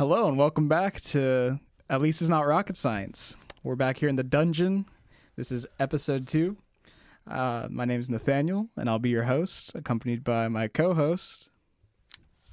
[0.00, 3.36] Hello and welcome back to At least it's not rocket science.
[3.62, 4.86] We're back here in the dungeon.
[5.36, 6.56] This is episode two.
[7.30, 11.50] Uh, my name is Nathaniel, and I'll be your host, accompanied by my co-host.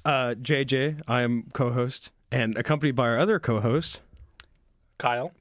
[0.04, 4.02] Uh, JJ, I am co-host, and accompanied by our other co-host,
[4.98, 5.32] Kyle.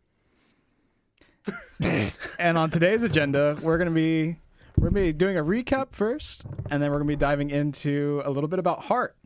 [2.39, 4.37] And on today's agenda, we're gonna be
[4.77, 8.31] we're gonna be doing a recap first, and then we're gonna be diving into a
[8.31, 9.17] little bit about HART,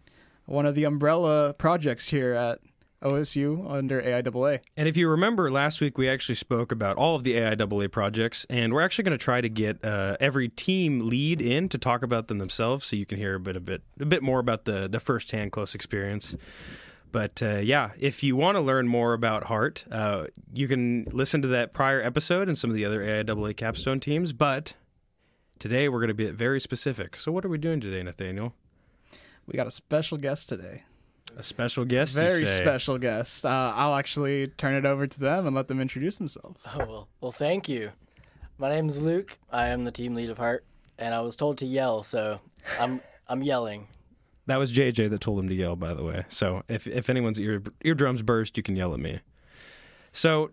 [0.48, 2.59] one of the umbrella projects here at
[3.02, 4.59] OSU under AIAA.
[4.77, 8.45] And if you remember last week, we actually spoke about all of the AIAA projects,
[8.49, 12.03] and we're actually going to try to get uh, every team lead in to talk
[12.03, 14.66] about them themselves, so you can hear a bit, a bit, a bit more about
[14.66, 16.35] the the firsthand close experience.
[17.11, 21.41] But uh, yeah, if you want to learn more about HART, uh, you can listen
[21.41, 24.31] to that prior episode and some of the other AIAA capstone teams.
[24.31, 24.75] But
[25.59, 27.20] today we're going to be very specific.
[27.20, 28.53] So what are we doing today, Nathaniel?
[29.45, 30.83] We got a special guest today.
[31.38, 32.62] A special guest, you Very say?
[32.62, 33.45] special guest.
[33.45, 36.61] Uh, I'll actually turn it over to them and let them introduce themselves.
[36.67, 37.92] Oh well, well, thank you.
[38.58, 39.38] My name is Luke.
[39.52, 40.64] I am the team lead of HART,
[41.00, 42.39] and I was told to yell, so
[42.80, 43.88] I'm I'm yelling.
[44.47, 46.25] That was JJ that told him to yell, by the way.
[46.28, 49.22] So if if anyone's ear eardrums burst, you can yell at me.
[50.11, 50.52] So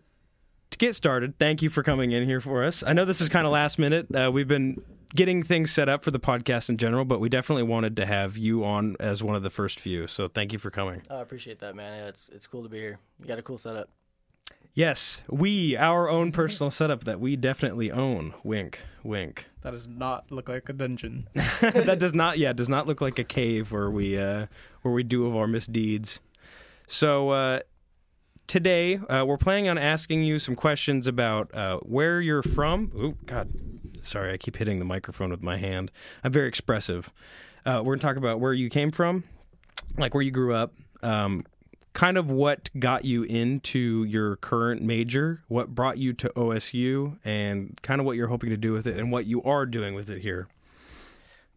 [0.71, 2.83] to get started, thank you for coming in here for us.
[2.87, 4.07] I know this is kind of last minute.
[4.15, 4.81] Uh, we've been
[5.15, 8.37] getting things set up for the podcast in general, but we definitely wanted to have
[8.37, 10.07] you on as one of the first few.
[10.07, 11.03] So thank you for coming.
[11.11, 12.01] Oh, I appreciate that, man.
[12.01, 12.99] Yeah, it's it's cool to be here.
[13.21, 13.89] You got a cool setup.
[14.75, 18.35] Yes, we our own personal setup that we definitely own.
[18.43, 19.47] Wink, wink.
[19.63, 21.29] That does not look like a dungeon.
[21.35, 24.47] that does not yeah does not look like a cave where we uh
[24.83, 26.21] where we do of our misdeeds
[26.87, 27.61] so uh
[28.47, 33.15] today uh, we're planning on asking you some questions about uh, where you're from oh
[33.27, 33.51] god
[34.03, 35.91] sorry i keep hitting the microphone with my hand
[36.25, 37.13] i'm very expressive
[37.67, 39.25] uh, we're going to talk about where you came from
[39.97, 41.45] like where you grew up um,
[41.93, 47.79] kind of what got you into your current major what brought you to osu and
[47.83, 50.09] kind of what you're hoping to do with it and what you are doing with
[50.09, 50.49] it here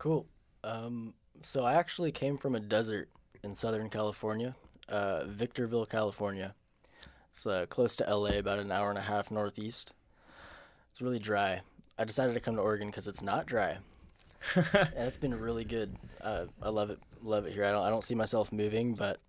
[0.01, 0.25] Cool.
[0.63, 3.07] Um, so I actually came from a desert
[3.43, 4.55] in Southern California,
[4.89, 6.55] uh, Victorville, California.
[7.29, 9.93] It's uh, close to LA, about an hour and a half northeast.
[10.89, 11.61] It's really dry.
[11.97, 13.77] I decided to come to Oregon because it's not dry,
[14.55, 15.95] and it's been really good.
[16.19, 16.99] Uh, I love it.
[17.23, 17.65] Love it here.
[17.65, 17.83] I don't.
[17.83, 19.19] I don't see myself moving, but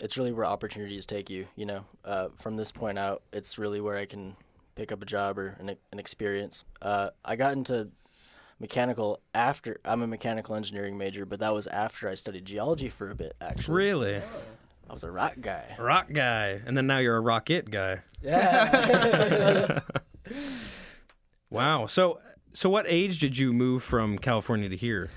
[0.00, 1.46] it's really where opportunities take you.
[1.56, 4.36] You know, uh, from this point out, it's really where I can
[4.74, 6.64] pick up a job or an, an experience.
[6.82, 7.88] Uh, I got into
[8.60, 13.10] mechanical after I'm a mechanical engineering major, but that was after I studied geology for
[13.10, 13.34] a bit.
[13.40, 14.16] Actually, really
[14.88, 15.76] I was a rock guy.
[15.78, 18.00] rock guy, and then now you're a rocket guy.
[18.22, 19.80] Yeah.
[21.54, 21.86] Wow.
[21.86, 22.20] So,
[22.52, 25.10] so what age did you move from California to here?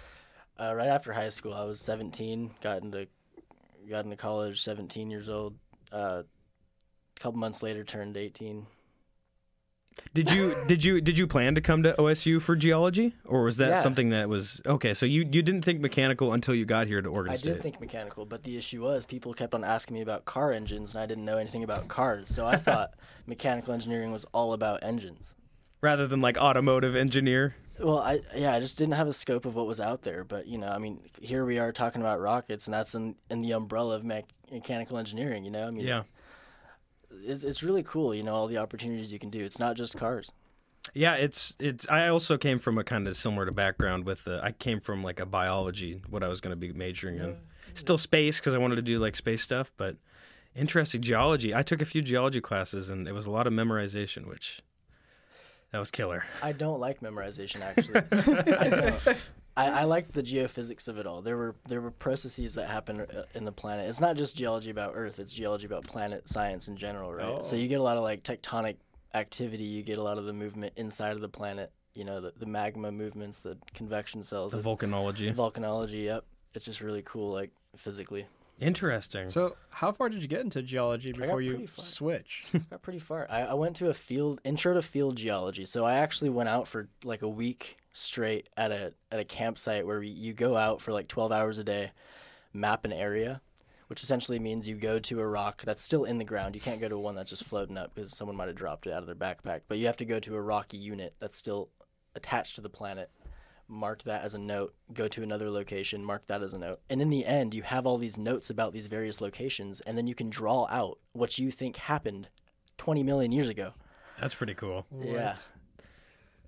[0.59, 2.51] uh, right after high school, I was 17.
[2.61, 3.07] Got into
[3.89, 5.55] got into college, 17 years old.
[5.91, 6.23] Uh,
[7.15, 8.65] a couple months later, turned 18.
[10.13, 13.57] Did you did you did you plan to come to OSU for geology, or was
[13.57, 13.81] that Yeah.
[13.81, 14.93] something that was okay?
[14.93, 17.49] So you you didn't think mechanical until you got here to Oregon I State.
[17.49, 20.51] I did think mechanical, but the issue was people kept on asking me about car
[20.51, 22.29] engines, and I didn't know anything about cars.
[22.29, 22.93] So I thought
[23.25, 25.33] mechanical engineering was all about engines.
[25.81, 27.55] Rather than like automotive engineer.
[27.79, 30.23] Well, I yeah, I just didn't have a scope of what was out there.
[30.23, 33.41] But you know, I mean, here we are talking about rockets, and that's in in
[33.41, 35.45] the umbrella of mech- mechanical engineering.
[35.45, 36.03] You know, I mean, Yeah.
[37.23, 38.15] it's it's really cool.
[38.15, 39.43] You know, all the opportunities you can do.
[39.43, 40.31] It's not just cars.
[40.93, 41.87] Yeah, it's it's.
[41.89, 44.27] I also came from a kind of similar to background with.
[44.27, 47.37] Uh, I came from like a biology, what I was going to be majoring in.
[47.75, 49.97] Still space because I wanted to do like space stuff, but
[50.55, 51.53] interesting geology.
[51.53, 54.61] I took a few geology classes and it was a lot of memorization, which
[55.77, 56.23] that was killer.
[56.41, 58.01] I don't like memorization actually.
[58.57, 59.17] I don't.
[59.55, 61.21] I, I liked the geophysics of it all.
[61.21, 63.87] There were there were processes that happen uh, in the planet.
[63.89, 65.19] It's not just geology about Earth.
[65.19, 67.45] It's geology about planet science in general, right?
[67.45, 68.77] So you get a lot of like tectonic
[69.13, 69.65] activity.
[69.65, 71.71] You get a lot of the movement inside of the planet.
[71.93, 75.33] You know, the, the magma movements, the convection cells, The it's- volcanology.
[75.35, 76.05] volcanology.
[76.05, 78.25] Yep, it's just really cool, like physically.
[78.59, 79.29] Interesting.
[79.29, 81.85] So, how far did you get into geology before you pretty far.
[81.85, 82.45] switch?
[82.71, 83.27] Got pretty far.
[83.29, 85.65] I, I went to a field intro to field geology.
[85.65, 89.85] So I actually went out for like a week straight at a at a campsite
[89.85, 91.91] where we, you go out for like 12 hours a day,
[92.51, 93.41] map an area,
[93.87, 96.55] which essentially means you go to a rock that's still in the ground.
[96.55, 98.93] You can't go to one that's just floating up because someone might have dropped it
[98.93, 99.61] out of their backpack.
[99.67, 101.69] But you have to go to a rocky unit that's still
[102.15, 103.11] attached to the planet.
[103.67, 106.79] Mark that as a note, go to another location, mark that as a note.
[106.89, 110.07] And in the end, you have all these notes about these various locations, and then
[110.07, 112.29] you can draw out what you think happened
[112.77, 113.73] 20 million years ago.
[114.19, 114.85] That's pretty cool.
[115.01, 115.35] Yeah.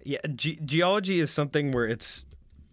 [0.04, 2.26] Yeah, ge- geology is something where it's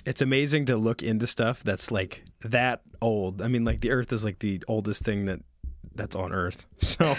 [0.04, 3.42] it's amazing to look into stuff that's like that old.
[3.42, 5.40] I mean, like the Earth is like the oldest thing that
[5.94, 6.66] that's on Earth.
[6.76, 7.16] So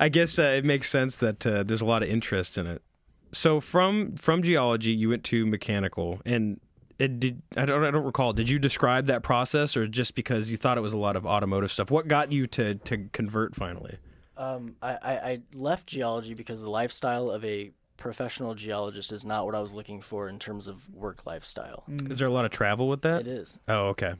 [0.00, 2.82] I guess uh, it makes sense that uh, there's a lot of interest in it.
[3.32, 6.60] So from from geology, you went to mechanical, and
[6.98, 8.32] it did I don't I don't recall.
[8.32, 11.26] Did you describe that process, or just because you thought it was a lot of
[11.26, 11.90] automotive stuff?
[11.90, 13.98] What got you to to convert finally?
[14.36, 19.54] Um, I, I, left geology because the lifestyle of a professional geologist is not what
[19.54, 21.84] I was looking for in terms of work lifestyle.
[22.08, 23.20] Is there a lot of travel with that?
[23.20, 23.58] It is.
[23.68, 24.14] Oh, okay.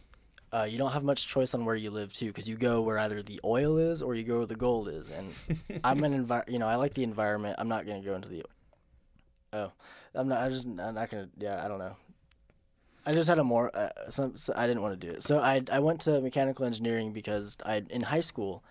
[0.53, 2.99] Uh, you don't have much choice on where you live too, because you go where
[2.99, 5.11] either the oil is or you go where the gold is.
[5.11, 7.57] And I'm an envi- you know, I like the environment.
[7.59, 8.45] I'm not gonna go into the.
[9.53, 9.73] Oh,
[10.15, 10.41] I'm not.
[10.41, 10.67] I just.
[10.67, 11.29] I'm not gonna.
[11.39, 11.97] Yeah, I don't know.
[13.07, 13.75] I just had a more.
[13.75, 14.37] Uh, some.
[14.37, 15.23] So I didn't want to do it.
[15.23, 18.63] So I I went to mechanical engineering because I in high school.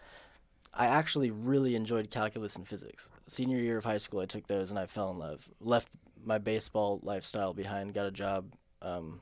[0.72, 3.10] I actually really enjoyed calculus and physics.
[3.28, 5.50] Senior year of high school, I took those and I fell in love.
[5.60, 5.90] Left
[6.24, 9.22] my baseball lifestyle behind, got a job, um,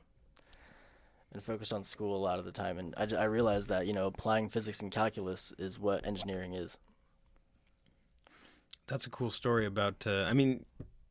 [1.32, 2.78] and focused on school a lot of the time.
[2.78, 6.76] And I, I realized that you know applying physics and calculus is what engineering is.
[8.86, 10.06] That's a cool story about.
[10.06, 10.64] Uh, I mean,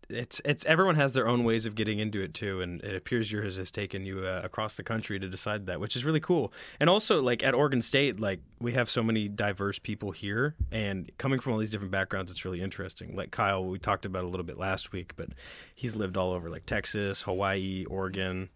[0.09, 3.31] it's it's everyone has their own ways of getting into it too, and it appears
[3.31, 6.53] yours has taken you uh, across the country to decide that, which is really cool.
[6.79, 11.11] And also, like at Oregon State, like we have so many diverse people here, and
[11.17, 13.15] coming from all these different backgrounds, it's really interesting.
[13.15, 15.29] Like Kyle, we talked about a little bit last week, but
[15.75, 18.49] he's lived all over like Texas, Hawaii, Oregon,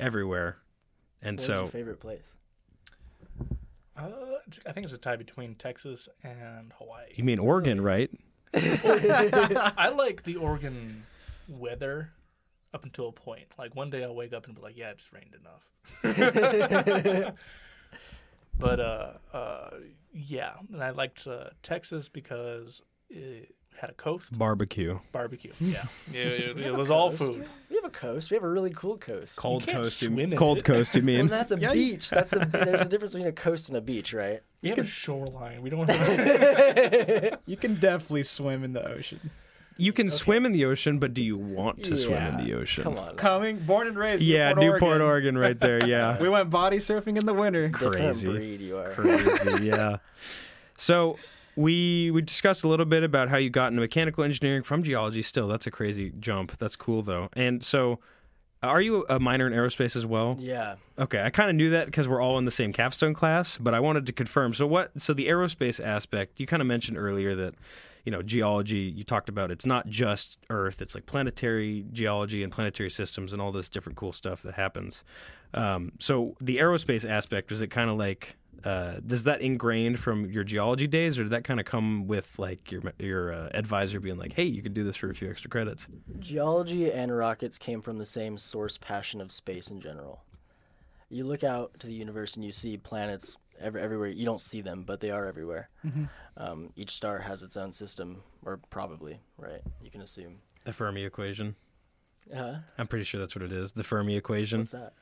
[0.00, 0.58] everywhere.
[1.20, 2.34] And What's so, your favorite place?
[3.96, 4.10] Uh,
[4.64, 7.08] I think it's a tie between Texas and Hawaii.
[7.14, 8.10] you mean Oregon, right?
[8.54, 11.04] I like the Oregon
[11.48, 12.10] weather
[12.72, 13.46] up until a point.
[13.58, 15.64] Like one day I'll wake up and be like, "Yeah, it just rained enough."
[18.58, 19.70] but uh, uh,
[20.12, 25.52] yeah, and I liked uh, Texas because it had a coast Barbecue, barbecue.
[25.52, 25.70] Hmm.
[25.70, 27.34] Yeah, it, it- We it was all coast.
[27.38, 27.46] food.
[27.70, 28.30] We have a coast.
[28.30, 29.36] We have a really cool coast.
[29.36, 30.64] cold can't coast, swim in cold it.
[30.64, 30.94] coast.
[30.94, 31.26] You Well, mean?
[31.28, 32.10] that's a Yeah, you- beach.
[32.10, 34.40] That's a there's a difference between a coast and a beach, right?
[34.62, 35.62] We have a shoreline.
[35.62, 37.38] We don't have.
[37.46, 39.30] You can definitely swim in the ocean.
[39.80, 42.82] You can swim in the ocean, but do you want to swim in the ocean?
[42.82, 43.14] Come on.
[43.14, 44.24] Coming, born and raised.
[44.24, 45.38] Yeah, Newport, Newport, Oregon.
[45.38, 45.86] right there.
[45.86, 47.68] Yeah, We went body surfing in the winter.
[47.68, 48.90] Different breed you are.
[48.94, 49.66] crazy.
[49.66, 49.98] Yeah.
[50.76, 51.16] So
[51.58, 55.22] we we discussed a little bit about how you got into mechanical engineering from geology.
[55.22, 56.56] Still, that's a crazy jump.
[56.58, 57.28] That's cool though.
[57.32, 57.98] And so,
[58.62, 60.36] are you a minor in aerospace as well?
[60.38, 60.76] Yeah.
[60.98, 63.74] Okay, I kind of knew that because we're all in the same capstone class, but
[63.74, 64.54] I wanted to confirm.
[64.54, 65.00] So what?
[65.00, 67.54] So the aerospace aspect, you kind of mentioned earlier that,
[68.04, 68.92] you know, geology.
[68.96, 73.42] You talked about it's not just Earth; it's like planetary geology and planetary systems and
[73.42, 75.02] all this different cool stuff that happens.
[75.54, 78.36] Um, so the aerospace aspect is it kind of like.
[78.64, 82.38] Uh, does that ingrained from your geology days, or did that kind of come with
[82.38, 85.30] like your your uh, advisor being like, "Hey, you could do this for a few
[85.30, 85.88] extra credits"?
[86.18, 90.22] Geology and rockets came from the same source passion of space in general.
[91.08, 94.08] You look out to the universe and you see planets every, everywhere.
[94.08, 95.70] You don't see them, but they are everywhere.
[96.36, 99.62] Um, each star has its own system, or probably, right?
[99.82, 100.38] You can assume.
[100.64, 101.56] The Fermi equation.
[102.34, 103.72] Uh, I'm pretty sure that's what it is.
[103.72, 104.60] The Fermi equation.
[104.60, 104.92] what's that?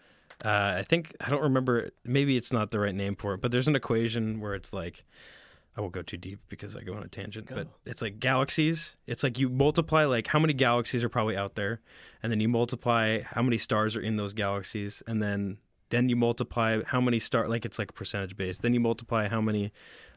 [0.46, 1.90] Uh, I think I don't remember.
[2.04, 5.04] Maybe it's not the right name for it, but there's an equation where it's like
[5.76, 7.48] I won't go too deep because I go on a tangent.
[7.52, 8.94] But it's like galaxies.
[9.08, 11.80] It's like you multiply like how many galaxies are probably out there,
[12.22, 15.58] and then you multiply how many stars are in those galaxies, and then
[15.90, 18.62] then you multiply how many star like it's like percentage based.
[18.62, 19.72] Then you multiply how many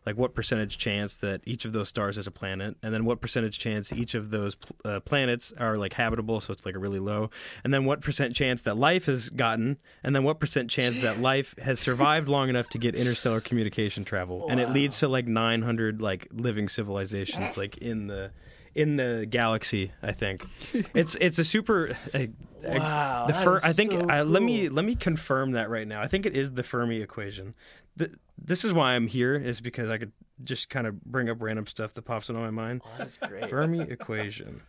[0.06, 3.21] like what percentage chance that each of those stars is a planet, and then what
[3.21, 6.80] percentage chance each of those pl- uh, planets are like habitable, so it's like a
[6.80, 7.30] really low,
[7.64, 11.19] and then what percent chance that life has gotten, and then what percent chance that
[11.19, 15.28] life has survived long enough to get interstellar communication travel, and it leads to like
[15.28, 18.31] 900 like living civilizations like in the
[18.80, 19.92] in the galaxy.
[20.02, 20.45] I think
[20.94, 21.95] it's it's a super.
[22.14, 22.19] Uh,
[22.62, 25.69] Wow, the that Fer- is I think so uh, let me let me confirm that
[25.69, 26.02] right now.
[26.02, 27.56] I think it is the Fermi equation.
[27.98, 30.12] Th- this is why I'm here is because I could
[30.44, 32.81] just kind of bring up random stuff that pops into my mind.
[32.83, 33.50] Oh, that's great.
[33.50, 34.59] Fermi equation.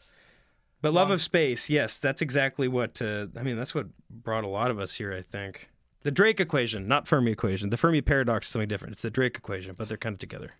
[0.83, 3.03] But love of space, yes, that's exactly what.
[3.03, 5.13] Uh, I mean, that's what brought a lot of us here.
[5.13, 5.69] I think
[6.05, 7.71] the Drake equation, not Fermi equation.
[7.71, 8.93] The Fermi paradox is something different.
[8.93, 10.53] It's the Drake equation, but they're kind of together.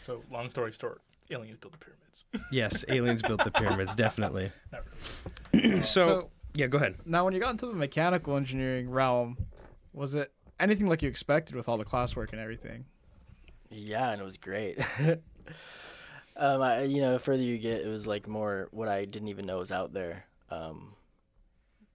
[0.00, 1.00] So long story short,
[1.32, 2.24] aliens built the pyramids.
[2.52, 4.50] Yes, aliens built the pyramids, definitely.
[5.54, 5.76] Really.
[5.82, 6.96] so, So- yeah, go ahead.
[7.06, 9.36] Now, when you got into the mechanical engineering realm,
[9.92, 12.84] was it anything like you expected with all the classwork and everything?
[13.70, 14.78] Yeah, and it was great.
[16.36, 19.28] um, I, you know, the further you get, it was like more what I didn't
[19.28, 20.26] even know was out there.
[20.50, 20.94] Um,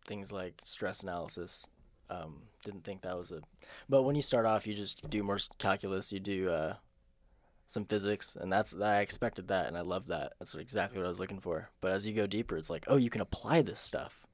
[0.06, 1.68] things like stress analysis.
[2.10, 3.42] Um, didn't think that was a.
[3.90, 6.12] But when you start off, you just do more calculus.
[6.12, 6.76] You do uh,
[7.68, 10.34] some physics, and that's I expected that, and I loved that.
[10.40, 11.70] That's exactly what I was looking for.
[11.82, 14.26] But as you go deeper, it's like, oh, you can apply this stuff,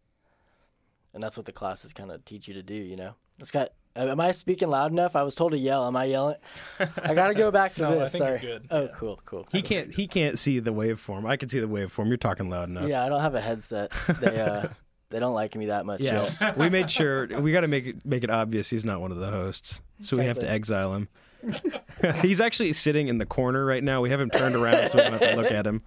[1.13, 2.75] and that's what the classes kind of teach you to do.
[2.75, 5.15] You know, it's got Uh, Am I speaking loud enough?
[5.15, 5.85] I was told to yell.
[5.85, 6.37] Am I yelling?
[6.79, 8.11] I gotta go back to No, I this.
[8.13, 8.39] think you're Sorry.
[8.39, 8.67] good.
[8.71, 8.87] Oh, Yeah.
[8.95, 9.47] cool, cool.
[9.51, 9.91] He can't.
[9.93, 11.27] He can't see the waveform.
[11.29, 12.07] I can see the waveform.
[12.07, 12.87] You're talking loud enough.
[12.87, 13.91] Yeah, I don't have a headset.
[14.19, 14.67] They uh,
[15.09, 16.01] they don't like me that much.
[16.01, 16.57] Yeah, yet.
[16.57, 19.17] we made sure we got to make it make it obvious he's not one of
[19.19, 21.07] the hosts, so we have to exile him.
[22.21, 24.01] he's actually sitting in the corner right now.
[24.01, 25.81] We have him turned around, so we don't have to look at him.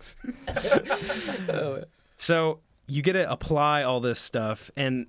[2.18, 5.06] So you get to apply all this stuff, and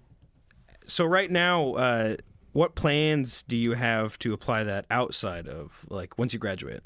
[0.87, 2.15] so right now, uh,
[2.51, 6.83] what plans do you have to apply that outside of like once you graduate?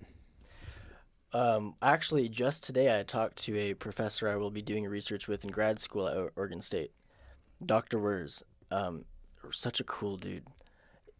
[1.33, 5.43] Um, actually, just today I talked to a professor I will be doing research with
[5.43, 6.91] in grad school at Oregon State,
[7.65, 7.99] Dr.
[7.99, 8.43] Wers.
[8.69, 9.05] Um,
[9.49, 10.45] such a cool dude.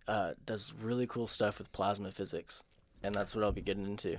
[0.08, 2.64] Uh, does really cool stuff with plasma physics,
[3.04, 4.18] and that's what I'll be getting into.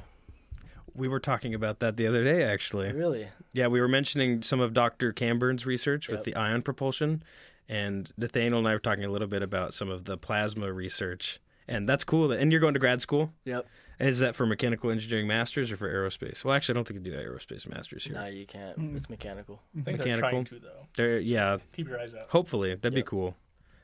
[0.94, 2.92] We were talking about that the other day, actually.
[2.92, 3.28] Really?
[3.52, 5.12] Yeah, we were mentioning some of Dr.
[5.12, 7.22] Camburn's research with the ion propulsion,
[7.68, 11.40] and Nathaniel and I were talking a little bit about some of the plasma research,
[11.66, 12.28] and that's cool.
[12.28, 13.32] That, and you're going to grad school.
[13.44, 13.66] Yep.
[14.00, 16.44] Is that for mechanical engineering masters or for aerospace?
[16.44, 18.14] Well, actually, I don't think you do aerospace masters here.
[18.14, 18.96] No, you can't.
[18.96, 19.60] It's mechanical.
[19.78, 20.20] I think Mechanical.
[20.22, 20.86] they're trying to though.
[20.96, 22.28] There, yeah, Keep your eyes out.
[22.28, 23.36] hopefully that'd be cool.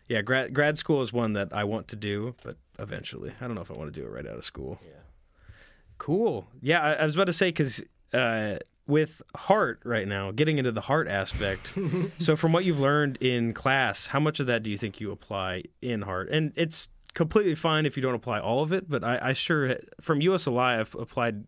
[0.09, 3.55] Yeah, grad grad school is one that I want to do, but eventually, I don't
[3.55, 4.79] know if I want to do it right out of school.
[4.83, 4.93] Yeah.
[5.99, 6.47] Cool.
[6.63, 7.83] Yeah, I, I was about to say because
[8.15, 11.75] uh, with HART right now, getting into the HART aspect.
[12.19, 15.13] so, from what you've learned in class, how much of that do you think you
[15.13, 16.31] apply in HART?
[16.31, 19.77] And it's completely fine if you don't apply all of it, but I, I sure
[20.01, 21.45] from USLI I've applied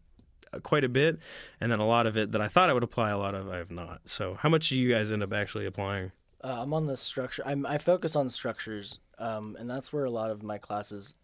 [0.62, 1.18] quite a bit,
[1.60, 3.48] and then a lot of it that I thought I would apply, a lot of
[3.48, 4.02] I have not.
[4.04, 6.12] So, how much do you guys end up actually applying?
[6.42, 7.42] Uh, I'm on the structure.
[7.44, 11.14] I'm, I focus on structures, um, and that's where a lot of my classes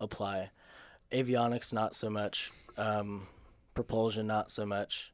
[0.00, 0.50] apply.
[1.12, 2.50] Avionics, not so much.
[2.76, 3.28] Um,
[3.74, 5.12] propulsion, not so much.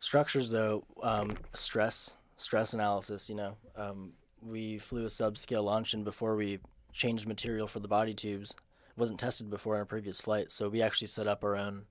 [0.00, 3.28] Structures, though, um, stress, stress analysis.
[3.28, 4.12] You know, um,
[4.42, 6.58] we flew a subscale launch, and before we
[6.92, 10.50] changed material for the body tubes, it wasn't tested before in a previous flight.
[10.50, 11.84] So we actually set up our own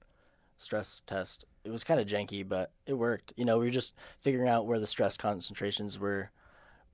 [0.58, 1.46] stress test.
[1.64, 3.34] It was kind of janky, but it worked.
[3.38, 6.32] You know, we were just figuring out where the stress concentrations were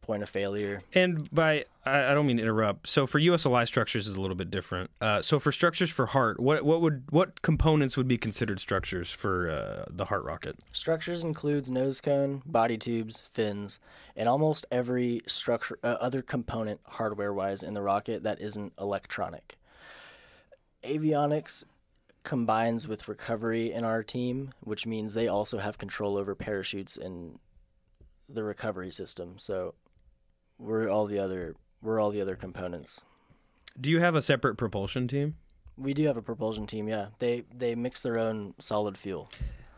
[0.03, 0.83] point of failure.
[0.93, 2.87] And by I, I don't mean to interrupt.
[2.87, 4.91] So for USLI structures is a little bit different.
[5.01, 9.09] Uh, so for structures for HART, what what would what components would be considered structures
[9.09, 10.57] for uh, the HART rocket?
[10.71, 13.79] Structures includes nose cone, body tubes, fins,
[14.15, 19.57] and almost every structure uh, other component hardware-wise in the rocket that isn't electronic.
[20.83, 21.63] Avionics
[22.23, 27.39] combines with recovery in our team, which means they also have control over parachutes and
[28.29, 29.35] the recovery system.
[29.37, 29.75] So
[30.57, 33.03] we're all the other we're all the other components.
[33.79, 35.35] Do you have a separate propulsion team?
[35.77, 37.07] We do have a propulsion team, yeah.
[37.19, 39.29] They they mix their own solid fuel.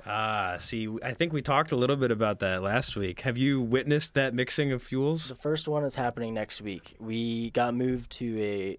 [0.08, 3.22] Ah, see, I think we talked a little bit about that last week.
[3.22, 5.30] Have you witnessed that mixing of fuels?
[5.30, 6.96] The first one is happening next week.
[7.00, 8.78] We got moved to a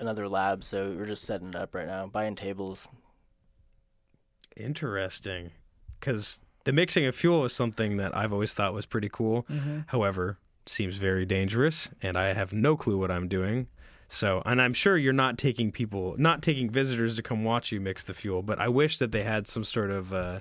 [0.00, 2.88] another lab, so we're just setting it up right now, buying tables.
[4.56, 5.50] Interesting,
[6.00, 9.46] because the mixing of fuel is something that I've always thought was pretty cool.
[9.86, 13.68] However, seems very dangerous, and I have no clue what I'm doing.
[14.08, 17.80] So, and I'm sure you're not taking people, not taking visitors to come watch you
[17.80, 18.42] mix the fuel.
[18.42, 20.40] But I wish that they had some sort of, uh,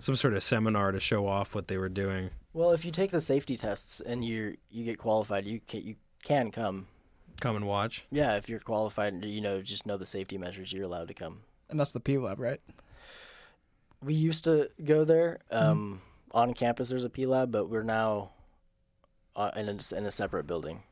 [0.00, 2.30] some sort of seminar to show off what they were doing.
[2.52, 5.94] Well, if you take the safety tests and you you get qualified, you can you
[6.24, 6.88] can come.
[7.40, 8.06] Come and watch.
[8.10, 11.42] Yeah, if you're qualified, you know, just know the safety measures, you're allowed to come.
[11.70, 12.60] And that's the P Lab, right?
[14.02, 16.02] We used to go there um,
[16.32, 16.88] on campus.
[16.88, 18.30] There's a P lab, but we're now
[19.36, 20.82] uh, in a, in a separate building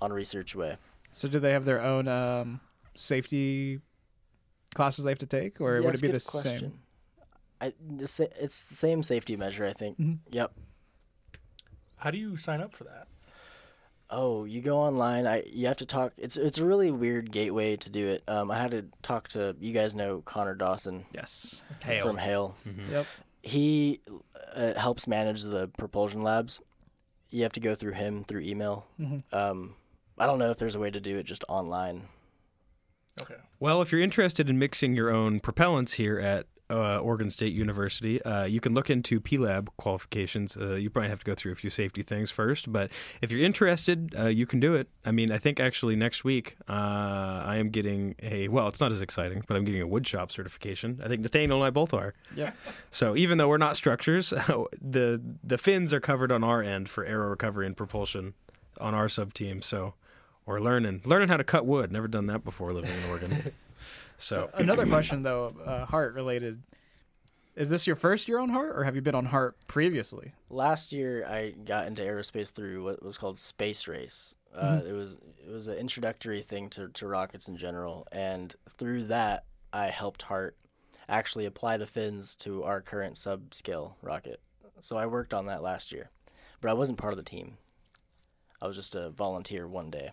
[0.00, 0.76] on Research Way.
[1.12, 2.60] So do they have their own um,
[2.94, 3.80] safety
[4.74, 6.58] classes they have to take, or Yeah, would it be a the good question.
[6.60, 6.78] same?
[7.60, 9.98] I, the, sa- it's the same safety measure, I think.
[10.00, 10.18] Mhm.
[10.30, 10.52] Yep.
[11.96, 13.06] How do you sign up for that?
[14.10, 15.26] Oh, you go online.
[15.26, 16.12] I you have to talk.
[16.18, 18.22] It's it's a really weird gateway to do it.
[18.28, 21.62] Um, I had to talk to you guys know Connor Dawson Yes.
[21.82, 22.06] Hale.
[22.08, 22.54] from Hale.
[22.90, 23.06] Yep.
[23.42, 24.00] He
[24.54, 26.60] uh, helps manage the propulsion labs.
[27.32, 28.86] You have to go through him through email.
[29.00, 29.22] Mhm.
[29.32, 29.74] Um,
[30.18, 32.02] I don't know if there's a way to do it just online.
[33.20, 33.36] Okay.
[33.58, 38.22] Well, if you're interested in mixing your own propellants here at uh, Oregon State University,
[38.22, 40.56] uh, you can look into P-Lab qualifications.
[40.56, 43.42] Uh, you probably have to go through a few safety things first, but if you're
[43.42, 44.88] interested, uh, you can do it.
[45.04, 46.72] I mean, I think actually next week uh,
[47.44, 51.00] I am getting a well, it's not as exciting, but I'm getting a woodshop certification.
[51.04, 52.14] I think Nathaniel and I both are.
[52.34, 52.56] Yep.
[52.90, 54.30] So even though we're not structures,
[54.80, 58.34] the the fins are covered on our end for aero recovery and propulsion
[58.80, 59.62] on our sub team.
[59.62, 59.94] So
[60.46, 61.92] we're learning learning how to cut wood.
[61.92, 63.52] Never done that before living in Oregon.
[64.22, 66.62] So, Another question though, uh, HART related.
[67.54, 70.32] Is this your first year on HART, or have you been on HART previously?
[70.48, 74.34] Last year, I got into aerospace through what was called Space Race.
[74.54, 79.04] Uh, It was it was an introductory thing to, to rockets in general, and through
[79.04, 80.56] that, I helped HART
[81.08, 84.40] actually apply the fins to our current subscale rocket.
[84.80, 86.10] So I worked on that last year,
[86.60, 87.58] but I wasn't part of the team.
[88.62, 90.10] I was just a volunteer one day.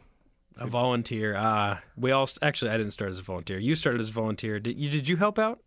[0.58, 1.36] A volunteer.
[1.38, 2.72] Ah, we all st- actually.
[2.72, 3.60] I didn't start as a volunteer.
[3.60, 4.60] You started as a volunteer.
[4.60, 4.90] Did you?
[4.90, 5.60] Did you help out?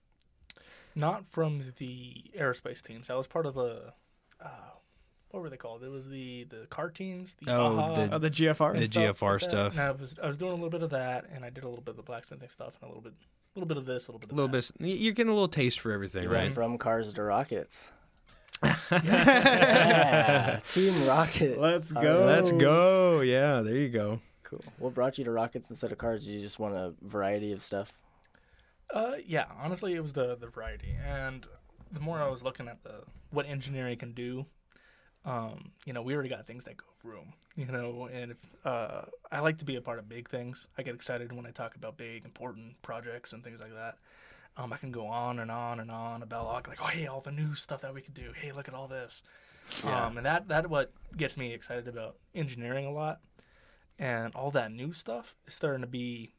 [0.94, 3.08] Not from the aerospace teams.
[3.08, 3.94] I was part of the.
[4.38, 4.48] Uh,
[5.30, 5.82] what were they called?
[5.82, 7.36] It was the the car teams.
[7.40, 8.76] The Oh, AHA, the- Oh, the GFR.
[8.76, 9.78] The stuff GFR like stuff.
[9.78, 11.82] I was I was doing a little bit of that, and I did a little
[11.82, 14.10] bit of the blacksmithing stuff, and a little bit a little bit of this, a
[14.12, 14.72] little bit A of little that.
[14.78, 14.86] bit.
[14.98, 16.42] You're getting a little taste for everything, We right?
[16.42, 17.88] went from cars to rockets.
[18.92, 21.58] yeah, Team Rocket.
[21.58, 22.00] Let's go.
[22.20, 22.26] right.
[22.36, 23.20] Let's go.
[23.20, 24.20] Yeah, there you go.
[24.52, 24.72] Cool.
[24.78, 26.26] What brought you to rockets instead of cars?
[26.26, 27.98] Did you just want a variety of stuff.
[28.92, 31.46] Uh, yeah, honestly, it was the the variety, and
[31.90, 34.44] the more I was looking at the what engineering can do,
[35.24, 39.02] um, you know, we already got things that go room, you know, and if, uh,
[39.30, 40.66] I like to be a part of big things.
[40.76, 43.96] I get excited when I talk about big, important projects and things like that.
[44.58, 47.22] Um, I can go on and on and on about like, like, oh, hey, all
[47.22, 48.32] the new stuff that we could do.
[48.36, 49.22] Hey, look at all this.
[49.84, 50.06] Yeah.
[50.06, 53.20] Um, and that that what gets me excited about engineering a lot,
[54.02, 56.32] and all that new stuff is starting to be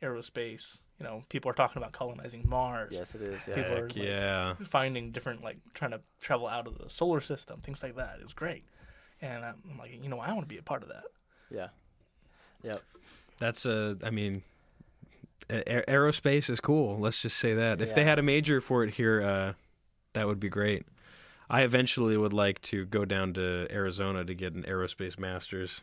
[0.00, 0.78] aerospace.
[0.98, 2.90] You know, people are talking about colonizing Mars.
[2.92, 3.46] Yes, it is.
[3.48, 3.54] Yeah.
[3.56, 4.54] People are Heck like, yeah.
[4.68, 8.32] finding different like trying to travel out of the solar system, things like that is
[8.32, 8.64] great.
[9.20, 11.04] And I'm like, you know, I want to be a part of that.
[11.50, 11.68] Yeah.
[12.62, 12.82] Yep.
[13.38, 13.96] That's a.
[14.04, 14.42] I mean,
[15.48, 16.98] a- a- aerospace is cool.
[16.98, 17.80] Let's just say that.
[17.82, 19.52] If they had a major for it here, uh,
[20.12, 20.86] that would be great.
[21.48, 25.82] I eventually would like to go down to Arizona to get an aerospace master's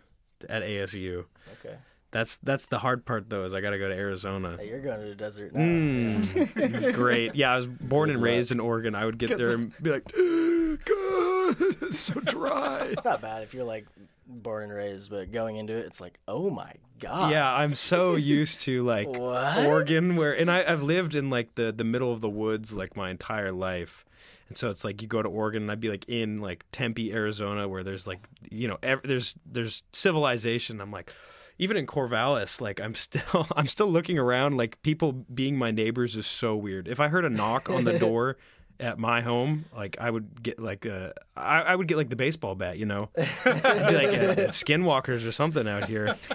[0.50, 1.26] at ASU.
[1.60, 1.76] Okay.
[2.12, 3.44] That's that's the hard part though.
[3.44, 4.56] Is I got to go to Arizona.
[4.58, 5.60] Hey, you're going to the desert now.
[5.62, 7.36] Mm, great.
[7.36, 8.28] Yeah, I was born Good and luck.
[8.32, 8.96] raised in Oregon.
[8.96, 10.06] I would get there and be like,
[10.86, 12.86] God, it's so dry.
[12.92, 13.88] It's not bad if you're like
[14.26, 17.32] born and raised, but going into it, it's like, oh my god.
[17.32, 21.72] Yeah, I'm so used to like Oregon, where and I, I've lived in like the
[21.74, 24.06] the middle of the woods like my entire life,
[24.50, 27.14] and so it's like you go to Oregon and I'd be like in like Tempe,
[27.14, 30.82] Arizona, where there's like you know ev- there's there's civilization.
[30.82, 31.14] I'm like.
[31.60, 34.58] Even in Corvallis, like I'm still I'm still looking around.
[34.58, 36.88] Like people being my neighbors is so weird.
[36.88, 38.38] If I heard a knock on the door
[38.80, 42.16] at my home, like I would get like a I, I would get like the
[42.16, 46.16] baseball bat, you know, I'd be like uh, skinwalkers or something out here.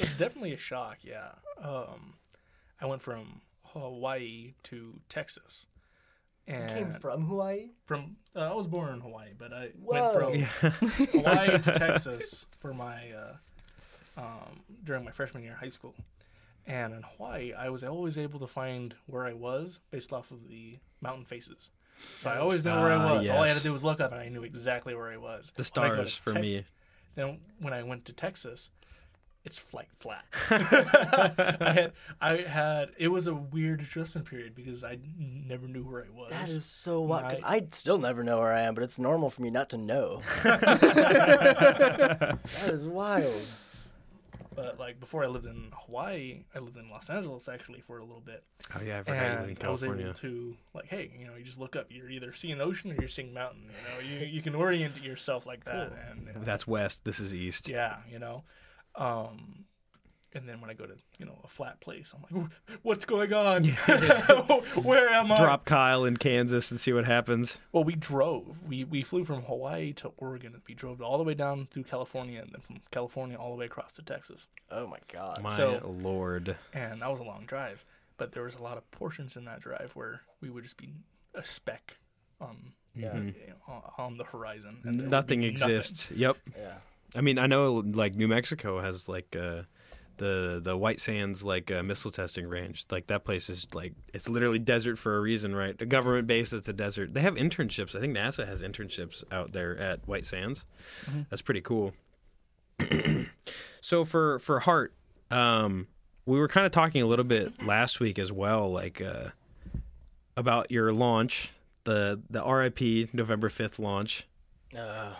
[0.00, 0.98] It's definitely a shock.
[1.02, 1.32] Yeah.
[1.62, 2.14] Um,
[2.80, 5.66] I went from Hawaii to Texas,
[6.46, 7.68] and Came from Hawaii.
[7.86, 10.12] from uh, I was born in Hawaii, but I Whoa.
[10.14, 10.70] went from
[11.20, 15.94] Hawaii to Texas for my uh, um, during my freshman year of high school.
[16.66, 20.48] And in Hawaii, I was always able to find where I was based off of
[20.48, 21.70] the mountain faces.
[22.20, 23.28] So I always knew where I Ah, was.
[23.30, 25.52] All I had to do was look up, and I knew exactly where I was.
[25.56, 26.64] The When I go stars for me.
[27.14, 28.70] Then when I went to Texas,
[29.44, 30.24] it's like flat.
[30.50, 36.04] I had, I had, it was a weird adjustment period because I never knew where
[36.04, 36.30] I was.
[36.30, 37.30] That is so wild.
[37.30, 39.68] 'cause My- I still never know where I am, but it's normal for me not
[39.70, 40.22] to know.
[40.42, 42.38] that
[42.72, 43.42] is wild.
[44.54, 48.04] But like before I lived in Hawaii, I lived in Los Angeles actually for a
[48.04, 48.44] little bit.
[48.74, 50.04] Oh yeah, I forgot you live in and I was California.
[50.06, 51.86] able to like, hey, you know, you just look up.
[51.90, 53.62] You're either seeing ocean or you're seeing mountain.
[53.64, 55.92] You know, you you can orient yourself like that.
[56.12, 57.04] And uh, That's west.
[57.04, 57.68] This is east.
[57.68, 58.44] yeah, you know.
[58.96, 59.64] Um,
[60.36, 62.50] and then when I go to you know a flat place, I'm like,
[62.82, 63.64] what's going on?
[64.82, 65.36] Where am I?
[65.38, 67.58] Drop Kyle in Kansas and see what happens.
[67.72, 68.56] Well, we drove.
[68.66, 70.54] We we flew from Hawaii to Oregon.
[70.54, 73.56] And we drove all the way down through California, and then from California all the
[73.56, 74.48] way across to Texas.
[74.70, 75.40] Oh my god.
[75.42, 76.56] My So- lord.
[76.72, 77.84] and that was a long drive.
[78.16, 80.90] But there was a lot of portions in that drive where we would just be
[81.34, 81.96] a speck
[82.40, 83.16] on Yeah.
[83.16, 84.80] you know, on- on the horizon.
[84.84, 86.10] and there would Nothing exists.
[86.12, 86.36] Yep.
[86.56, 86.74] Yeah.
[87.16, 89.62] I mean, I know like New Mexico has like uh,
[90.16, 92.86] the the White Sands like uh, missile testing range.
[92.90, 95.80] Like that place is like it's literally desert for a reason, right?
[95.80, 97.14] A government base that's a desert.
[97.14, 97.96] They have internships.
[97.96, 100.64] I think NASA has internships out there at White Sands.
[101.30, 101.92] That's pretty cool.
[103.80, 104.92] so for for HART,
[105.30, 105.86] um,
[106.26, 109.28] we were kind of talking a little bit last week as well, like uh,
[110.36, 111.52] about your launch,
[111.84, 114.26] the the RIP November fifth launch.
[114.76, 115.12] Uh,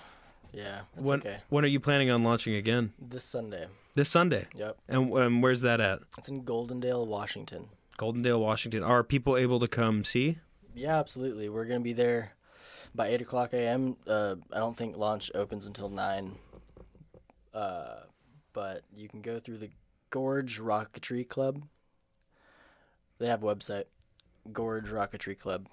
[0.55, 0.81] yeah.
[0.95, 1.39] When okay.
[1.49, 2.93] when are you planning on launching again?
[2.99, 3.67] This Sunday.
[3.95, 4.47] This Sunday.
[4.57, 4.79] Yep.
[4.89, 6.01] And um, where's that at?
[6.19, 7.69] It's in Goldendale, Washington.
[7.99, 8.83] Goldendale, Washington.
[8.83, 10.39] Are people able to come see?
[10.75, 11.49] Yeah, absolutely.
[11.49, 12.33] We're gonna be there
[12.95, 13.97] by eight o'clock a.m.
[14.07, 16.37] Uh, I don't think launch opens until nine.
[17.53, 18.01] Uh,
[18.53, 19.71] but you can go through the
[20.11, 21.63] Gorge Rocketry Club.
[23.19, 23.85] They have a website,
[24.53, 25.69] Gorge Rocketry Club.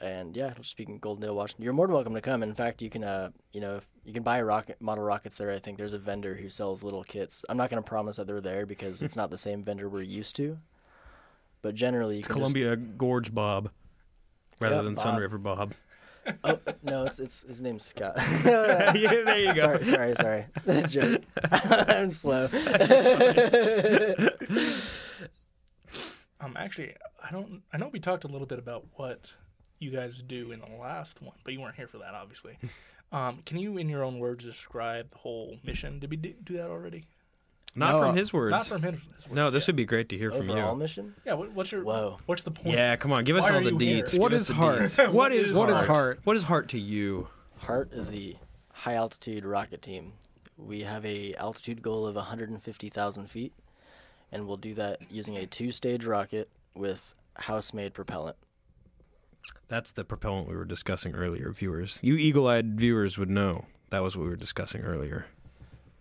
[0.00, 1.64] And yeah, it'll just be Washington.
[1.64, 2.42] You're more than welcome to come.
[2.42, 5.50] In fact, you can, uh, you know, you can buy rocket model rockets there.
[5.50, 7.44] I think there's a vendor who sells little kits.
[7.48, 10.02] I'm not going to promise that they're there because it's not the same vendor we're
[10.02, 10.58] used to.
[11.62, 13.70] But generally, you It's can just- Columbia Gorge Bob
[14.60, 15.02] rather Yeah, than Bob.
[15.02, 15.74] Sun River Bob.
[16.44, 18.14] oh no, it's it's his name's Scott.
[18.44, 19.82] yeah, there you go.
[19.82, 20.14] sorry, sorry,
[20.66, 20.82] sorry.
[20.88, 21.22] Joke.
[21.50, 22.48] I'm slow.
[26.40, 27.62] Um, actually, I don't.
[27.72, 29.32] I know we talked a little bit about what
[29.78, 32.58] you guys do in the last one, but you weren't here for that, obviously.
[33.10, 35.98] Um, can you, in your own words, describe the whole mission?
[35.98, 37.06] Did we do, do that already?
[37.74, 38.50] Not No, from his words.
[38.50, 39.28] Not from his, his words.
[39.30, 39.70] no, this yeah.
[39.70, 40.78] would be great to hear from Overall you.
[40.78, 41.14] mission.
[41.24, 41.32] Yeah.
[41.32, 41.84] What, what's your?
[41.84, 42.18] Whoa.
[42.26, 42.76] What's the point?
[42.76, 44.04] Yeah, come on, give us Why all are the you here?
[44.04, 44.18] deets.
[44.18, 44.78] What Give is us the HART?
[44.80, 45.12] deets.
[45.14, 45.86] what is What is HART?
[45.86, 46.20] HART?
[46.24, 47.28] What is HART to you?
[47.56, 48.36] HART is the
[48.74, 50.12] high altitude rocket team.
[50.58, 53.54] We have a altitude goal of 150,000 feet,
[54.30, 58.36] and we'll do that using a two-stage rocket with house-made propellant.
[59.68, 62.00] That's the propellant we were discussing earlier, viewers.
[62.02, 65.26] You eagle-eyed viewers would know that was what we were discussing earlier.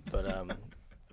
[0.09, 0.53] But um,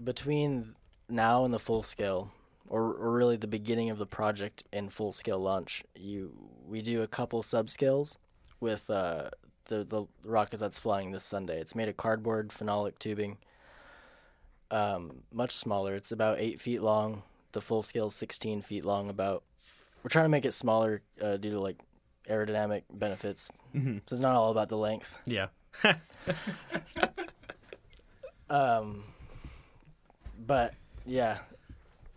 [0.02, 0.76] between
[1.08, 2.30] now and the full scale,
[2.68, 6.32] or, or really the beginning of the project and full scale launch, you
[6.66, 8.16] we do a couple subscales
[8.60, 9.30] with uh,
[9.66, 11.60] the the rocket that's flying this Sunday.
[11.60, 13.38] It's made of cardboard phenolic tubing.
[14.70, 15.94] Um, much smaller.
[15.94, 17.22] It's about eight feet long.
[17.52, 19.10] The full scale is sixteen feet long.
[19.10, 19.42] About
[20.02, 21.78] we're trying to make it smaller uh, due to like
[22.28, 23.48] aerodynamic benefits.
[23.74, 23.98] Mm-hmm.
[24.06, 25.16] So it's not all about the length.
[25.26, 25.46] Yeah.
[28.50, 29.04] Um,
[30.46, 30.74] but
[31.06, 31.38] yeah,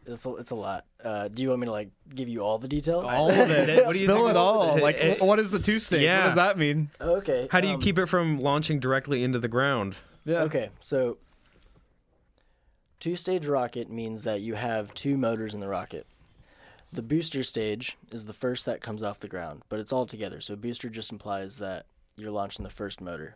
[0.05, 0.85] it's a, it's a lot.
[1.03, 3.05] Uh, do you want me to like give you all the details?
[3.07, 3.85] All of it.
[3.85, 4.79] What do you Spill think it is- all.
[4.79, 6.01] Like, wh- what is the two stage?
[6.01, 6.19] yeah.
[6.19, 6.89] What does that mean?
[6.99, 7.47] Okay.
[7.49, 9.95] How do you um, keep it from launching directly into the ground?
[10.25, 10.39] Yeah.
[10.41, 11.17] Okay, so
[12.99, 16.05] two stage rocket means that you have two motors in the rocket.
[16.91, 20.39] The booster stage is the first that comes off the ground, but it's all together.
[20.39, 23.35] So booster just implies that you're launching the first motor.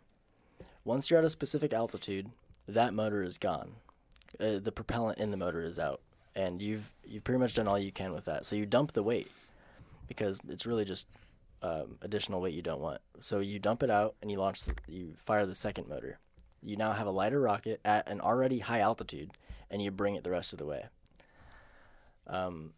[0.84, 2.30] Once you're at a specific altitude,
[2.66, 3.72] that motor is gone.
[4.40, 6.00] Uh, the propellant in the motor is out,
[6.34, 8.46] and you've you've pretty much done all you can with that.
[8.46, 9.30] So you dump the weight
[10.08, 11.06] because it's really just
[11.62, 13.00] um, additional weight you don't want.
[13.20, 14.62] So you dump it out and you launch.
[14.62, 16.18] The, you fire the second motor
[16.62, 19.32] you now have a lighter rocket at an already high altitude,
[19.70, 20.86] and you bring it the rest of the way.
[22.26, 22.72] Um,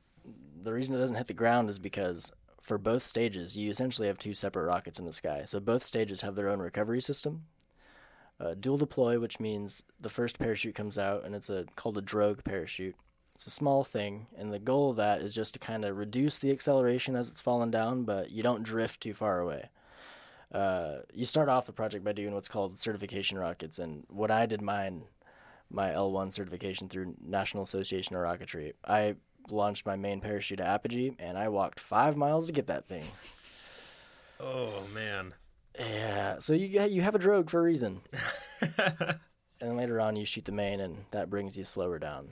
[0.65, 4.19] the reason it doesn't hit the ground is because for both stages, you essentially have
[4.19, 5.43] two separate rockets in the sky.
[5.45, 7.45] So both stages have their own recovery system.
[8.41, 12.03] Uh, dual deploy, which means the first parachute comes out, and it's a called a
[12.03, 12.97] drogue parachute.
[13.35, 16.39] It's a small thing, and the goal of that is just to kind of reduce
[16.39, 19.71] the acceleration as it's falling down, but you don't drift too far away
[20.55, 23.79] uh, you start off the project by doing what's called certification rockets.
[23.79, 25.05] And when I did mine,
[25.69, 29.17] my L1 certification through National Association of Rocketry, I
[29.51, 33.05] launched my main parachute at Apogee, and I walked five miles to get that thing.
[34.41, 35.35] Oh man.
[35.79, 38.03] Yeah, so you you have a drogue for a reason.
[38.79, 39.19] and
[39.61, 42.31] then later on, you shoot the main, and that brings you slower down.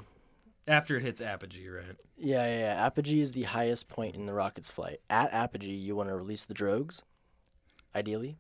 [0.66, 1.96] After it hits apogee, right?
[2.16, 2.87] Yeah, yeah, yeah.
[2.87, 5.01] Apogee is the highest point in the rocket's flight.
[5.11, 7.03] At apogee, you want to release the drogues,
[7.96, 8.38] ideally.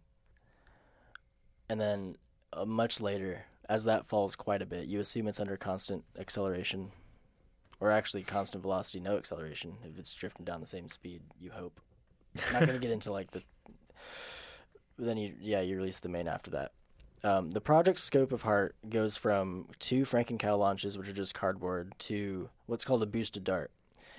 [1.68, 2.16] And then
[2.52, 6.92] uh, much later, as that falls quite a bit, you assume it's under constant acceleration,
[7.82, 9.72] or actually constant velocity, no acceleration.
[9.82, 11.80] If it's drifting down the same speed, you hope.
[12.46, 13.42] I'm not going to get into like the.
[14.98, 16.72] Then you, yeah, you release the main after that.
[17.24, 21.94] Um, the project scope of HART goes from two Franken-Cow launches, which are just cardboard,
[22.00, 23.70] to what's called a boosted dart.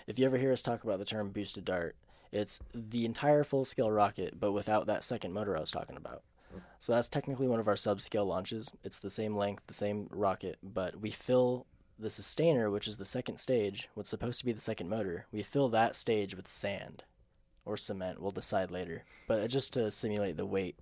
[0.07, 1.95] If you ever hear us talk about the term boosted dart,
[2.31, 6.23] it's the entire full-scale rocket, but without that second motor I was talking about.
[6.79, 8.71] So that's technically one of our sub-scale launches.
[8.83, 13.05] It's the same length, the same rocket, but we fill the sustainer, which is the
[13.05, 15.25] second stage, what's supposed to be the second motor.
[15.31, 17.03] We fill that stage with sand
[17.65, 18.21] or cement.
[18.21, 20.77] We'll decide later, but just to simulate the weight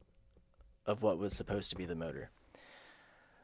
[0.85, 2.29] of what was supposed to be the motor.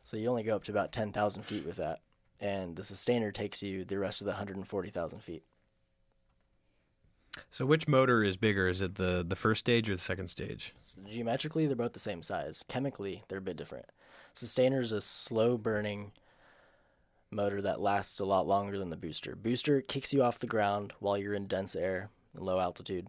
[0.04, 2.00] So you only go up to about 10,000 feet with that,
[2.40, 5.44] and the sustainer takes you the rest of the 140,000 feet.
[7.52, 8.68] So which motor is bigger?
[8.68, 10.74] Is it the the first stage or the second stage?
[10.80, 12.64] So geometrically, they're both the same size.
[12.68, 13.86] Chemically, they're a bit different.
[14.34, 16.14] Sustainer is a slow burning
[17.32, 19.36] motor that lasts a lot longer than the booster.
[19.36, 23.08] Booster kicks you off the ground while you're in dense air and low altitude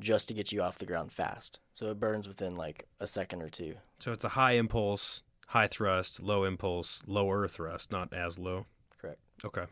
[0.00, 1.60] just to get you off the ground fast.
[1.72, 3.76] So it burns within like a second or two.
[4.00, 8.66] So it's a high impulse, high thrust, low impulse, lower thrust, not as low.
[9.00, 9.20] Correct.
[9.44, 9.64] Okay.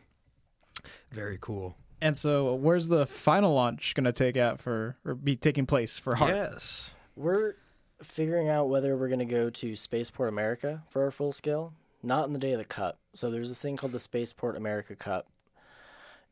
[1.11, 1.75] Very cool.
[2.01, 5.67] And so, uh, where's the final launch going to take out for or be taking
[5.67, 6.33] place for HART?
[6.33, 6.95] Yes.
[7.15, 7.55] We're
[8.01, 11.73] figuring out whether we're going to go to Spaceport America for our full scale.
[12.03, 12.99] Not in the day of the Cup.
[13.13, 15.27] So there's this thing called the Spaceport America Cup,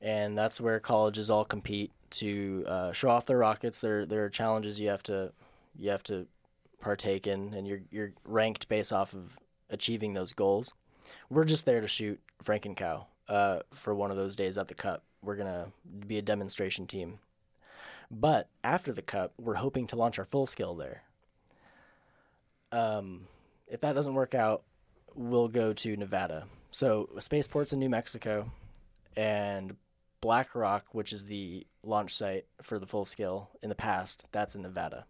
[0.02, 3.82] and that's where colleges all compete to uh, show off their rockets.
[3.82, 5.32] There, there are challenges you have to
[5.78, 6.28] you have to
[6.82, 9.38] partake in, and you're you're ranked based off of
[9.70, 10.74] achieving those goals.
[11.30, 15.04] We're just there to shoot Frankencow uh, for one of those days at the Cup.
[15.22, 15.68] We're gonna
[16.08, 17.20] be a demonstration team,
[18.10, 21.04] but after the Cup, we're hoping to launch our full scale there.
[22.72, 23.28] Um,
[23.68, 24.64] if that doesn't work out,
[25.15, 26.45] we'll go to Nevada.
[26.72, 28.52] So spaceport's in New Mexico,
[29.15, 29.76] and
[30.22, 34.56] Black Rock, which is the launch site for the full scale in the past, that's
[34.56, 35.06] in Nevada.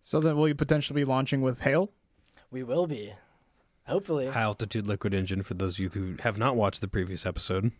[0.00, 1.90] So then, will you potentially be launching with Hale?
[2.50, 3.14] We will be,
[3.86, 4.26] hopefully.
[4.26, 7.72] High altitude liquid engine for those of you who have not watched the previous episode.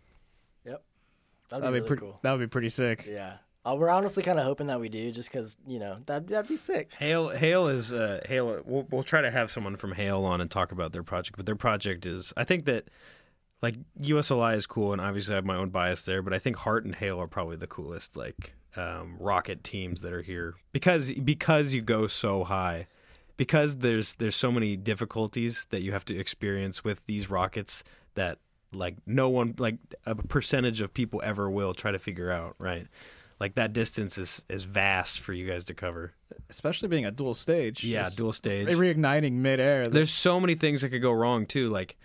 [1.53, 2.01] That'd, That'd be, be really pretty.
[2.01, 2.19] cool.
[2.23, 3.07] That would be pretty sick.
[3.07, 3.35] Yeah.
[3.65, 6.49] Uh, we're honestly kind of hoping that we do, just because you know that that'd
[6.49, 6.95] be sick.
[6.95, 8.61] Hale, Hale is uh, Hale.
[8.65, 11.37] We'll, we'll try to have someone from Hale on and talk about their project.
[11.37, 12.89] But their project is, I think that
[13.63, 16.23] like USLI is cool, and obviously I have my own bias there.
[16.23, 20.13] But I think HART and Hale are probably the coolest like um, rocket teams that
[20.13, 22.89] are here because because you go so high,
[23.37, 28.39] because there's there's so many difficulties that you have to experience with these rockets that
[28.73, 32.89] like no one like a percentage of people ever will try to figure out right.
[33.43, 36.13] Like that distance is is vast for you guys to cover.
[36.49, 37.83] Especially being a dual stage.
[37.83, 38.69] Yeah, Just dual stage.
[38.69, 39.89] reigniting midair.
[39.89, 41.69] There's so many things that could go wrong too.
[41.69, 41.97] Like,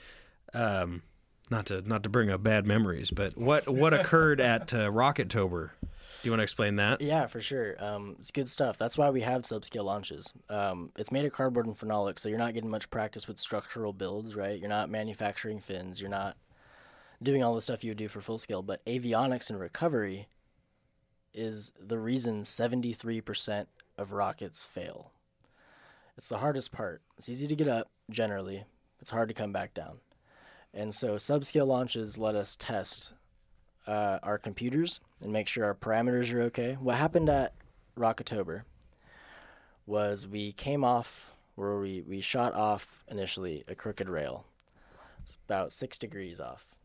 [0.56, 1.04] um,
[1.52, 5.70] not to not to bring up bad memories, but what what occurred at uh, Rockettober?
[5.82, 5.88] Do
[6.24, 7.02] you want to explain that?
[7.02, 7.76] Yeah, for sure.
[7.78, 8.80] Um, it's good stuff.
[8.80, 10.34] That's why we have subscale launches.
[10.50, 13.94] Um, it's made of cardboard and phenolic, so you're not getting much practice with structural
[13.94, 14.60] builds, right?
[14.60, 16.02] You're not manufacturing fins.
[16.02, 16.36] You're not
[17.22, 18.64] doing all the stuff you would do for full scale.
[18.64, 20.30] But avionics and recovery
[21.38, 25.12] is the reason 73% of rockets fail.
[26.18, 27.02] It's the hardest part.
[27.18, 28.66] It's easy to get up, generally.
[29.00, 30.00] It's hard to come back down.
[30.74, 33.14] And so subscale launches let us test
[33.86, 36.76] uh, our computers and make sure our parameters are okay.
[36.80, 37.54] What happened at
[37.98, 38.64] Rocketober
[39.86, 44.46] was we came off where we, we shot off initially a crooked rail.
[45.22, 46.76] It's about six degrees off.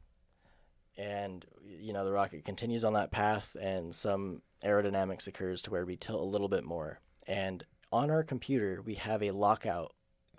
[1.02, 5.84] And, you know, the rocket continues on that path, and some aerodynamics occurs to where
[5.84, 7.00] we tilt a little bit more.
[7.26, 9.94] And on our computer, we have a lockout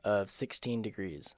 [0.06, 1.36] of 16 degrees.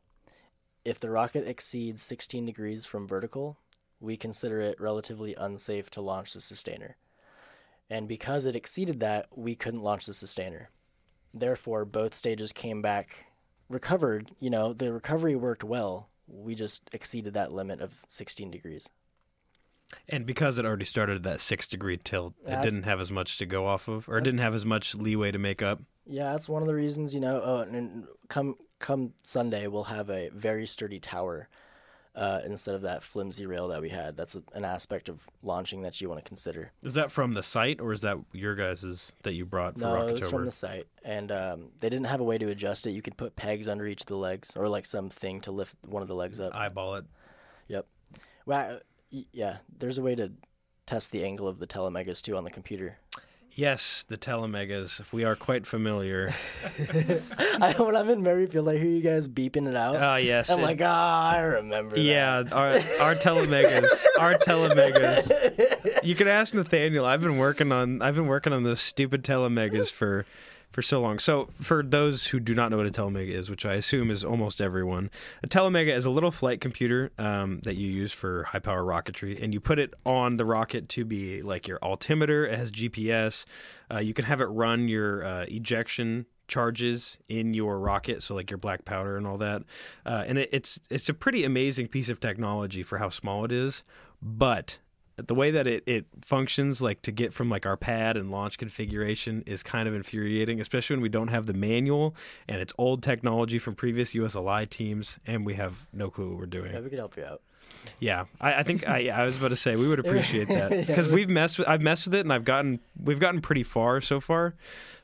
[0.83, 3.57] If the rocket exceeds 16 degrees from vertical,
[3.99, 6.95] we consider it relatively unsafe to launch the sustainer.
[7.89, 10.69] And because it exceeded that, we couldn't launch the sustainer.
[11.33, 13.25] Therefore, both stages came back
[13.69, 14.29] recovered.
[14.39, 16.09] You know, the recovery worked well.
[16.27, 18.87] We just exceeded that limit of 16 degrees.
[20.09, 23.37] And because it already started at that six degree tilt, it didn't have as much
[23.37, 25.81] to go off of, or it didn't have as much leeway to make up.
[26.07, 27.41] Yeah, that's one of the reasons, you know.
[27.43, 31.49] Oh, and, come come Sunday, we'll have a very sturdy tower
[32.15, 34.15] uh, instead of that flimsy rail that we had.
[34.15, 36.71] That's a, an aspect of launching that you want to consider.
[36.83, 40.07] Is that from the site, or is that your guys's that you brought for No,
[40.07, 42.91] it was from the site, and um, they didn't have a way to adjust it.
[42.91, 46.01] You could put pegs under each of the legs, or like something to lift one
[46.01, 46.55] of the legs up.
[46.55, 47.05] Eyeball it.
[47.67, 47.87] Yep.
[48.45, 48.79] Well,
[49.31, 49.57] yeah.
[49.77, 50.31] There's a way to
[50.85, 52.97] test the angle of the telemegas too on the computer.
[53.57, 55.01] Yes, the telemegas.
[55.13, 56.33] We are quite familiar.
[57.61, 59.95] I, when I'm in Merryfield, I hear you guys beeping it out.
[59.95, 60.49] Ah, yes.
[60.49, 61.95] I'm it- like, ah, I remember.
[61.95, 66.03] that." Yeah, our our telemegas, our telemegas.
[66.03, 67.05] You can ask Nathaniel.
[67.05, 70.25] I've been working on I've been working on those stupid telemegas for
[70.75, 71.19] for so long.
[71.19, 74.25] So for those who do not know what a telemega is, which I assume is
[74.25, 75.09] almost everyone,
[75.41, 79.41] a telemega is a little flight computer um, that you use for high power rocketry,
[79.41, 82.45] and you put it on the rocket to be like your altimeter.
[82.45, 83.45] It has GPS.
[83.89, 88.51] Uh, you can have it run your uh, ejection charges in your rocket, so like
[88.51, 89.63] your black powder and all that.
[90.05, 93.53] Uh, and it, it's it's a pretty amazing piece of technology for how small it
[93.53, 93.81] is,
[94.21, 94.77] but
[95.17, 98.57] the way that it, it functions like to get from like our pad and launch
[98.57, 102.13] configuration is kind of infuriating especially when we don't have the manual
[102.49, 106.45] and it's old technology from previous usli teams and we have no clue what we're
[106.45, 107.41] doing Yeah, we could help you out.
[107.99, 111.07] yeah, I, I think I, I was about to say we would appreciate that because
[111.07, 114.19] we've messed with I've messed with it and I've gotten we've gotten pretty far so
[114.19, 114.53] far,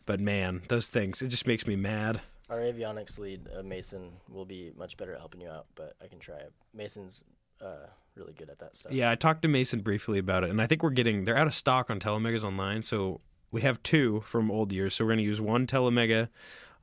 [0.05, 2.19] but man, those things it just makes me mad.
[2.49, 6.07] Our avionics lead, uh, Mason, will be much better at helping you out, but I
[6.07, 6.51] can try it.
[6.73, 7.23] Mason's
[7.61, 8.91] uh, really good at that stuff.
[8.91, 11.47] Yeah, I talked to Mason briefly about it, and I think we're getting they're out
[11.47, 13.21] of stock on telemegas online, so
[13.51, 14.95] we have two from old years.
[14.95, 16.29] So we're going to use one telemega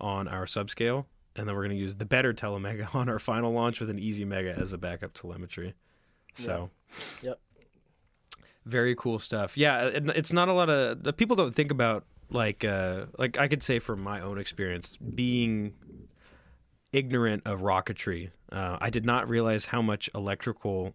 [0.01, 3.53] on our subscale, and then we're going to use the better telemega on our final
[3.53, 5.75] launch with an EasyMega as a backup telemetry.
[6.35, 6.71] So,
[7.23, 7.41] Yep.
[8.65, 9.57] very cool stuff.
[9.57, 13.39] Yeah, it, it's not a lot of the people don't think about like uh, like
[13.39, 15.75] I could say from my own experience being
[16.93, 18.31] ignorant of rocketry.
[18.51, 20.95] Uh, I did not realize how much electrical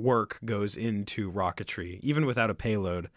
[0.00, 3.10] work goes into rocketry, even without a payload.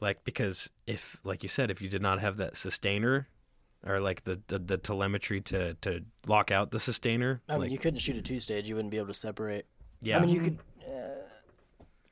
[0.00, 3.28] Like because if, like you said, if you did not have that sustainer,
[3.86, 7.42] or like the, the, the telemetry to, to lock out the sustainer.
[7.48, 8.68] I mean, like, you couldn't shoot a two stage.
[8.68, 9.66] You wouldn't be able to separate.
[10.00, 10.16] yeah.
[10.16, 10.58] I mean, you could.
[10.88, 11.24] Uh,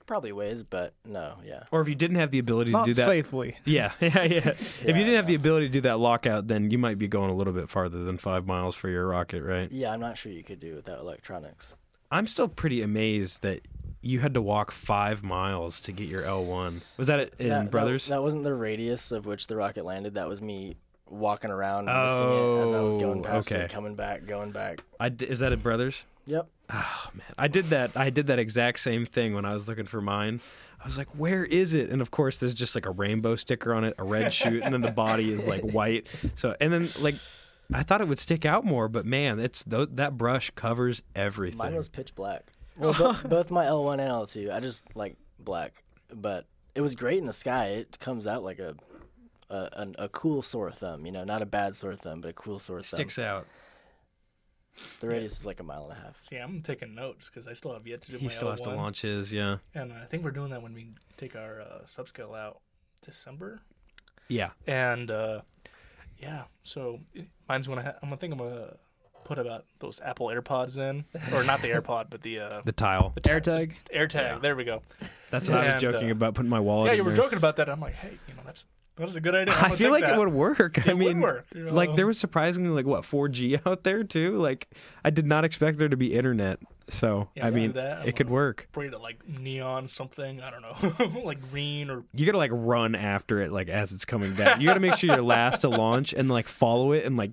[0.07, 1.63] probably ways, but no, yeah.
[1.71, 3.57] or if you didn't have the ability to do that, safely.
[3.65, 4.49] yeah, yeah, yeah.
[4.49, 7.31] If you didn't have the ability to do that lockout, then you might be going
[7.31, 9.71] a little bit farther than five miles for your rocket, right?
[9.73, 11.77] Yeah, I'm not sure you could do without electronics.
[12.11, 13.67] I'm still pretty amazed that
[14.03, 16.81] you had to walk five miles to get your L1.
[16.97, 18.07] Was that it in That- that- Brothers?
[18.09, 20.15] That, wasn't the radius of which the rocket landed.
[20.15, 20.77] That was me
[21.09, 23.63] walking around missing it as I was going Oh, past okay.
[23.65, 24.83] it, coming back, going back.
[24.99, 26.05] I d- is that at Brothers?
[26.27, 26.49] Yep.
[26.75, 27.91] Oh man, I did that.
[27.97, 30.41] I did that exact same thing when I was looking for mine.
[30.81, 33.75] I was like, "Where is it?" And of course, there's just like a rainbow sticker
[33.75, 36.07] on it, a red chute, and then the body is like white.
[36.35, 37.17] So, and then like,
[37.75, 41.59] I thought it would stick out more, but man, it's th- that brush covers everything.
[41.59, 42.53] Mine was pitch black.
[42.79, 44.53] Well, bo- both my L1 and L2.
[44.53, 45.83] I just like black,
[46.13, 47.67] but it was great in the sky.
[47.67, 48.75] It comes out like a
[49.51, 51.05] a, an- a cool sore thumb.
[51.07, 52.97] You know, not a bad sore thumb, but a cool sore thumb.
[52.99, 53.47] sticks out.
[55.01, 56.17] The radius is like a mile and a half.
[56.27, 58.61] See, I'm taking notes because I still have yet to do He my still has
[58.63, 58.77] to L1.
[58.77, 59.31] launch his.
[59.31, 62.61] Yeah, And I think we're doing that when we take our uh, subscale out
[63.03, 63.61] December.
[64.29, 64.51] yeah.
[64.67, 65.43] And uh,
[66.19, 67.01] yeah, so
[67.49, 67.83] mine's gonna.
[67.83, 68.77] Ha- I'm gonna think I'm gonna
[69.25, 73.13] put about those Apple AirPods in, or not the AirPod, but the uh, The tile.
[73.15, 73.73] the ta- AirTag.
[73.95, 74.15] AirTag.
[74.15, 74.39] Yeah.
[74.39, 74.83] There we go.
[75.31, 76.87] That's what I was joking uh, about putting my wallet.
[76.87, 77.25] yeah, in you were there.
[77.25, 77.69] joking about that.
[77.69, 78.65] I'm like, hey, you know, that's
[78.97, 79.55] that is a good idea.
[79.55, 80.15] I'm I gonna feel like that.
[80.15, 80.87] it would work.
[80.87, 84.05] I It would mean, work, you like there was surprisingly like what 4G out there
[84.05, 84.37] too.
[84.37, 84.69] Like
[85.05, 86.59] I did not expect there to be internet.
[86.93, 88.07] So Yeah, I do mean, that.
[88.07, 88.67] it could work.
[88.71, 90.41] Spray it like neon something.
[90.43, 94.05] I don't know, like green or You gotta like run after it like as it's
[94.05, 94.61] coming down.
[94.61, 97.33] You gotta make sure you're last to launch and like follow it and like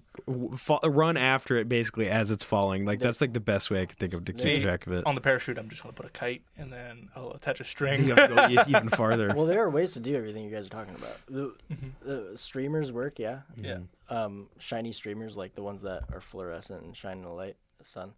[0.56, 2.86] fo- run after it basically as it's falling.
[2.86, 4.94] Like that's like the best way I could think of to keep See, track of
[4.94, 5.06] it.
[5.06, 5.58] on the parachute.
[5.58, 8.06] I'm just gonna put a kite and then I'll attach a string.
[8.08, 9.34] You have to go even farther.
[9.36, 11.20] Well, there are ways to do everything you guys are talking about.
[11.28, 11.54] The,
[12.02, 13.40] the streamers work, yeah.
[13.58, 13.80] yeah.
[14.10, 17.86] Um, shiny streamers like the ones that are fluorescent and shine in the light, the
[17.86, 18.14] sun.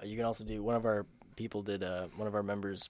[0.00, 0.62] Uh, you can also do.
[0.62, 1.06] One of our
[1.36, 1.82] people did.
[1.82, 2.88] Uh, one of our members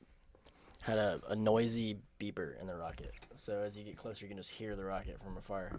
[0.81, 3.12] had a, a noisy beeper in the rocket.
[3.35, 5.73] So as you get closer, you can just hear the rocket from afar.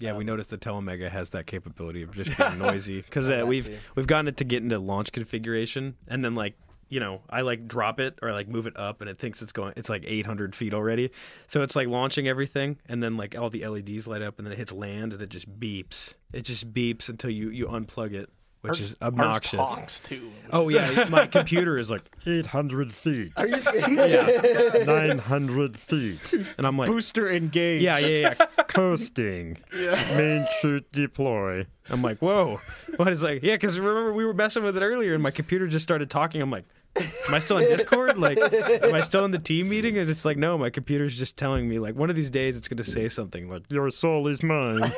[0.00, 3.44] Yeah, we Um, noticed the TeleMega has that capability of just being noisy because uh,
[3.46, 3.78] we've too.
[3.96, 6.54] we've gotten it to get into launch configuration and then like
[6.88, 9.50] you know I like drop it or like move it up and it thinks it's
[9.52, 11.10] going it's like 800 feet already,
[11.48, 14.52] so it's like launching everything and then like all the LEDs light up and then
[14.52, 16.14] it hits land and it just beeps.
[16.32, 18.30] It just beeps until you you unplug it,
[18.62, 19.58] which Ours- is obnoxious.
[19.58, 20.30] talks too.
[20.52, 24.86] Oh yeah, my computer is like 800 feet, Are you serious?
[24.86, 27.84] 900 feet, and I'm like Booster engaged.
[27.84, 28.46] yeah yeah yeah.
[28.68, 29.94] coasting, Yeah.
[30.16, 31.66] main chute deploy.
[31.90, 32.60] I'm like, whoa.
[32.96, 35.66] What is like, yeah, because remember we were messing with it earlier and my computer
[35.68, 36.42] just started talking.
[36.42, 36.66] I'm like,
[36.96, 38.18] am I still in Discord?
[38.18, 39.96] Like, am I still in the team meeting?
[39.96, 42.68] And it's like, no, my computer's just telling me, like, one of these days it's
[42.68, 43.48] going to say something.
[43.48, 44.92] Like, Your soul is mine.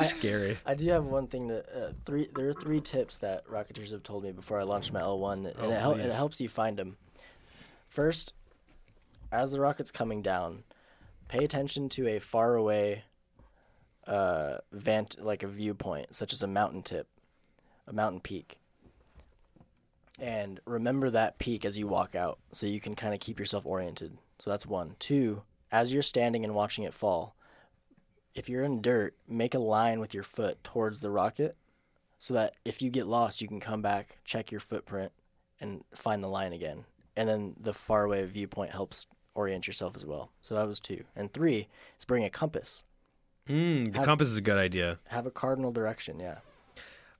[0.00, 0.58] It's scary.
[0.66, 2.28] I do have one thing to uh, three.
[2.34, 5.54] There are three tips that Rocketeers have told me before I launched my L1, and
[5.58, 6.96] Oh, it, hel- it helps you find them.
[7.88, 8.34] First,
[9.32, 10.64] as the rocket's coming down,
[11.28, 13.04] pay attention to a far away
[14.06, 17.08] uh, vant, like a viewpoint, such as a mountain tip,
[17.86, 18.58] a mountain peak.
[20.20, 23.66] And remember that peak as you walk out, so you can kind of keep yourself
[23.66, 24.16] oriented.
[24.38, 24.94] So that's one.
[24.98, 27.33] Two, as you're standing and watching it fall,
[28.34, 31.56] if you're in dirt, make a line with your foot towards the rocket
[32.18, 35.12] so that if you get lost, you can come back, check your footprint,
[35.60, 36.84] and find the line again.
[37.16, 40.30] And then the faraway viewpoint helps orient yourself as well.
[40.42, 41.04] So that was two.
[41.14, 41.68] And three
[41.98, 42.84] is bring a compass.
[43.48, 44.98] Mm, the Have- compass is a good idea.
[45.08, 46.38] Have a cardinal direction, yeah.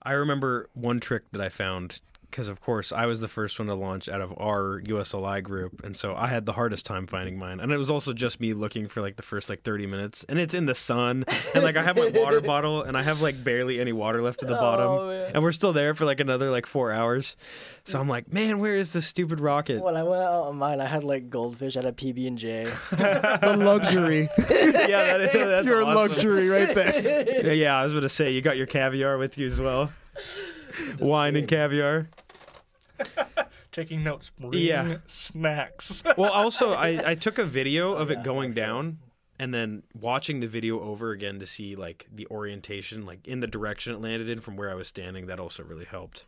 [0.03, 2.01] I remember one trick that I found
[2.35, 5.85] because, of course, I was the first one to launch out of our USLI group,
[5.85, 7.61] and so I had the hardest time finding mine.
[7.61, 10.37] And it was also just me looking for like the first like thirty minutes, and
[10.41, 13.45] it's in the sun, and like I have my water bottle, and I have like
[13.45, 15.31] barely any water left at the Oh, bottom, man.
[15.35, 17.37] and we're still there for like another like four hours.
[17.85, 19.81] So I'm like, man, where is this stupid rocket?
[19.81, 22.37] When I went out on mine, I had like goldfish, I had a PB and
[22.37, 22.65] J.
[22.91, 24.23] the luxury.
[24.39, 25.95] yeah, that is, that's Pure awesome.
[25.95, 27.45] luxury right there.
[27.47, 29.93] Yeah, yeah, I was gonna say you got your caviar with you as well,
[30.99, 32.09] wine and caviar.
[33.73, 34.31] Taking notes.
[34.31, 34.97] Bring Yeah.
[35.07, 36.03] snacks.
[36.17, 38.99] well also I, I took a video oh, of it going down
[39.39, 43.47] and then watching the video over again to see like the orientation like in the
[43.47, 46.25] direction it landed in from where i was standing that also really helped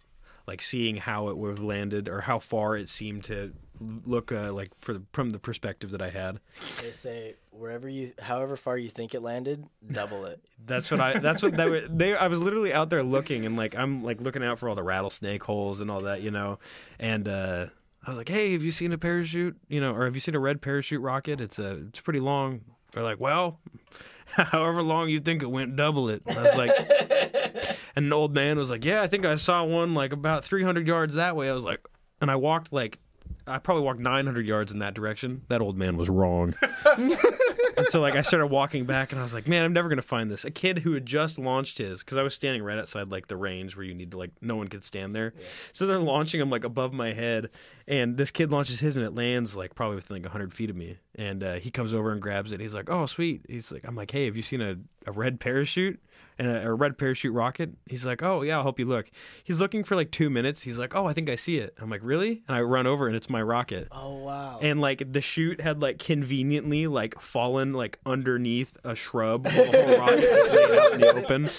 [0.47, 4.53] like seeing how it would have landed or how far it seemed to look uh,
[4.53, 6.41] like for the, from the perspective that i had
[6.83, 10.41] They say wherever you, however far you think it landed, double it.
[10.67, 13.57] that's what i that's what that wa- they i was literally out there looking and
[13.57, 16.59] like i'm like looking out for all the rattlesnake holes and all that you know
[16.99, 17.67] and uh
[18.05, 19.57] I was like, "Hey, have you seen a parachute?
[19.69, 21.41] You know, or have you seen a red parachute rocket?
[21.41, 22.61] It's a, it's pretty long."
[22.93, 23.59] They're like, "Well,
[24.37, 26.23] however long you think it went, double it.
[26.27, 26.71] And I was like,
[27.97, 30.87] and an old man was like, yeah, I think I saw one like about 300
[30.87, 31.49] yards that way.
[31.49, 31.81] I was like,
[32.21, 32.99] and I walked like,
[33.47, 35.43] I probably walked 900 yards in that direction.
[35.49, 36.55] That old man was wrong.
[36.97, 40.03] and so like I started walking back, and I was like, man, I'm never gonna
[40.03, 40.45] find this.
[40.45, 43.37] A kid who had just launched his, because I was standing right outside like the
[43.37, 45.33] range where you need to like no one could stand there.
[45.73, 47.51] So they're launching him like above my head,
[47.87, 50.77] and this kid launches his, and it lands like probably within like 100 feet of
[50.77, 50.99] me.
[51.15, 52.61] And uh, he comes over and grabs it.
[52.61, 53.43] He's like, oh sweet.
[53.49, 54.77] He's like, I'm like, hey, have you seen a,
[55.07, 56.01] a red parachute?
[56.39, 57.71] And a, a red parachute rocket.
[57.87, 59.11] He's like, oh yeah, I'll help you look.
[59.43, 60.61] He's looking for like two minutes.
[60.61, 61.75] He's like, oh, I think I see it.
[61.81, 62.43] I'm like, really?
[62.47, 64.59] And I run over, and it's my rocket Oh wow.
[64.61, 69.83] and like the chute had like conveniently like fallen like underneath a shrub while the
[69.83, 71.51] whole rocket was laid out in the open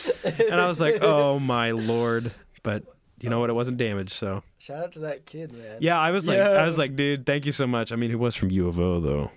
[0.51, 2.31] and i was like oh my lord
[2.63, 2.83] but
[3.19, 5.77] you know what it wasn't damaged so Shout out to that kid, man.
[5.79, 6.49] yeah i was like Yeah.
[6.51, 8.79] i was like dude thank you so much i mean he was from u of
[8.79, 9.31] o though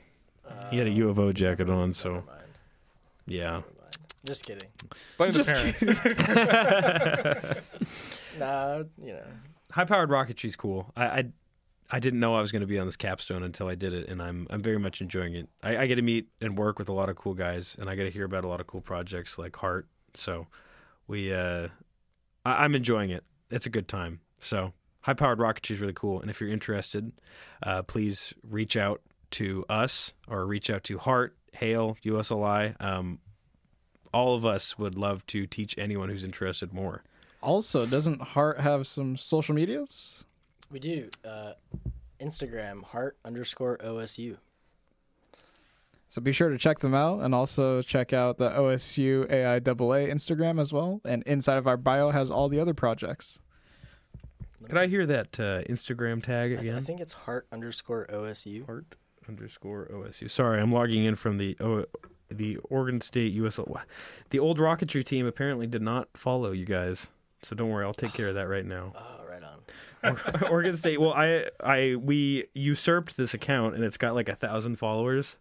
[0.70, 2.24] he had a u of o jacket on uh, so
[3.26, 3.62] yeah.
[4.24, 4.68] Just kidding.
[5.16, 5.50] Blame the Just
[5.80, 7.58] parent.
[8.38, 9.22] Nah, you know.
[9.72, 11.24] high powered rocketry's cool i i
[11.92, 14.08] I didn't know I was going to be on this capstone until I did it,
[14.08, 15.48] and I'm I'm very much enjoying it.
[15.60, 17.96] I, I get to meet and work with a lot of cool guys, and I
[17.96, 19.88] get to hear about a lot of cool projects like HART.
[20.14, 20.46] So
[21.08, 21.66] we, uh,
[22.44, 23.24] I, I'm enjoying it.
[23.50, 24.20] It's a good time.
[24.38, 27.10] So high powered rocketry is really cool, and if you're interested,
[27.64, 29.00] uh, please reach out
[29.32, 32.80] to us or reach out to HART, Hale, USLI.
[32.80, 33.18] Um,
[34.12, 37.02] all of us would love to teach anyone who's interested more.
[37.42, 40.24] Also, doesn't HART have some social medias?
[40.70, 41.08] We do.
[41.24, 41.52] Uh,
[42.20, 44.36] Instagram heart underscore OSU.
[46.08, 50.60] So be sure to check them out and also check out the OSU AIAA Instagram
[50.60, 51.00] as well.
[51.04, 53.38] And inside of our bio has all the other projects.
[54.66, 58.66] Could I hear that uh, Instagram tag I, th- I think it's heart underscore OSU.
[58.66, 58.96] Heart
[59.30, 60.30] underscore OSU.
[60.30, 61.86] Sorry, I'm logging in from the o-
[62.30, 63.80] the Oregon State USL.
[64.30, 67.08] The old rocketry team apparently did not follow you guys,
[67.42, 67.84] so don't worry.
[67.84, 68.92] I'll take care of that right now.
[69.20, 69.42] Oh, right
[70.42, 70.42] on.
[70.50, 71.00] Oregon State.
[71.00, 75.36] Well, I I we usurped this account and it's got like a thousand followers.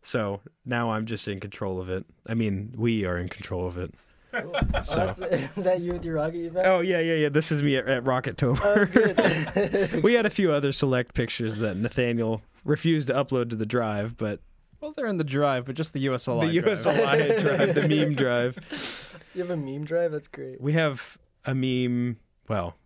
[0.00, 2.06] So now I'm just in control of it.
[2.26, 3.92] I mean, we are in control of it.
[4.32, 4.54] Cool.
[4.74, 5.18] Oh, So- that's,
[5.58, 6.66] is that you with your rocket event?
[6.66, 7.28] Oh yeah, yeah, yeah.
[7.28, 9.94] This is me at, at Rocketober.
[9.94, 13.66] Oh, we had a few other select pictures that Nathaniel refused to upload to the
[13.66, 14.40] drive, but
[14.80, 16.52] Well, they're in the drive, but just the USLI.
[16.52, 16.78] the drive.
[16.78, 19.14] USLI drive, the meme drive.
[19.34, 20.12] you have a meme drive?
[20.12, 20.60] That's great.
[20.60, 22.18] We have a meme.
[22.48, 22.76] Well,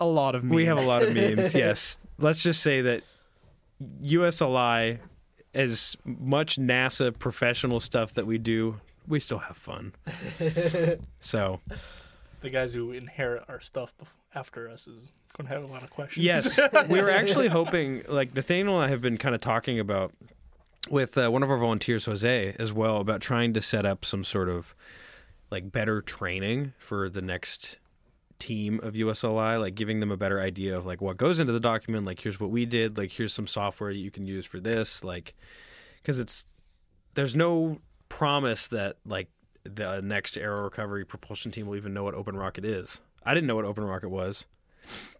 [0.00, 0.54] A lot of memes.
[0.54, 1.54] we have a lot of memes.
[1.54, 3.02] Yes, let's just say that
[4.02, 4.98] USLI,
[5.54, 9.92] as much NASA professional stuff that we do, we still have fun.
[11.20, 11.60] So
[12.40, 14.06] the guys who inherit our stuff bef-
[14.36, 16.24] after us is going to have a lot of questions.
[16.24, 20.12] Yes, we were actually hoping, like Nathaniel and I have been kind of talking about
[20.90, 24.22] with uh, one of our volunteers, Jose, as well, about trying to set up some
[24.22, 24.74] sort of
[25.50, 27.78] like better training for the next
[28.38, 31.60] team of USLI, like giving them a better idea of like what goes into the
[31.60, 32.06] document.
[32.06, 32.98] Like, here's what we did.
[32.98, 35.02] Like, here's some software you can use for this.
[35.02, 35.34] Like,
[36.02, 36.46] because it's
[37.14, 39.28] there's no promise that like
[39.64, 43.00] the next aero recovery propulsion team will even know what Open Rocket is.
[43.26, 44.46] I didn't know what Open market was,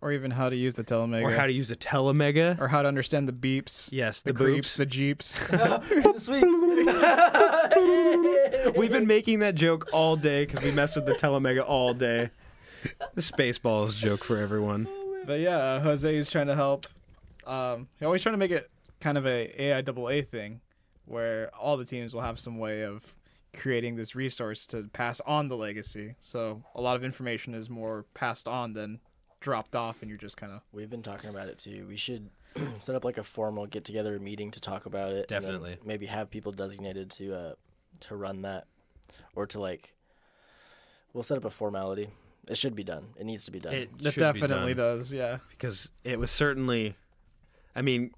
[0.01, 1.25] Or even how to use the TeleMega.
[1.25, 2.61] or how to use a TeleMega.
[2.61, 4.39] or how to understand the beeps, Yes, the, beeps.
[4.39, 4.77] the, creeps, boops.
[4.77, 5.51] the jeeps.
[8.77, 12.31] We've been making that joke all day because we messed with the TeleMega all day.
[13.15, 14.87] The Spaceballs joke for everyone.
[15.27, 16.87] but yeah, uh, Jose is trying to help.
[17.47, 20.61] Um, he's always trying to make it kind of a AIAA thing,
[21.07, 23.03] where all the teams will have some way of
[23.55, 26.15] creating this resource to pass on the legacy.
[26.21, 29.01] So a lot of information is more passed on than
[29.41, 31.87] dropped off, and you're just kind of We've been talking about it too.
[31.89, 32.31] We should
[32.81, 35.19] set up like a formal get together meeting to talk about it.
[35.19, 35.79] and Definitely.
[35.85, 37.53] maybe have people designated to uh
[38.01, 38.67] to run that
[39.35, 39.95] or to like
[41.13, 42.09] we'll set up a formality.
[42.49, 43.09] It should be done.
[43.19, 43.75] It needs to be done.
[43.75, 44.99] It that should be definitely done.
[44.99, 45.13] does.
[45.13, 45.39] Yeah.
[45.51, 46.95] because it was certainly,
[47.75, 48.13] I mean,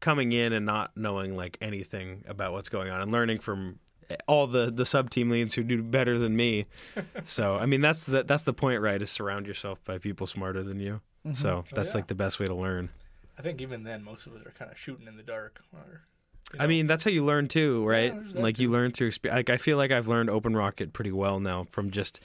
[0.00, 3.78] coming in and not knowing like anything about what's going on and learning from
[4.26, 6.64] all the the sub team leads who do better than me.
[7.24, 9.00] so I mean that's the that's the point, right?
[9.00, 11.00] Is surround yourself by people smarter than you.
[11.26, 11.34] Mm-hmm.
[11.34, 11.94] So oh, that's yeah.
[11.96, 12.90] like the best way to learn.
[13.38, 15.60] I think even then, most of us are kind of shooting in the dark.
[15.72, 16.02] Or,
[16.52, 18.14] you I mean, that's how you learn too, right?
[18.32, 19.36] that like you learn through experience.
[19.36, 22.20] Like I feel like I've learned Open Rocket pretty well now from just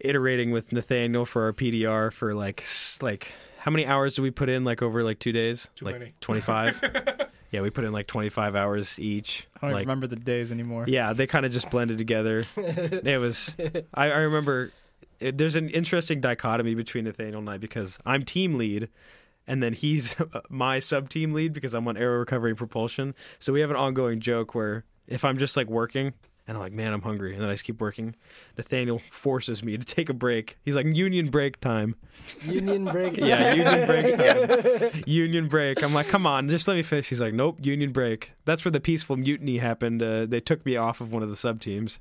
[0.00, 2.64] iterating with Nathaniel for our PDR for like
[3.00, 5.70] like how many hours do we put in like over like two days?
[5.74, 6.80] Too like twenty five.
[7.54, 9.46] yeah, we put in like twenty five hours each.
[9.62, 10.86] I don't like remember the days anymore.
[10.88, 12.44] yeah, they kind of just blended together.
[12.56, 13.56] it was.
[13.94, 14.72] I, I remember.
[15.20, 18.88] It, there's an interesting dichotomy between Nathaniel and I because I'm team lead,
[19.46, 20.16] and then he's
[20.48, 23.14] my sub team lead because I'm on aero recovery propulsion.
[23.38, 26.12] So we have an ongoing joke where if I'm just like working
[26.46, 27.32] And I'm like, man, I'm hungry.
[27.32, 28.14] And then I just keep working.
[28.58, 30.58] Nathaniel forces me to take a break.
[30.62, 31.96] He's like, union break time.
[32.42, 33.16] Union break.
[33.16, 34.16] Yeah, union break
[34.92, 35.02] time.
[35.06, 35.82] union break.
[35.82, 37.08] I'm like, come on, just let me finish.
[37.08, 38.32] He's like, nope, union break.
[38.44, 40.02] That's where the peaceful mutiny happened.
[40.02, 41.98] Uh, they took me off of one of the sub teams.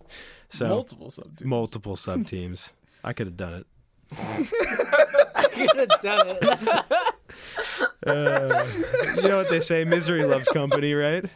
[0.50, 1.48] So Multiple sub teams.
[1.48, 2.74] multiple sub teams.
[3.04, 3.66] I could have done it.
[5.36, 6.44] I could have done it.
[8.06, 8.66] Uh,
[9.16, 9.86] you know what they say?
[9.86, 11.24] Misery loves company, right?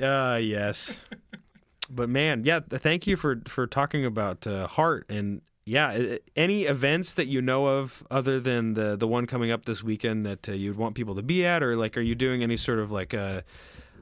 [0.00, 0.98] Uh, yes.
[1.90, 2.60] But man, yeah.
[2.60, 6.16] Thank you for for talking about uh, HART and yeah.
[6.36, 10.26] Any events that you know of other than the the one coming up this weekend
[10.26, 12.78] that uh, you'd want people to be at, or like, are you doing any sort
[12.78, 13.40] of like uh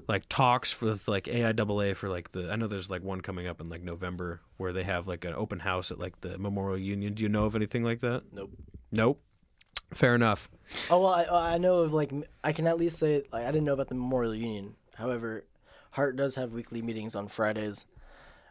[0.09, 2.51] like talks with like AIAA for like the?
[2.51, 5.35] I know there's like one coming up in like November where they have like an
[5.35, 7.15] open house at like the Memorial Union.
[7.15, 8.25] Do you know of anything like that?
[8.33, 8.51] Nope.
[8.91, 9.23] Nope.
[9.95, 10.49] Fair enough.
[10.91, 13.65] Oh well, I, I know of like I can at least say like I didn't
[13.65, 14.75] know about the Memorial Union.
[14.97, 15.45] However,
[15.97, 17.87] HART does have weekly meetings on Fridays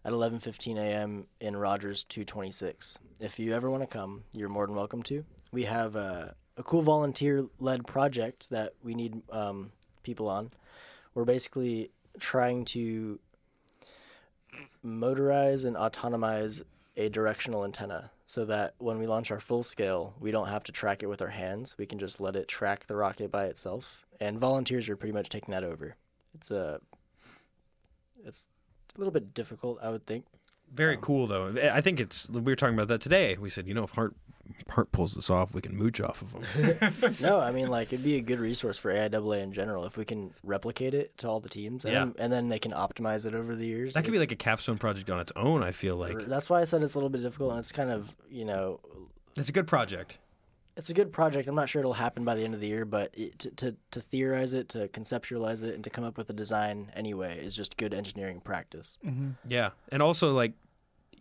[0.04, 1.28] at 11:15 a.m.
[1.40, 2.98] in Rogers 226.
[3.20, 5.26] If you ever want to come, you're more than welcome to.
[5.52, 9.72] We have a, a cool volunteer-led project that we need um,
[10.02, 10.54] people on.
[11.14, 13.20] We're basically trying to
[14.84, 16.64] motorize and autonomize
[16.98, 20.72] a directional antenna so that when we launch our full scale, we don't have to
[20.72, 21.78] track it with our hands.
[21.78, 24.04] We can just let it track the rocket by itself.
[24.20, 25.96] And volunteers are pretty much taking that over.
[26.34, 26.82] It's a
[28.26, 28.48] it's
[28.96, 30.26] a little bit difficult, I would think.
[30.74, 31.48] Very um, cool though.
[31.48, 33.38] Eh, I think it's we were talking about that today.
[33.40, 34.16] We said, you know, if HART
[34.70, 37.16] HART pulls this off, we can mooch off of him.
[37.22, 40.06] no, I mean like it'd be a good resource for AIAA in general if we
[40.06, 42.00] can replicate it to all the teams, and, Yeah.
[42.06, 43.94] then, and then they can optimize it over the years.
[43.94, 45.64] That could be like a capstone project on its own.
[45.64, 47.92] I feel like That's why I said it's a little bit difficult, and it's kind
[47.92, 48.80] of you know
[49.36, 50.18] it's a good project.
[50.78, 51.48] It's a good project.
[51.48, 53.76] I'm not sure it'll happen by the end of the year, but it, to, to
[53.92, 57.56] to theorize it, to conceptualize it, and to come up with a design anyway is
[57.56, 58.98] just good engineering practice.
[59.06, 59.32] Mm-hmm.
[59.48, 60.54] Yeah, and also like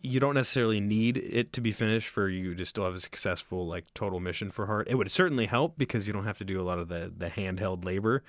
[0.02, 3.66] you don't necessarily need it to be finished for you to still have a successful
[3.66, 4.88] like total mission for HART.
[4.90, 7.28] It would certainly help because you don't have to do a lot of the the
[7.30, 8.22] handheld labor,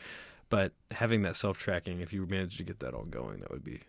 [0.49, 3.63] but having that self tracking, if you manage to get that all going, that would
[3.63, 3.81] be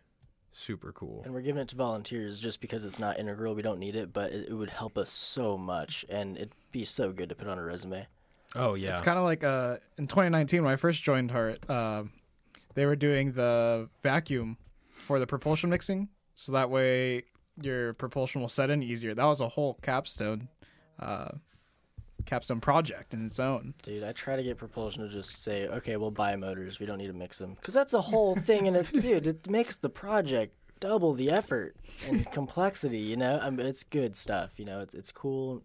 [0.57, 1.23] super cool.
[1.25, 3.55] And we're giving it to volunteers just because it's not integral.
[3.55, 6.85] We don't need it, but it, it would help us so much, and it'd be
[6.85, 8.07] so good to put on a resume.
[8.55, 12.05] Oh yeah, It's kind of like uh, in 2019 when I first joined HART, uh,
[12.75, 14.57] they were doing the vacuum
[14.91, 17.25] for the propulsion mixing, so that way
[17.61, 19.15] your propulsion will set in easier.
[19.15, 20.49] That was a whole capstone,
[20.99, 21.33] uh,
[22.25, 23.75] capstone project in its own.
[23.83, 26.79] Dude, I try to get propulsion to just say, okay, we'll buy motors.
[26.79, 27.55] We don't need to mix them.
[27.55, 28.67] Because that's a whole thing.
[28.67, 31.77] And it, dude, it makes the project double the effort
[32.09, 33.39] and complexity, you know?
[33.43, 34.81] I mean, it's good stuff, you know?
[34.81, 35.63] It's, it's cool.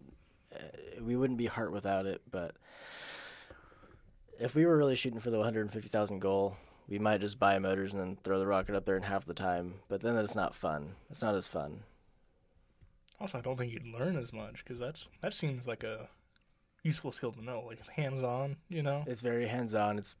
[0.54, 0.58] Uh,
[1.00, 2.22] we wouldn't be HART without it.
[2.30, 2.56] But
[4.38, 6.56] if we were really shooting for the 150,000 goal,
[6.88, 9.34] we might just buy motors and then throw the rocket up there in half the
[9.34, 9.74] time.
[9.88, 10.94] But then it's not fun.
[11.10, 11.84] It's not as fun.
[13.20, 16.08] Also, I don't think you'd learn as much because that's that seems like a
[16.82, 18.56] useful skill to know, like hands on.
[18.68, 19.98] You know, It's very hands on.
[19.98, 20.14] It's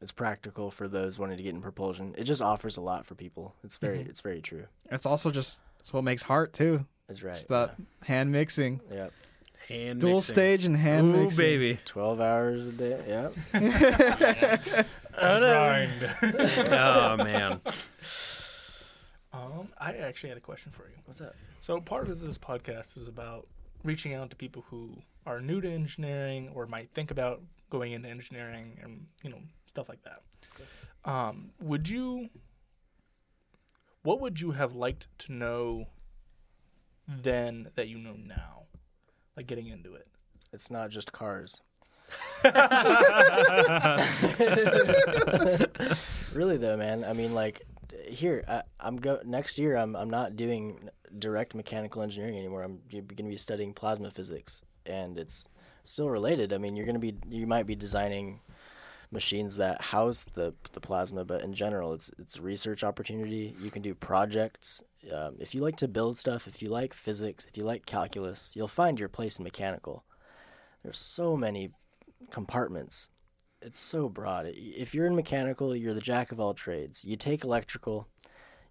[0.00, 2.14] it's practical for those wanting to get in propulsion.
[2.18, 3.54] It just offers a lot for people.
[3.64, 4.66] It's very it's very true.
[4.90, 6.84] It's also just it's what makes HART too.
[7.08, 7.34] That's right.
[7.34, 8.80] It's that hand mixing.
[8.90, 9.12] Yep.
[9.68, 10.34] hand dual mixing.
[10.34, 11.44] stage and hand Ooh, mixing.
[11.44, 11.78] baby.
[11.84, 13.00] Twelve hours a day.
[13.06, 13.34] Yep.
[15.16, 16.14] grind.
[16.70, 17.60] oh man.
[19.32, 20.94] um, I actually had a question for you.
[21.04, 21.34] What's that?
[21.60, 23.46] So part of this podcast is about
[23.82, 24.90] reaching out to people who
[25.26, 29.88] are new to engineering or might think about going into engineering and you know stuff
[29.88, 30.22] like that.
[31.10, 32.28] Um, would you?
[34.02, 35.86] What would you have liked to know
[37.08, 38.62] then that you know now,
[39.36, 40.06] like getting into it?
[40.52, 41.60] It's not just cars.
[46.32, 47.04] really though, man.
[47.04, 47.62] I mean, like,
[48.06, 49.76] here I, I'm go next year.
[49.76, 52.62] I'm I'm not doing direct mechanical engineering anymore.
[52.62, 55.46] I'm going to be studying plasma physics, and it's
[55.84, 56.52] still related.
[56.52, 58.40] I mean, you're going to be you might be designing
[59.10, 63.54] machines that house the the plasma, but in general, it's it's research opportunity.
[63.60, 64.82] You can do projects.
[65.12, 68.52] Um, if you like to build stuff, if you like physics, if you like calculus,
[68.54, 70.04] you'll find your place in mechanical.
[70.82, 71.70] There's so many
[72.30, 73.10] compartments.
[73.62, 74.46] It's so broad.
[74.48, 77.04] If you're in mechanical, you're the jack of all trades.
[77.04, 78.08] You take electrical,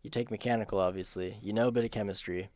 [0.04, 1.38] you take mechanical, obviously.
[1.42, 2.50] You know a bit of chemistry.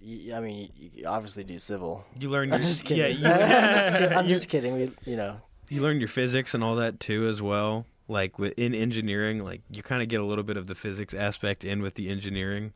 [0.00, 2.04] You, I mean, you, you obviously do civil.
[2.18, 3.06] You learn your I'm just yeah.
[3.06, 4.18] You, I'm, just kidding.
[4.18, 4.74] I'm just kidding.
[4.74, 8.52] We, you know, you learn your physics and all that too as well like with,
[8.56, 11.80] in engineering like you kind of get a little bit of the physics aspect in
[11.80, 12.72] with the engineering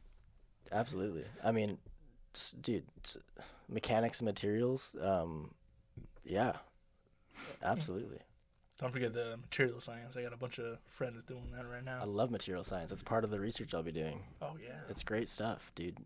[0.75, 1.25] absolutely.
[1.43, 1.79] I mean,
[2.61, 2.85] dude,
[3.69, 4.97] mechanics and materials.
[5.01, 5.53] Um,
[6.25, 6.53] yeah,
[7.63, 8.19] absolutely.
[8.79, 10.17] Don't forget the material science.
[10.17, 12.01] I got a bunch of friends doing that right now.
[12.03, 12.91] I love material science.
[12.91, 14.25] It's part of the research I'll be doing.
[14.43, 14.81] Oh yeah.
[14.89, 15.99] It's great stuff, dude.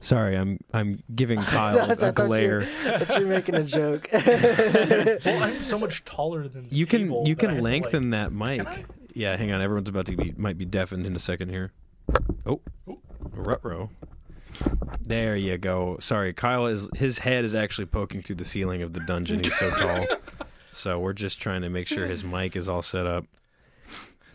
[0.00, 2.68] Sorry, I'm I'm giving Kyle I a thought you- glare.
[2.84, 4.08] I you're making a joke.
[4.12, 8.58] Well, I'm so much taller than You can table you can lengthen like- that mic.
[8.58, 8.84] Can I?
[9.14, 9.60] Yeah, hang on.
[9.60, 11.72] Everyone's about to be might be deafened in a second here.
[12.46, 12.98] Oh, Ooh.
[13.30, 13.90] rutro.
[15.00, 15.96] There you go.
[16.00, 19.42] Sorry, Kyle is his head is actually poking through the ceiling of the dungeon.
[19.42, 20.06] He's so tall.
[20.74, 23.26] So we're just trying to make sure his mic is all set up.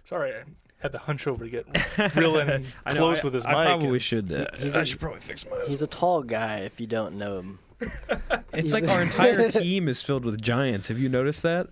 [0.05, 0.43] Sorry, I
[0.79, 3.55] had to hunch over to get real in I know, close I- with his mic.
[3.55, 3.67] I mic.
[3.69, 4.31] probably and- should.
[4.31, 5.57] Uh, He's I a- should probably fix my.
[5.67, 7.59] He's a tall guy if you don't know him.
[8.53, 10.87] It's like our entire team is filled with giants.
[10.87, 11.67] Have you noticed that?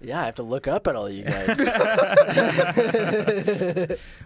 [0.00, 1.48] Yeah, I have to look up at all you guys.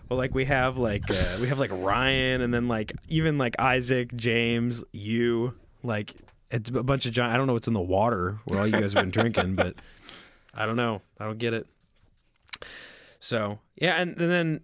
[0.08, 3.56] Well, like we have like uh, we have like Ryan, and then like even like
[3.58, 5.54] Isaac, James, you.
[5.82, 6.14] Like
[6.50, 7.32] it's a bunch of giant.
[7.34, 9.74] I don't know what's in the water where all you guys have been drinking, but
[10.54, 11.00] I don't know.
[11.18, 11.66] I don't get it.
[13.20, 14.60] So yeah, and, and then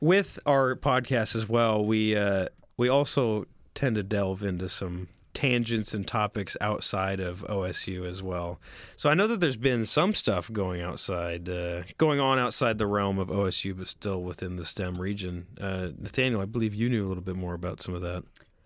[0.00, 2.46] with our podcast as well, we uh,
[2.76, 8.58] we also tend to delve into some tangents and topics outside of OSU as well.
[8.96, 12.88] So I know that there's been some stuff going outside, uh, going on outside the
[12.88, 15.46] realm of OSU, but still within the STEM region.
[15.60, 18.24] Uh, Nathaniel, I believe you knew a little bit more about some of that.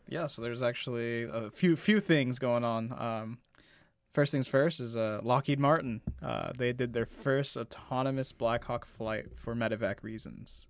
[0.09, 2.93] Yeah, so there's actually a few few things going on.
[2.99, 3.39] Um,
[4.13, 6.01] first things first is uh, Lockheed Martin.
[6.23, 10.67] Uh, they did their first autonomous Black Hawk flight for medevac reasons.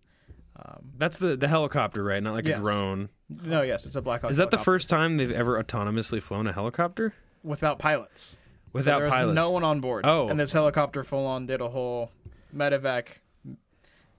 [0.57, 2.22] Um, That's the the helicopter, right?
[2.22, 2.59] Not like Yes.
[2.59, 3.09] a drone.
[3.28, 4.30] no, yes, it's a Black Hawk.
[4.30, 8.36] Is that the first time they've ever autonomously flown a helicopter without pilots?
[8.72, 9.34] without so there was pilots?
[9.34, 10.07] no one on board.
[10.07, 10.28] Oh.
[10.28, 12.11] and this helicopter full on did a whole
[12.55, 13.18] medevac,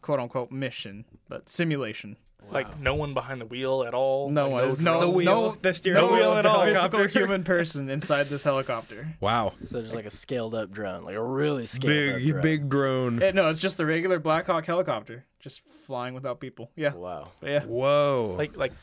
[0.01, 2.17] quote unquote, mission, but simulation.
[2.52, 4.30] Like no one behind the wheel at all.
[4.30, 4.62] No like, one.
[4.64, 5.00] There's drone?
[5.00, 6.66] no- the wheel, no- the steering No wheel at all.
[6.66, 9.08] physical human person inside this helicopter.
[9.20, 12.41] Wow, so there's like a scaled up drone, like a really scaled up big drone.
[12.41, 13.24] big drone.
[13.24, 16.72] Eh, no, it's just the regular Black Hawk helicopter, just flying without people.
[16.76, 17.30] Yeah, Wow.
[17.39, 17.64] but yeah.
[17.64, 18.36] Whoa!
[18.38, 18.74] Like like.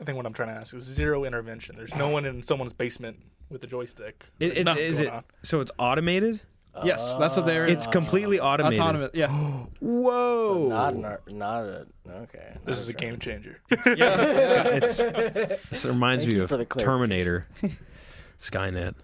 [0.00, 1.76] I think what I'm trying to ask is zero intervention.
[1.76, 3.16] There's no one in someone's basement
[3.48, 4.24] with a joystick.
[4.40, 5.22] It- There's it- nothing is it on.
[5.44, 5.60] so?
[5.60, 6.40] It's automated.
[6.82, 7.66] Yes, that's what they're.
[7.66, 8.80] It's completely automated.
[8.80, 9.10] autonomous.
[9.14, 9.28] Yeah,
[9.80, 10.64] Whoa!
[10.64, 12.50] So not an, ar- not a okay.
[12.54, 13.60] not This is a game changer.
[13.70, 15.02] it's,
[15.70, 17.46] this reminds Thank me you of for the Terminator,
[18.38, 18.94] Skynet.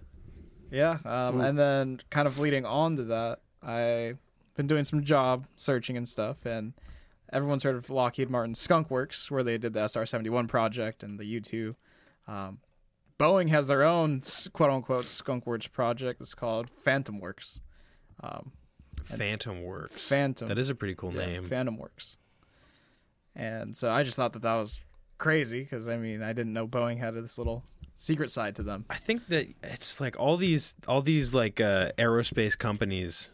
[0.71, 0.99] yeah.
[1.05, 4.19] Um, and then kind of leading on to that, I've
[4.57, 6.73] been doing some job searching and stuff, and
[7.33, 11.25] everyone's heard of Lockheed Martin Skunk Works, where they did the SR-71 project and the
[11.25, 11.75] U-2.
[12.27, 12.59] Um,
[13.21, 14.23] Boeing has their own
[14.55, 16.21] quote unquote Skunk Works project.
[16.23, 17.61] It's called Phantom Works.
[18.23, 18.53] Um,
[19.05, 20.03] Phantom Works.
[20.07, 20.49] Phantom.
[20.49, 21.45] That is a pretty cool Yeah, name.
[21.45, 22.17] Phantom Works.
[23.37, 24.81] And so I just thought that that was
[25.19, 27.63] crazy because I mean I didn't know Boeing had this little
[27.95, 28.87] secret side to them.
[28.89, 33.29] I think that it's like all these all these like uh, aerospace companies.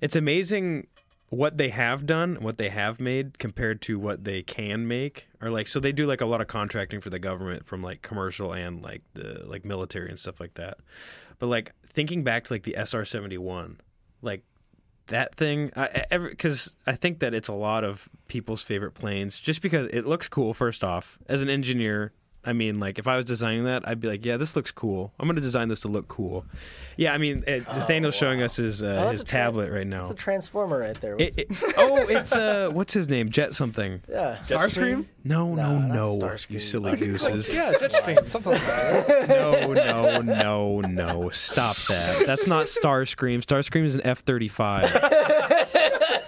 [0.00, 0.86] It's amazing
[1.34, 5.28] what they have done, what they have made compared to what they can make.
[5.40, 8.02] Or like so they do like a lot of contracting for the government from like
[8.02, 10.78] commercial and like the like military and stuff like that.
[11.38, 13.76] But like thinking back to like the SR-71,
[14.22, 14.42] like
[15.08, 19.38] that thing I ever because I think that it's a lot of people's favorite planes
[19.38, 22.12] just because it looks cool first off as an engineer
[22.46, 25.12] I mean like if I was designing that I'd be like yeah this looks cool.
[25.18, 26.44] I'm gonna design this to look cool.
[26.96, 30.02] Yeah I mean it, Nathaniel's showing us his uh, Oh, his tra- tablet right now.
[30.02, 31.16] It's a transformer right there.
[31.18, 33.30] it, What's it, oh it's uh what's his name?
[33.30, 34.00] Jet something.
[34.08, 34.36] Yeah.
[34.40, 35.06] Starscream?
[35.24, 37.54] no no Nah, not no you silly gooses.
[37.54, 39.28] yeah, Jetstream, something like that.
[39.28, 41.30] no no no no.
[41.30, 42.26] Stop that.
[42.26, 43.42] That's not Starscream.
[43.44, 44.82] Starscream is an F-35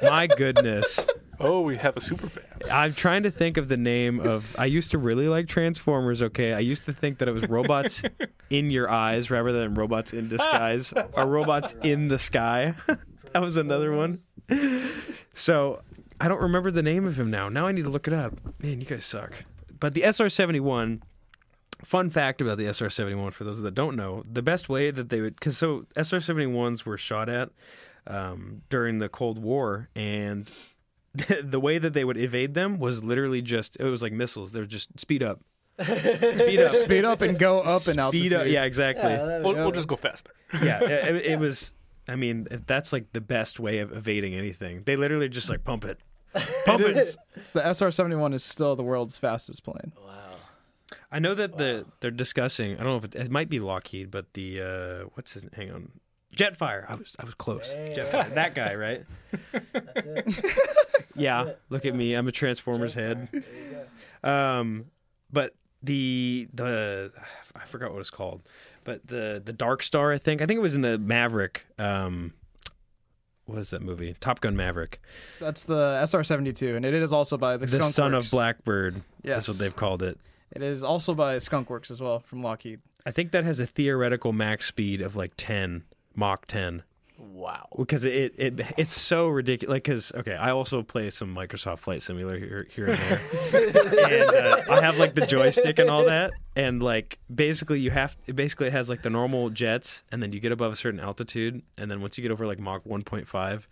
[0.03, 1.07] my goodness
[1.39, 2.45] Oh, we have a super fan.
[2.71, 4.57] I'm trying to think of the name of.
[4.59, 6.23] I used to really like Transformers.
[6.23, 8.03] Okay, I used to think that it was robots
[8.51, 12.75] in your eyes rather than robots in disguise or robots in the sky.
[13.33, 14.19] that was another one.
[15.35, 15.83] So
[16.21, 17.49] I don't remember the name of him now.
[17.49, 18.35] Now I need to look it up.
[18.63, 19.33] Man, you guys suck.
[19.79, 21.03] But the SR-71.
[21.85, 25.21] Fun fact about the SR-71 for those that don't know: the best way that they
[25.21, 27.51] would, because so SR-71s were shot at
[28.07, 30.51] um, during the Cold War, and
[31.43, 34.53] the way that they would evade them was literally just it was like missiles.
[34.53, 35.41] They're just speed up,
[35.81, 38.31] speed up, Speed up and go up in altitude.
[38.31, 38.47] speed up.
[38.47, 39.11] Yeah, exactly.
[39.11, 40.33] Yeah, Yeah, We'll, we'll just go faster.
[40.53, 41.75] it, it was.
[42.09, 44.83] I mean, that's like the best way of evading anything.
[44.85, 45.99] They literally just like pump it,
[46.65, 46.97] pump It it.
[46.99, 47.19] is,
[47.53, 49.93] the SR-71 is still the world's fastest plane.
[50.07, 50.13] wow.
[51.11, 52.75] I know that the they're discussing.
[52.75, 55.45] I don't know if it, it might be Lockheed, but the uh, what's his?
[55.55, 55.91] Hang on,
[56.37, 56.85] Jetfire.
[56.89, 57.75] I was I was close.
[57.75, 58.35] Jetfire.
[58.35, 59.05] That guy, right?
[59.53, 60.45] That's it.
[61.17, 61.47] yeah.
[61.47, 61.61] it.
[61.71, 62.15] Look at me.
[62.15, 63.29] I'm a Transformers head.
[63.33, 63.77] There you
[64.23, 64.29] go.
[64.31, 64.87] Um,
[65.33, 67.13] but the the
[67.55, 68.43] I forgot what it's called,
[68.85, 71.67] But the the Dark Star, I think, I think it was in the Maverick.
[71.79, 72.33] Um,
[73.47, 74.15] what is that movie?
[74.21, 75.01] Top Gun Maverick.
[75.41, 78.27] That's the SR seventy two, and it is also by the, The Skunk son Works.
[78.27, 78.97] of Blackbird.
[79.23, 80.19] Yes, That's what they've called it.
[80.53, 82.81] It is also by Skunkworks as well from Lockheed.
[83.05, 85.85] I think that has a theoretical max speed of like 10,
[86.17, 86.83] Mach 10.
[87.19, 87.69] Wow.
[87.79, 89.71] Because it, it it's so ridiculous.
[89.73, 94.31] Like, because okay, I also play some Microsoft Flight Simulator here, here and there, and
[94.31, 96.33] uh, I have like the joystick and all that.
[96.55, 100.33] And like, basically, you have it basically it has like the normal jets, and then
[100.33, 103.03] you get above a certain altitude, and then once you get over like Mach one
[103.03, 103.67] point five,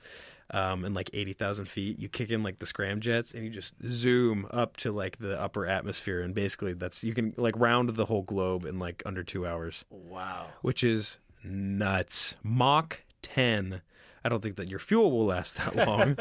[0.50, 3.50] um, and like eighty thousand feet, you kick in like the scram jets, and you
[3.50, 7.90] just zoom up to like the upper atmosphere, and basically that's you can like round
[7.90, 10.48] the whole globe in like under two hours Wow.
[10.62, 12.36] which is nuts.
[12.42, 13.82] Mach 10.
[14.24, 16.16] I don't think that your fuel will last that long,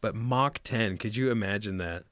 [0.00, 0.96] but Mach 10.
[0.98, 2.04] Could you imagine that?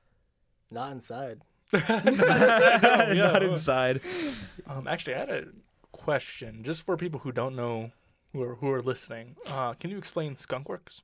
[0.70, 1.40] Not inside.
[1.72, 4.00] Not inside.
[4.66, 5.44] Um, actually, I had a
[5.92, 7.90] question just for people who don't know
[8.32, 9.36] who are who are listening.
[9.48, 11.02] Uh, can you explain Skunkworks?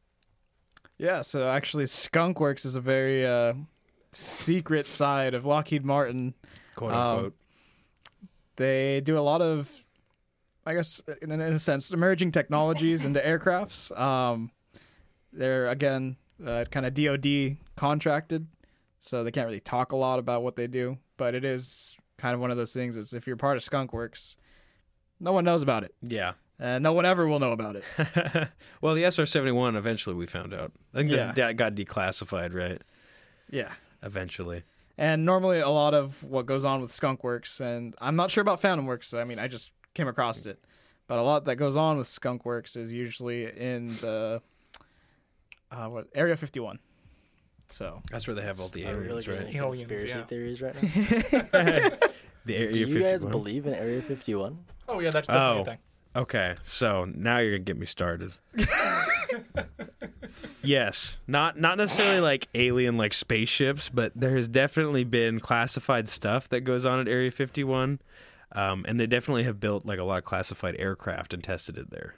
[0.98, 3.54] Yeah, so actually, Skunkworks is a very uh,
[4.12, 6.34] secret side of Lockheed Martin.
[6.76, 7.34] Quote Um, unquote.
[8.56, 9.70] They do a lot of,
[10.64, 13.96] I guess, in, in a sense, emerging technologies into aircrafts.
[13.98, 14.50] Um,
[15.32, 18.46] they're again uh, kind of DoD contracted,
[19.00, 20.98] so they can't really talk a lot about what they do.
[21.16, 22.96] But it is kind of one of those things.
[22.96, 24.36] It's if you're part of Skunkworks,
[25.20, 26.32] no one knows about it, yeah.
[26.58, 27.84] and no one ever will know about it.
[28.80, 30.72] well, the SR 71, eventually we found out.
[30.94, 31.16] I think Yeah.
[31.26, 32.80] that- that got declassified, right?
[33.50, 33.72] Yeah.
[34.02, 34.62] Eventually.
[34.98, 38.60] And normally, a lot of what goes on with Skunkworks, and I'm not sure about
[38.60, 39.14] Phantom Works.
[39.14, 40.58] I mean, I just came across it,
[41.06, 44.40] but a lot that goes on with Skunkworks is usually in the
[45.70, 46.78] uh, what Area 51.
[47.68, 49.46] So That's where they have all the Are we really aliens, right?
[49.46, 50.24] into conspiracy yeah.
[50.24, 50.74] theories right
[51.52, 51.90] now?
[52.44, 54.58] The Area Do you guys believe in Area 51?
[54.88, 55.62] Oh yeah, that's definitely Oh.
[55.62, 55.78] a thing.
[56.14, 58.32] Okay, so now you're gonna get me started.
[60.62, 66.48] yes, not not necessarily like alien like spaceships, but there has definitely been classified stuff
[66.50, 68.00] that goes on at Area 51,
[68.54, 71.90] um, and they definitely have built like a lot of classified aircraft and tested it
[71.90, 72.14] there.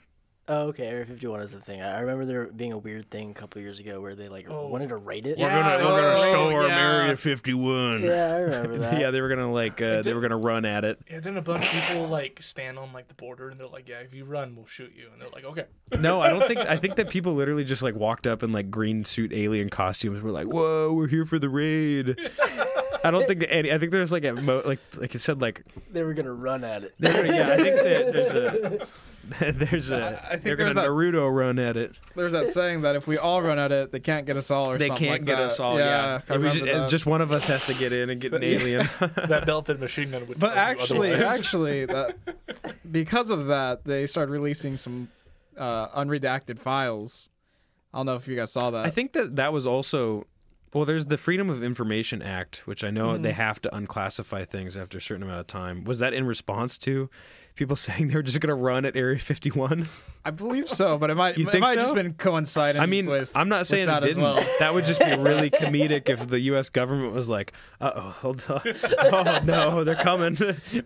[0.47, 0.85] Oh, okay.
[0.85, 1.81] Area 51 is the thing.
[1.81, 4.45] I I remember there being a weird thing a couple years ago where they like
[4.47, 4.67] Oh.
[4.67, 5.39] wanted to rate it.
[5.39, 6.77] We're Yeah, gonna we're gonna oh, storm yeah.
[7.01, 8.03] Area 51.
[8.03, 8.99] Yeah, I remember that.
[9.01, 10.99] Yeah, they were gonna like uh, they were gonna run at it.
[11.09, 13.89] Yeah, then a bunch of people like stand on like the border and they're like,
[13.89, 15.65] "Yeah, if you run, we'll shoot you." And they're like, "Okay."
[15.99, 16.59] No, I don't think.
[16.59, 20.21] I think that people literally just like walked up in like green suit alien costumes.
[20.21, 22.19] We're like, "Whoa, we're here for the raid."
[23.07, 23.71] I don't think any.
[23.71, 26.63] I think there's like a mo- like like you said like They were gonna run
[26.63, 26.95] at it.
[26.99, 27.49] they're gonna, yeah.
[27.53, 28.87] I think that there's a
[29.65, 31.97] there's a I think they're there's gonna that- Naruto run at it.
[32.15, 34.69] there's that saying that if we all run at it, they can't get us all,
[34.69, 35.45] or They something can't like get that.
[35.45, 35.77] us all.
[35.79, 36.89] Yeah, I It was remember that.
[36.91, 38.59] just one of us has to get in and get an But- yeah.
[38.59, 38.89] alien.
[39.27, 40.39] That belt and machine gun would.
[40.39, 41.39] But tell you actually, otherwise.
[41.39, 42.17] actually, that
[42.91, 45.09] because of that, they started releasing some
[45.57, 47.29] uh, unredacted files.
[47.93, 48.85] I don't know if you guys saw that.
[48.85, 50.27] I think that that was also
[50.75, 50.85] well.
[50.85, 53.23] There's the Freedom of Information Act, which I know Mm-hmm.
[53.23, 55.83] they have to unclassify things after a certain amount of time.
[55.85, 57.09] Was that in response to
[57.55, 59.87] people saying they were just going to run at Area 51?
[60.25, 61.81] I believe so, but it might You it think might so?
[61.81, 62.81] just been coinciding.
[62.81, 64.23] I mean, with, I'm not saying that as didn't.
[64.23, 64.35] well.
[64.59, 66.69] That would just be really comedic if the U.S.
[66.69, 68.61] government was like, "Uh oh, hold on.
[68.99, 70.37] oh no, they're coming.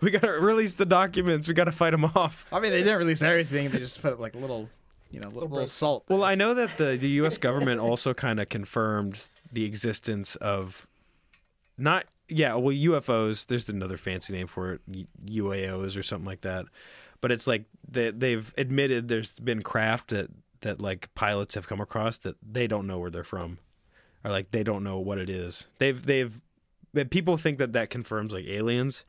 [0.02, 1.48] we got to release the documents.
[1.48, 3.70] We got to fight them off." I mean, they didn't release everything.
[3.70, 4.68] They just put like a little,
[5.10, 5.68] you know, little, little break.
[5.68, 6.04] salt.
[6.08, 7.38] Well, I know that the, the U.S.
[7.38, 10.88] government also kind of confirmed the existence of
[11.76, 13.46] not yeah well UFOs.
[13.46, 14.80] There's another fancy name for it,
[15.26, 16.66] UAOs or something like that.
[17.20, 20.30] But it's like they, they've admitted there's been craft that
[20.60, 23.58] that like pilots have come across that they don't know where they're from,
[24.24, 25.66] or like they don't know what it is.
[25.78, 26.40] They've they've
[27.10, 29.04] people think that that confirms like aliens.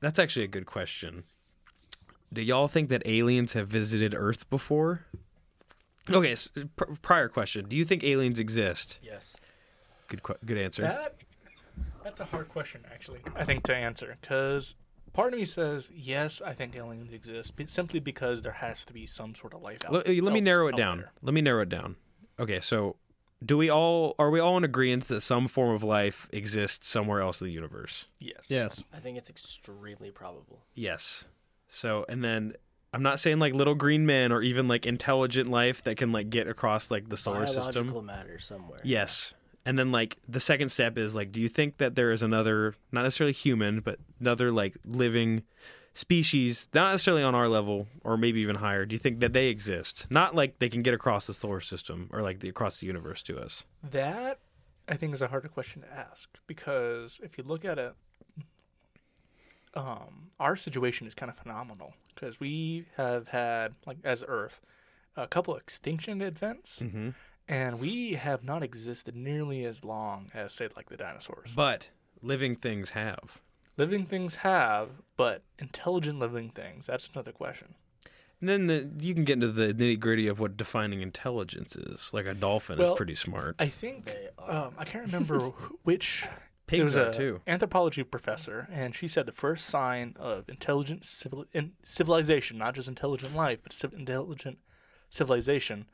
[0.00, 1.24] That's actually a good question.
[2.32, 5.06] Do y'all think that aliens have visited Earth before?
[6.10, 7.66] Okay, s pr- prior question.
[7.68, 8.98] Do you think aliens exist?
[9.02, 9.40] Yes.
[10.08, 10.82] Good, que- good answer.
[10.82, 11.16] that
[12.02, 13.20] that's a hard question, actually.
[13.34, 14.74] I think to answer because
[15.14, 18.92] part of me says yes, I think aliens exist, but simply because there has to
[18.92, 19.92] be some sort of life out.
[19.92, 20.98] let, let me narrow it down.
[20.98, 21.12] there.
[21.22, 21.96] Let me narrow it down.
[22.38, 22.96] Okay, so
[23.44, 27.20] do we all are we all in agreement that some form of life exists somewhere
[27.20, 28.06] else in the universe?
[28.20, 28.46] Yes.
[28.48, 30.64] yes, I think it's extremely probable.
[30.74, 31.26] Yes.
[31.68, 32.54] So and then
[32.94, 36.30] I'm not saying like little green men or even like intelligent life that can like
[36.30, 38.06] get across like the solar Biological system.
[38.06, 38.80] matter somewhere.
[38.84, 39.34] Yes.
[39.66, 42.74] And then like the second step is like do you think that there is another
[42.92, 45.42] not necessarily human but another like living
[45.94, 49.46] species not necessarily on our level or maybe even higher do you think that they
[49.46, 52.86] exist not like they can get across the solar system or like the, across the
[52.86, 54.38] universe to us That
[54.88, 57.94] I think is a harder question to ask because if you look at it,
[59.74, 64.60] um, our situation is kind of phenomenal because we have had, like, as Earth,
[65.16, 67.10] a couple extinction events, Mm-hmm.
[67.48, 71.52] and we have not existed nearly as long as, say, like the dinosaurs.
[71.54, 71.88] But
[72.22, 73.40] living things have.
[73.76, 77.74] living things have, but intelligent living things, that's another question.
[78.40, 82.12] And then the, you can get into the nitty gritty of what defining intelligence is.
[82.12, 83.56] Like a dolphin Well, is pretty smart.
[83.58, 85.38] I think They um, I can't remember
[85.84, 86.26] which.
[86.66, 87.40] Pigs there was are a too.
[87.46, 92.88] anthropology professor, and she said the first sign of intelligent civil, in, civilization, not just
[92.88, 94.58] intelligent life, but civ- intelligent
[95.10, 95.86] civilization,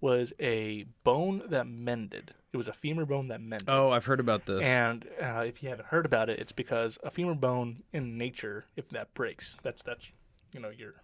[0.00, 2.34] was a bone that mended.
[2.52, 3.68] It was a femur bone that mended.
[3.68, 4.64] Oh, I've heard about this.
[4.66, 8.66] And uh, if you haven't heard about it, it's because a femur bone in nature,
[8.76, 10.06] if that breaks, that's that's
[10.52, 10.94] you know your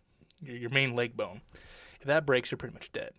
[0.41, 1.41] your, your main leg bone.
[2.01, 3.13] If that breaks, you're pretty much dead.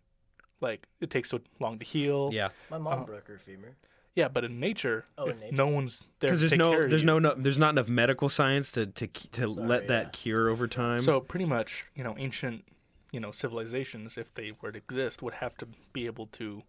[0.61, 2.29] Like it takes so long to heal.
[2.31, 3.75] yeah, My mom uh, broke her femur.
[4.15, 5.55] Yeah, but in nature, Oh, in nature.
[5.55, 8.29] no one's there because there's take no of there's no, no there's not enough medical
[8.29, 9.87] science to to to Sorry, let yeah.
[9.89, 11.01] that cure over time.
[11.01, 12.63] So pretty much, you know, ancient,
[13.11, 16.63] you know, civilizations, if they were to exist, would have to be able to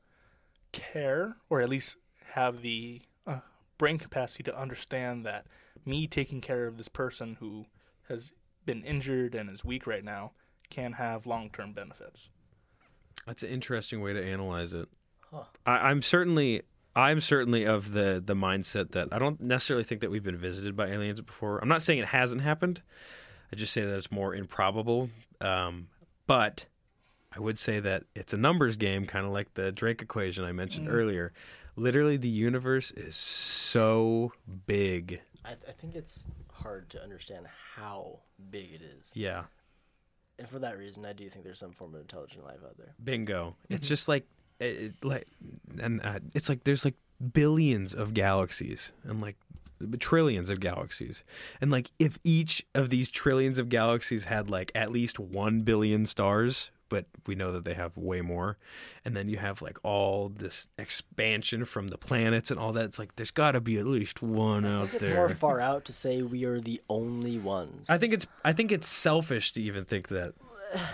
[0.72, 1.96] care or at least
[2.32, 3.38] have the uh,
[3.78, 5.46] brain capacity to understand that
[5.84, 7.66] me taking care of this person who
[8.08, 8.32] has
[8.64, 10.32] been injured and is weak right now
[10.68, 12.28] can have long-term benefits.
[13.24, 14.88] That's an interesting way to analyze it.
[15.30, 15.44] Huh.
[15.64, 16.62] I, I'm certainly
[16.96, 20.74] I'm certainly of the the mindset that I don't necessarily think that we've been visited
[20.74, 21.58] by aliens before.
[21.58, 22.80] I'm not saying it hasn't happened.
[23.52, 25.10] I just say that it's more improbable.
[25.40, 25.88] Um,
[26.26, 26.66] but
[27.36, 30.52] I would say that it's a numbers game, kind of like the Drake equation I
[30.52, 31.32] mentioned earlier.
[31.76, 34.32] Literally, the universe is so
[34.66, 35.20] big.
[35.44, 38.20] I, th- I think it's hard to understand how
[38.50, 39.44] big it is, Yeah,
[40.38, 42.94] and for that reason, I do think there's some form of intelligent life out there.
[43.04, 43.54] bingo.
[43.68, 44.26] It's just like
[44.60, 45.26] it, it- like
[45.80, 46.94] and uh, it's like there's like
[47.32, 49.36] billions of galaxies and like
[49.98, 51.22] trillions of galaxies
[51.60, 56.06] and like if each of these trillions of galaxies had like at least 1 billion
[56.06, 58.56] stars but we know that they have way more
[59.04, 62.98] and then you have like all this expansion from the planets and all that it's
[62.98, 65.60] like there's got to be at least one I out think it's there more far
[65.60, 67.90] out to say we are the only ones.
[67.90, 70.34] I think it's I think it's selfish to even think that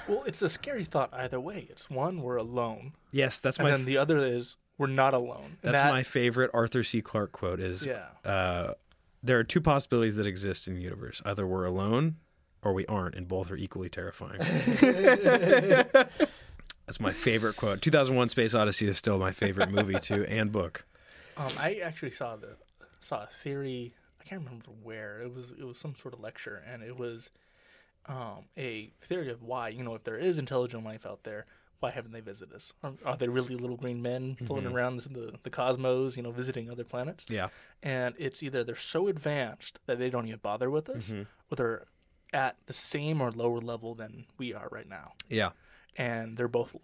[0.08, 1.66] Well, it's a scary thought either way.
[1.70, 5.58] It's one, we're alone, yes that's and my then the other is we're not alone.
[5.62, 8.06] That's that- my favorite Arthur C Clarke quote is yeah.
[8.24, 8.74] uh,
[9.22, 11.22] there are two possibilities that exist in the universe.
[11.24, 12.16] Either we're alone
[12.62, 14.38] or we aren't, and both are equally terrifying.
[16.86, 17.80] That's my favorite quote.
[17.82, 20.84] 2001 Space Odyssey is still my favorite movie, too, and book.
[21.36, 22.56] Um, I actually saw the
[23.00, 23.94] saw a theory.
[24.20, 25.52] I can't remember where it was.
[25.52, 27.30] It was some sort of lecture, and it was
[28.06, 31.46] um, a theory of why you know if there is intelligent life out there,
[31.80, 32.72] why haven't they visited us?
[32.82, 34.74] Are, are they really little green men floating Mhm.
[34.74, 36.16] around the the cosmos?
[36.16, 37.26] You know, visiting other planets?
[37.28, 37.48] Yeah.
[37.82, 41.26] And it's either they're so advanced that they don't even bother with us, Mhm.
[41.50, 41.84] or they're
[42.32, 45.50] at the same or lower level than we are right now, Yeah.
[45.96, 46.74] and they're both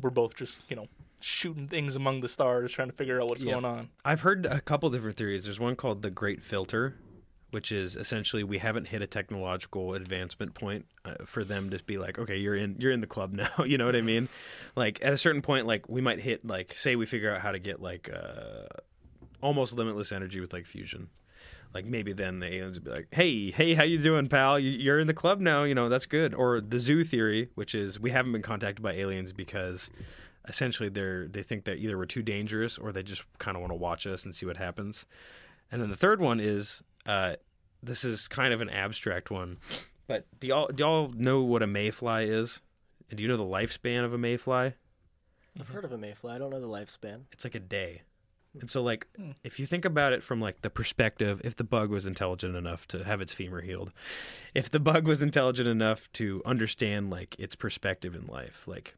[0.00, 0.86] we're both just you know
[1.20, 3.52] shooting things among the stars, trying to figure out what's Yeah.
[3.52, 3.90] going on.
[4.04, 5.44] I've heard a couple different theories.
[5.44, 6.96] There's one called the Great Filter,
[7.50, 11.98] which is essentially we haven't hit a technological advancement point uh, for them to be
[11.98, 13.50] like, okay, you're in you're in the club now.
[13.64, 14.28] you know what I mean?
[14.76, 17.52] Like at a certain point, like we might hit like say we figure out how
[17.52, 18.66] to get like uh,
[19.40, 21.08] almost limitless energy with like fusion.
[21.72, 24.58] Like maybe then the aliens would be like, "Hey, hey, how you doing, pal?
[24.58, 25.62] You- You're in the club now.
[25.62, 28.94] You know that's good." Or the zoo theory, which is we haven't been contacted by
[28.94, 29.88] aliens because
[30.48, 33.70] essentially they're they think that either we're too dangerous or they just kind of want
[33.70, 35.06] to watch us and see what happens.
[35.70, 37.34] And then the third one is uh,
[37.82, 39.58] this is kind of an abstract one,
[40.06, 42.60] but do y'all do y'all know what a mayfly is?
[43.08, 44.74] And do you know the lifespan of a mayfly?
[45.58, 46.32] I've heard of a mayfly.
[46.32, 47.22] I don't know the lifespan.
[47.32, 48.02] It's like a day.
[48.60, 49.08] And so like
[49.42, 52.86] if you think about it from like the perspective if the bug was intelligent enough
[52.88, 53.92] to have its femur healed,
[54.54, 58.96] if the bug was intelligent enough to understand like its perspective in life, like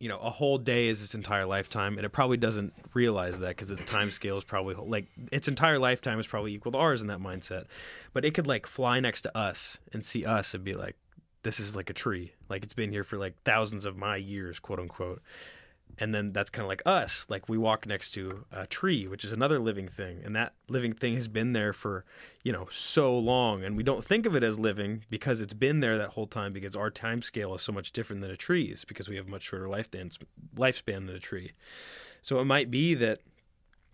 [0.00, 3.50] you know, a whole day is its entire lifetime, and it probably doesn't realize that
[3.50, 7.02] because the time scale is probably like its entire lifetime is probably equal to ours
[7.02, 7.66] in that mindset.
[8.14, 10.96] But it could like fly next to us and see us and be like,
[11.42, 14.58] "This is like a tree, like it's been here for like thousands of my years,
[14.58, 15.20] quote unquote."
[15.98, 19.24] And then that's kind of like us, like we walk next to a tree, which
[19.24, 22.04] is another living thing, and that living thing has been there for
[22.42, 25.80] you know so long, and we don't think of it as living because it's been
[25.80, 28.84] there that whole time because our time scale is so much different than a tree's
[28.84, 30.16] because we have much shorter lifespan
[30.56, 31.52] lifespan than a tree.
[32.22, 33.20] So it might be that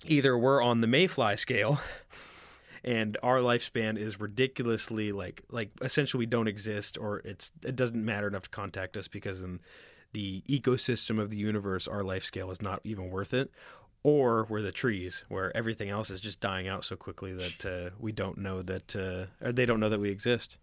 [0.04, 1.80] either we're on the mayfly scale
[2.86, 8.04] and our lifespan is ridiculously like like essentially we don't exist or it's it doesn't
[8.04, 9.60] matter enough to contact us because in
[10.16, 13.50] the ecosystem of the universe our life scale is not even worth it
[14.02, 17.90] or we're the trees, where everything else is just dying out so quickly that uh,
[17.98, 20.56] we don't know that, uh, or they don't know that we exist.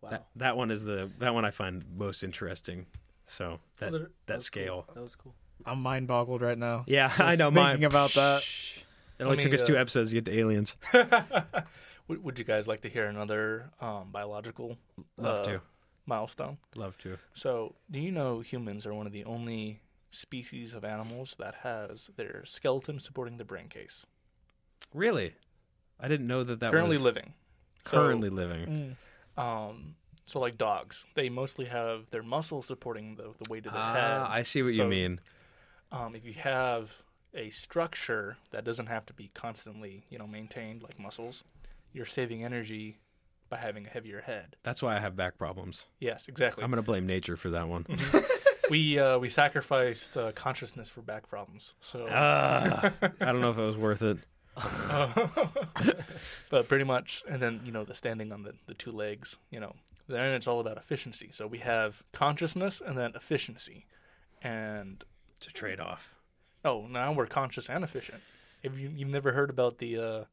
[0.00, 0.10] Wow.
[0.10, 2.86] That that one is the that one I find most interesting.
[3.26, 4.62] So that Well, there- that was cool.
[4.62, 4.86] scale.
[4.92, 5.34] That was cool.
[5.64, 6.82] I'm mind boggled right now.
[6.88, 7.52] Yeah, I know.
[7.52, 7.84] thinking mine.
[7.84, 8.42] about that.
[9.20, 10.76] It only Let took me, us two uh, episodes to get to aliens.
[12.08, 14.78] would, would you guys like to hear another um, biological
[15.16, 15.60] Love uh, to.
[16.10, 16.58] Milestone?
[16.74, 17.16] Love to.
[17.34, 19.80] So, do you know humans are one of the only
[20.10, 24.04] species of animals that has their skeleton supporting the brain case?
[24.92, 25.34] Really?
[25.98, 27.32] I didn't know that that currently was living.
[27.86, 28.96] So, currently living.
[29.36, 29.94] Um,
[30.26, 33.92] so like dogs, they mostly have their muscles supporting the, the weight of their Ah,
[33.94, 34.20] head.
[34.28, 35.20] I see what you mean.
[35.92, 37.02] Um, if you have
[37.34, 41.42] a structure that doesn't have to be constantly, you know, maintained like muscles,
[41.92, 42.98] you're saving energy
[43.50, 44.56] by having a heavier head.
[44.62, 45.86] That's why I have back problems.
[45.98, 46.64] Yes, exactly.
[46.64, 47.84] I'm gonna blame nature for that one.
[48.70, 51.74] we uh, we sacrificed uh, consciousness for back problems.
[51.80, 54.18] So, Ah, I don't know if it was worth it.
[56.50, 59.36] but pretty much, and then you know the standing on the, the two legs.
[59.50, 59.74] You know,
[60.08, 61.28] then it's all about efficiency.
[61.32, 63.86] So we have consciousness and then efficiency,
[64.42, 65.04] and
[65.36, 66.14] It's a trade off.
[66.64, 68.20] oh, now we're conscious and efficient.
[68.64, 70.24] Have you you've never heard about the uh,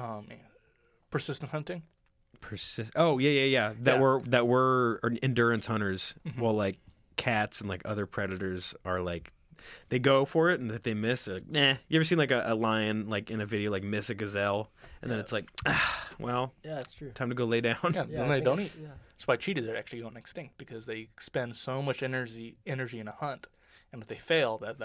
[0.00, 0.28] um,
[1.10, 1.82] persistent hunting?
[2.40, 2.92] Persist.
[2.96, 3.72] Oh yeah, yeah, yeah.
[3.80, 4.00] That Yeah.
[4.00, 6.14] were that were endurance hunters.
[6.26, 6.38] Mhm.
[6.40, 6.78] Well, like
[7.16, 9.32] cats and like other predators are like
[9.88, 11.74] they go for it, and if they miss, they're like, nah.
[11.88, 14.70] You ever seen like a, a lion like in a video like miss a gazelle,
[15.02, 17.10] and then it's like, ah, well, Yeah, that's true.
[17.10, 17.76] time to go lay down.
[17.92, 18.72] Yeah, Yeah, then they don't eat.
[18.80, 18.88] Yeah.
[19.12, 23.08] That's why cheetahs are actually going extinct because they spend so much energy energy in
[23.08, 23.48] a hunt,
[23.92, 24.78] and if they fail, that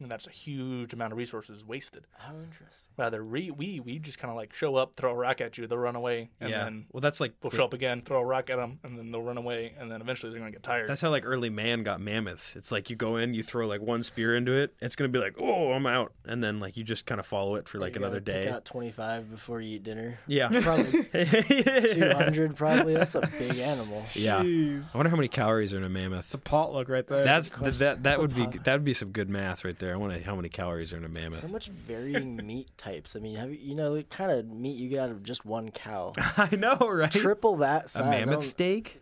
[0.00, 2.04] that's that's a huge amount of resources wasted.
[2.18, 2.86] How interesting.
[2.96, 5.66] Rather, we we, we just kind of like show up, throw a rock at you,
[5.66, 6.64] they'll run away, and yeah.
[6.64, 9.10] then well, that's like we'll show up again, throw a rock at them, and then
[9.12, 10.88] they'll run away, and then eventually they're gonna get tired.
[10.88, 12.56] That's how like early man got mammoths.
[12.56, 15.18] It's like you go in, you throw like one spear into it, it's gonna be
[15.18, 17.94] like, oh, I'm out, and then like you just kind of follow it for like
[17.94, 18.50] You another gotta pick day.
[18.50, 20.18] out 25 before you eat dinner.
[20.26, 20.48] Yeah.
[20.62, 22.56] Probably 200.
[22.56, 24.02] Probably that's a big animal.
[24.14, 24.42] Yeah.
[24.42, 24.94] Jeez.
[24.94, 26.24] I wonder how many calories are in a mammoth.
[26.24, 27.22] It's a potluck right there.
[27.22, 27.78] That's good question.
[27.80, 29.85] that that would be that would be some good math right there.
[29.92, 31.40] I want to how many calories are in a mammoth.
[31.40, 33.16] So much varying meat types.
[33.16, 35.44] I mean, have you, you know the kind of meat you get out of just
[35.44, 36.12] one cow?
[36.36, 37.10] I know, right?
[37.10, 38.02] Triple that size.
[38.02, 39.00] a I mammoth steak?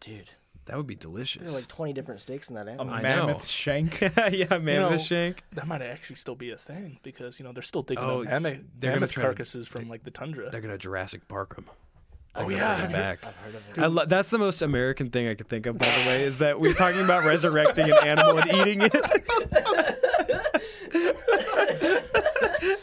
[0.00, 0.30] dude.
[0.66, 1.42] That would be delicious.
[1.42, 2.94] There are like 20 different steaks in that a animal.
[2.94, 3.44] I mammoth know.
[3.44, 4.00] shank.
[4.30, 5.42] yeah, mammoth know, shank.
[5.54, 8.26] that might actually still be a thing because you know they're still digging Oh, up
[8.28, 10.50] mammoth, they're mammoth try to- carcasses from like the tundra.
[10.50, 11.66] They're gonna Jurassic Park them.
[12.34, 12.72] Oh, yeah.
[12.72, 12.94] of Bring it.
[12.94, 13.18] it back.
[13.24, 13.78] I've heard of it.
[13.82, 16.38] I lo- that's the most American thing I could think of, by the way, is
[16.38, 18.92] that we're talking about resurrecting an animal and eating it.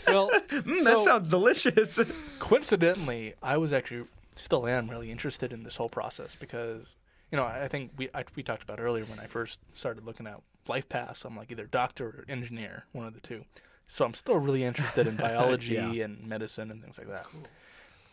[0.07, 1.99] well, Mm, that So- sounds delicious.
[2.39, 6.95] coincidentally, I was actually still am really interested in this whole process because
[7.31, 10.05] you know I I think we I, we talked about earlier when I first started
[10.05, 11.25] looking at life paths.
[11.25, 13.45] I'm like either doctor or engineer, one of the two.
[13.87, 16.05] So I'm still really interested in biology Yeah.
[16.05, 17.25] and medicine and things like that.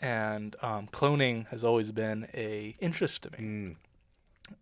[0.00, 3.76] And um, cloning has always been a interest to me, Mm,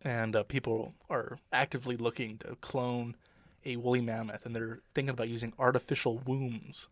[0.02, 3.16] and uh, people are actively looking to clone
[3.64, 6.88] a woolly mammoth, and they're thinking about using artificial wombs.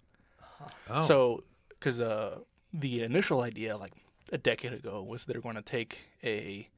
[0.90, 1.02] oh.
[1.02, 2.38] So, because uh,
[2.72, 3.92] the initial idea, like
[4.32, 6.68] a decade ago, was they're going to take a,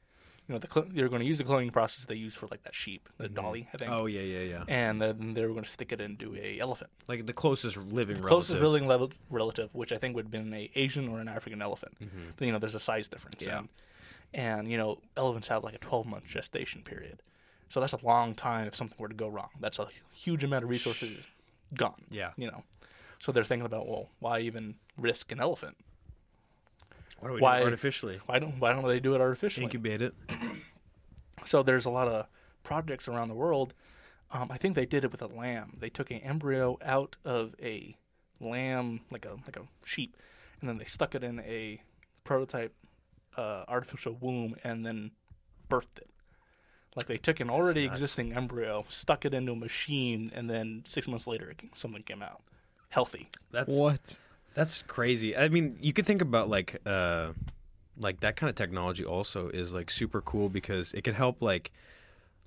[0.49, 2.63] you know, the cl- they're going to use the cloning process they use for like
[2.65, 4.65] that sheep, the dolly, I think, oh yeah, yeah, yeah.
[4.69, 8.17] and then they were going to stick it into a elephant, Like the closest living
[8.21, 8.73] closest relative.
[8.73, 11.97] living level relative, which I think would have been a Asian or an African elephant.
[12.03, 12.33] Mhm.
[12.37, 13.45] But, you know, there's a size difference.
[13.47, 13.59] Yeah.
[13.61, 13.69] And,
[14.35, 17.23] and you know, elephants have like a 12 month gestation period,
[17.71, 19.49] so that's a long time if something were to go wrong.
[19.61, 21.27] That's a huge amount of resources
[21.75, 22.33] gone Yeah.
[22.37, 22.65] you know.
[23.19, 25.77] So they're thinking about, well, why even risk an elephant?
[27.25, 28.21] What do we Why- do artificially?
[28.27, 29.65] Why don't why don't they do it artificially?
[29.65, 30.15] Incubate it.
[31.47, 32.27] So there's a lot of
[32.63, 33.75] projects around the world.
[34.31, 35.77] Um, I think they did it with a lamb.
[35.79, 37.97] They took an embryo out of a
[38.41, 40.17] lamb, like a like a sheep,
[40.61, 41.83] and then they stuck it in a
[42.25, 42.75] prototype
[43.37, 45.11] uh, artificial womb, and then
[45.69, 46.09] birthed it.
[46.97, 51.07] Like they took an already existing embryo, stuck it into a machine, and then six
[51.07, 52.41] months later, it- something came out
[52.89, 53.29] healthy.
[53.51, 54.19] That's What?
[54.55, 55.37] That's crazy.
[55.37, 57.33] I mean, you could think about like uh
[57.99, 61.73] like that kind of technology also is like super cool because it could help like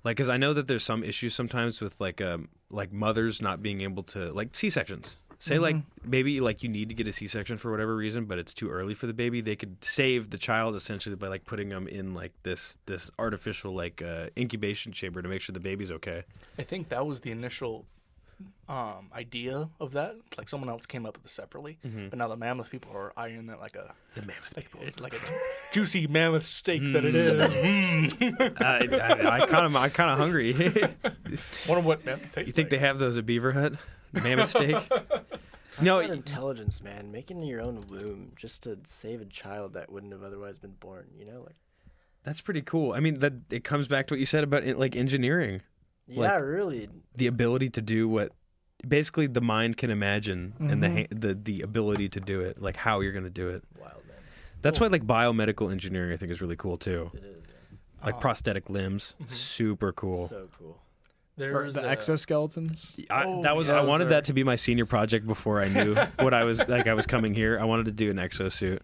[0.04, 3.62] like cuz I know that there's some issues sometimes with like um like mothers not
[3.62, 5.16] being able to like C-sections.
[5.40, 8.52] Say like maybe like you need to get a C-section for whatever reason, but it's
[8.52, 9.40] too early for the baby.
[9.40, 13.72] They could save the child essentially by like putting them in like this this artificial
[13.72, 16.24] like uh, incubation chamber to make sure the baby's okay.
[16.58, 17.86] I think that was the initial
[18.68, 20.14] um, idea of that.
[20.36, 22.08] Like someone else came up with it separately, Mm-hmm.
[22.08, 25.18] but now the mammoth people are eyeing that like a the mammoth people, like a
[25.72, 27.52] juicy mammoth steak that it is.
[27.52, 28.60] Mm.
[28.62, 30.52] I, I, I kind of, I'm kind of hungry.
[30.52, 30.88] you
[31.68, 32.70] Wonder what mammoth tastes think like.
[32.70, 33.74] they have those at Beaver Hut?
[34.12, 34.76] Mammoth steak?
[35.80, 40.12] no, That intelligence, man, making your own womb just to save a child that wouldn't
[40.12, 41.08] have otherwise been born.
[41.18, 41.56] You know, like
[42.24, 42.92] that's pretty cool.
[42.92, 45.62] I mean, that it comes back to what you said about like engineering,
[46.08, 46.88] yeah, really.
[47.16, 48.32] the ability to do what
[48.86, 51.18] basically the mind can imagine, and the mm-hmm.
[51.18, 53.62] the the ability to do it, like how you're going to do it.
[53.80, 54.16] Wild man.
[54.62, 57.10] That's why like biomedical engineering, I think, is really cool too.
[57.14, 57.36] It is.
[57.46, 58.06] yeah.
[58.06, 58.18] Like Oh.
[58.18, 59.32] prosthetic limbs, mm-hmm.
[59.32, 60.28] super cool.
[60.28, 60.78] So cool.
[61.36, 63.04] There's the a- exoskeletons.
[63.10, 65.60] I, Oh, that was yeah, I wanted are- that to be my senior project before
[65.60, 66.86] I knew what I was like.
[66.88, 67.58] I was coming here.
[67.60, 68.80] I wanted to do an exosuit.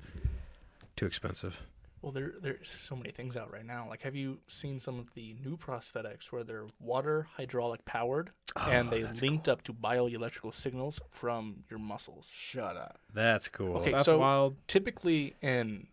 [0.96, 1.60] Too expensive.
[2.04, 3.86] Well, there there's so many things out right now.
[3.88, 8.28] Like, have you seen some of the new prosthetics where they're water hydraulic powered
[8.60, 12.28] and they linked up to bioelectrical signals from your muscles?
[12.30, 12.98] Shut up.
[13.14, 13.78] That's cool.
[13.78, 14.56] Okay, That's so wild.
[14.66, 15.86] typically in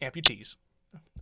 [0.00, 0.54] amputees,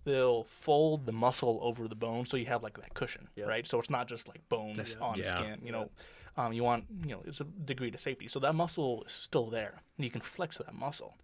[0.05, 3.49] they'll fold the muscle over the bone so you have like that cushion, Yep.
[3.49, 3.67] right?
[3.67, 5.35] So it's not just like bone That's- on yeah.
[5.35, 5.61] skin.
[5.65, 5.91] You know,
[6.37, 8.29] um, you want you know it's a degree to safety.
[8.29, 11.17] So that muscle is still there, and you can flex that muscle.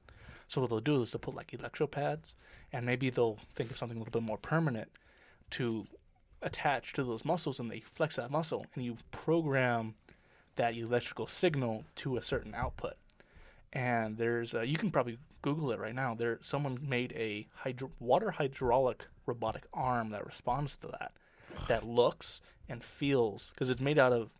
[0.52, 2.34] So what they'll do is they'll put like electropads,
[2.72, 4.90] and maybe they'll think of something a little bit more permanent
[5.52, 5.86] to
[6.42, 9.94] attach to those muscles, and they flex that muscle, and you program
[10.56, 12.96] that electrical signal to a certain output
[13.72, 16.14] and there's a, you can probably Google it right now.
[16.14, 21.12] There, someone made a hydro, water hydraulic robotic arm that responds to that,
[21.68, 24.30] that looks and feels because it's made out of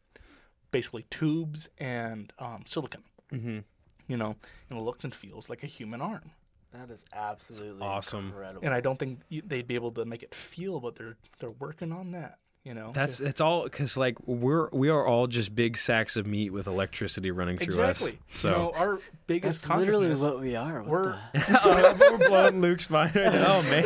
[0.70, 3.04] basically tubes and um, silicon.
[3.30, 3.60] hmm
[4.08, 4.36] You know,
[4.68, 6.30] and it looks and feels like a human arm.
[6.72, 8.28] That is absolutely awesome.
[8.28, 8.64] incredible.
[8.64, 11.50] And I don't think you, they'd be able to make it feel, but they're they're
[11.50, 12.38] working on that.
[12.64, 16.26] You know, That's it's all because like we're we are all just big sacks of
[16.26, 18.12] meat with electricity running through exactly.
[18.12, 18.38] us.
[18.38, 20.30] So you know, our biggest That's literally consciousness.
[20.30, 20.80] what we are.
[20.82, 23.56] What we're the- oh, we're blowing Luke's mind right now.
[23.56, 23.84] Oh man,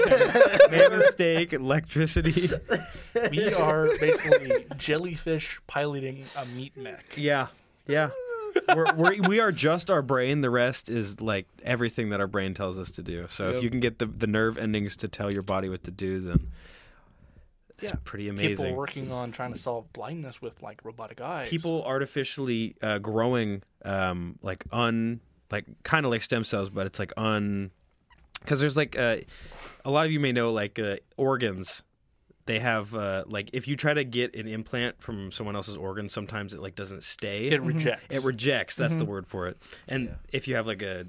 [0.71, 2.51] mammoth steak, electricity.
[3.31, 7.03] we are basically jellyfish piloting a meat mech.
[7.17, 7.47] Yeah,
[7.87, 8.11] yeah.
[8.75, 10.41] We're, we're, we are just our brain.
[10.41, 13.27] The rest is like everything that our brain tells us to do.
[13.29, 15.91] So if you can get the, the nerve endings to tell your body what to
[15.91, 16.49] do, then
[17.79, 17.99] it's Yeah.
[18.05, 18.49] pretty amazing.
[18.51, 18.77] People amazing.
[18.77, 21.49] working on trying to solve blindness with like robotic eyes.
[21.49, 26.99] People artificially uh, growing um, like un like kind of like stem cells, but it's
[26.99, 27.71] like un
[28.41, 29.17] because there's like uh,
[29.85, 31.83] a lot of you may know like uh, organs.
[32.47, 36.09] They have uh, like if you try to get an implant from someone else's organ,
[36.09, 37.49] sometimes it like doesn't stay.
[37.49, 37.67] it mm-hmm.
[37.67, 38.15] rejects.
[38.15, 38.77] It rejects.
[38.77, 39.11] That's the mm-hmm.
[39.11, 39.63] word for it.
[39.89, 41.07] And if you have like a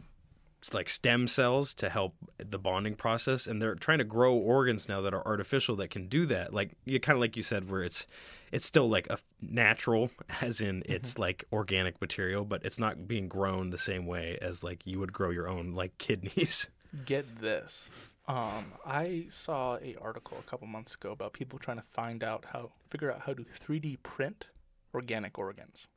[0.73, 5.01] like stem cells to help the bonding process, and they're trying to grow organs now
[5.01, 6.53] that are artificial that can do that.
[6.53, 8.07] Like you kind of like you said, where it's
[8.51, 10.11] it's still like a natural,
[10.41, 10.91] as in mm-hmm.
[10.91, 14.99] it's like organic material, but it's not being grown the same way as like you
[14.99, 16.67] would grow your own like kidneys.
[17.05, 17.89] Get this.
[18.27, 22.45] Um, I saw a article a couple months ago about people trying to find out
[22.51, 24.47] how figure out how to 3D print
[24.93, 25.87] organic organs.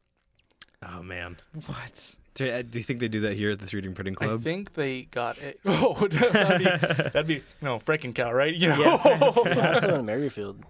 [0.83, 2.15] Oh man, What?
[2.35, 4.41] do, uh, you think they do that here at the 3D printing club?
[4.41, 5.61] I think they got it.
[5.67, 6.65] Oh, that'd be,
[7.11, 8.55] that'd be you no Franken cow, right?
[8.55, 8.97] You know.
[9.45, 10.63] That's in Merryfield.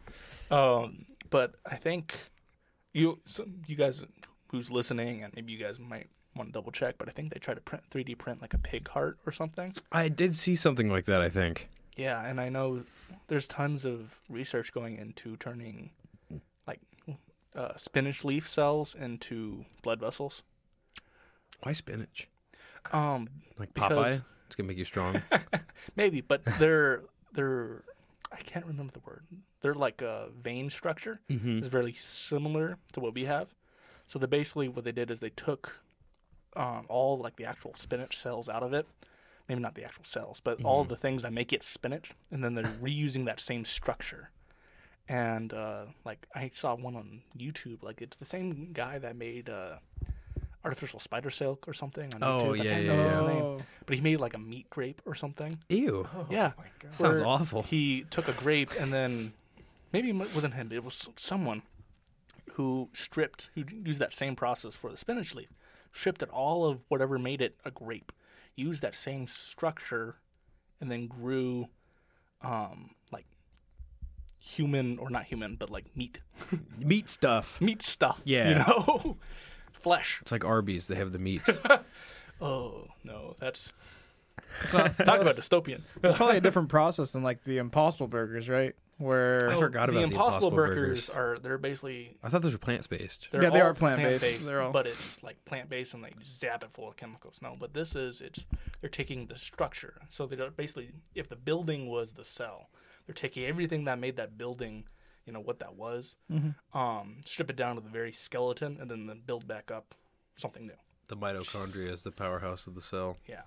[0.50, 2.18] Um, but I think
[2.92, 4.04] you so you guys
[4.50, 7.40] who's listening and maybe you guys might want to double check, but I think they
[7.40, 9.74] try to print 3D print like a pig heart or something.
[9.90, 11.20] I did see something like that.
[11.20, 11.68] I think.
[11.96, 12.84] Yeah, and I know
[13.28, 15.90] there's tons of research going into turning
[16.66, 16.80] like
[17.54, 20.42] uh, spinach leaf cells into blood vessels.
[21.62, 22.28] Why spinach?
[22.92, 23.28] Um,
[23.58, 24.24] Like Because- Popeye?
[24.46, 25.22] It's gonna make you strong.
[25.96, 27.02] maybe, but they're
[27.32, 27.84] they're
[28.32, 29.22] I can't remember the word.
[29.60, 31.20] They're like a vein structure.
[31.30, 31.58] mm-hmm.
[31.60, 33.54] is very similar to what we have.
[34.08, 35.80] So they basically what they did is they took
[36.56, 38.86] um, all like the actual spinach cells out of it.
[39.48, 42.54] Maybe not the actual cells, but all the things that make it spinach, and then
[42.54, 44.30] they're reusing that same structure.
[45.08, 49.50] And uh, like I saw one on YouTube, like it's the same guy that made
[49.50, 49.78] uh,
[50.64, 52.60] artificial spider silk or something on Oh, YouTube.
[52.60, 53.26] I yeah, can't yeah, remember his yeah.
[53.26, 53.58] name, Oh.
[53.86, 55.58] but he made like a meat grape or something.
[55.68, 56.06] Ew.
[56.30, 56.52] yeah,
[56.92, 57.62] Sounds awful.
[57.64, 59.32] He took a grape and then
[59.92, 60.70] maybe it wasn't him.
[60.70, 61.62] It was someone
[62.52, 65.48] who stripped, who used that same process for the spinach leaf,
[65.92, 68.12] stripped it all of whatever made it a grape,
[68.56, 70.16] used that same structure,
[70.80, 71.68] and then grew,
[72.42, 73.26] um, like
[74.38, 76.18] human or not human, but like meat,
[76.78, 77.60] Meat stuff.
[77.60, 78.20] meat stuff.
[78.24, 78.48] Yeah.
[78.48, 79.16] you know,
[79.72, 80.18] flesh.
[80.22, 80.88] It's like Arby's.
[80.88, 81.50] They have the meats.
[82.42, 83.70] Oh no, that's
[84.62, 85.82] It's not, Talk about dystopian.
[86.02, 88.74] it's probably a different process than like the Impossible Burgers, right?
[89.00, 91.08] Where I forgot the about the Impossible Impossible Burgers.
[91.08, 91.10] Burgers.
[91.10, 93.28] are they're basically I thought those were plant based.
[93.32, 94.46] they're Yeah, they all are plant-based.
[94.46, 97.40] They're all- but it's like plant based and they zap it full of chemicals.
[97.42, 98.46] No, but this is it's
[98.80, 100.02] they're taking the structure.
[100.10, 102.68] So they're basically if the building was the cell,
[103.06, 104.84] they're taking everything that made that building,
[105.24, 106.78] you know what that was, Mm-hmm.
[106.78, 109.94] um, strip it down to the very skeleton, and then, then build back up
[110.36, 110.74] something new.
[111.08, 113.16] The mitochondria is the powerhouse of the cell.
[113.26, 113.42] Yeah.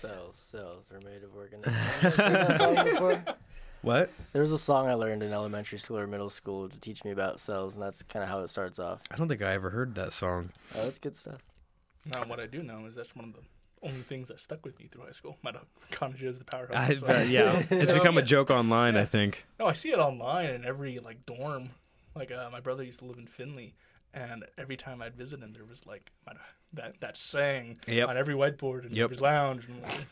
[0.00, 1.76] Cells, cells, they're made of organisms.
[3.82, 4.18] Have you heard that song before?
[4.18, 4.32] What?
[4.32, 7.10] There was a song I learned in elementary school or middle school to teach me
[7.10, 9.00] about cells, and that's kind of how it starts off.
[9.10, 10.50] I don't think I ever heard that song.
[10.76, 11.40] Oh, that's good stuff.
[12.12, 13.40] Now what I do know is that's one of the
[13.82, 15.36] only things that stuck with me through high school.
[15.42, 16.76] My Mitochondria is the powerhouse.
[16.76, 17.24] I, of the cell.
[17.26, 18.96] yeah, it's become a joke online.
[18.96, 19.44] I think.
[19.60, 21.70] No, I see it online in every like dorm.
[22.14, 23.74] Like uh, my brother used to live in Finley,
[24.12, 26.32] and every time I'd visit him, there was like my-
[26.72, 28.08] that that saying Yep.
[28.08, 29.04] on every whiteboard in Yep.
[29.04, 29.66] every lounge.
[29.68, 30.06] And, like,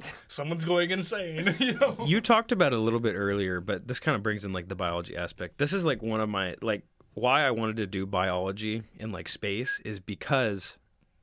[0.28, 1.96] Someone's going insane, you know.
[2.06, 4.68] You talked about it a little bit earlier, but this kind of brings in like
[4.68, 5.58] the biology aspect.
[5.58, 6.82] This is like one of my like
[7.14, 10.78] why I wanted to do biology in like space is because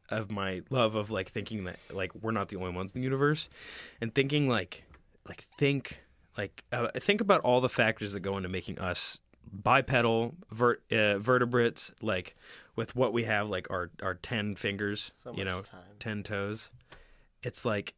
[0.10, 3.03] of my love of like thinking that like we're not the only ones in the
[3.03, 3.49] universe
[4.02, 4.84] and thinking like
[5.27, 6.02] like think
[6.38, 9.19] like uh, think about all the factors that go into making us
[9.52, 12.35] bipedal vert, uh, vertebrates like
[12.76, 15.81] with what we have like our our 10 fingers So you know time.
[15.99, 16.69] 10 toes
[17.41, 17.95] it's like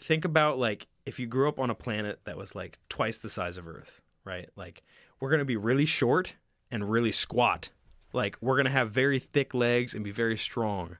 [0.00, 3.28] think about like if you grew up on a planet that was like twice the
[3.28, 4.82] size of earth right like
[5.20, 6.34] we're going to be really short
[6.70, 7.70] and really squat
[8.12, 10.96] like we're going to have very thick legs and be very strong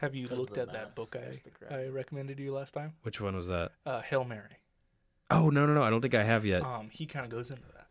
[0.00, 1.74] Have you Because looked at math, that book I.
[1.74, 2.94] I recommended you last time?
[3.02, 4.58] which one was that Uh, Hail Mary.
[5.30, 7.50] oh no no no i don't think i have yet Um, he kind of goes
[7.50, 7.86] into that.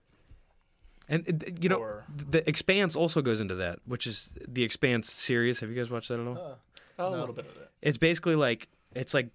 [1.09, 5.11] and uh, you know Or- the expanse also goes into that which is the expanse
[5.11, 6.57] series have you guys watched that at all
[6.99, 7.19] Oh, A No.
[7.19, 7.69] little bit of it.
[7.81, 9.29] it's basically like it's like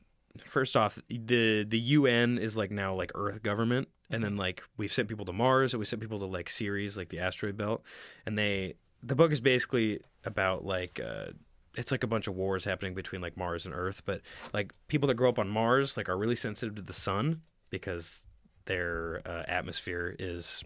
[0.45, 4.93] first off the the UN is like now like Earth government, and then like we've
[4.93, 7.83] sent people to Mars, and we sent people to like Ceres, like the asteroid belt,
[8.27, 11.01] and they the book is basically about like.
[11.01, 11.33] uh
[11.75, 14.21] it's like a bunch of wars happening between like Mars and Earth, but
[14.53, 17.41] like people that grow up on Mars like are really sensitive to the sun
[17.71, 18.27] because
[18.67, 20.63] their uh, atmosphere is,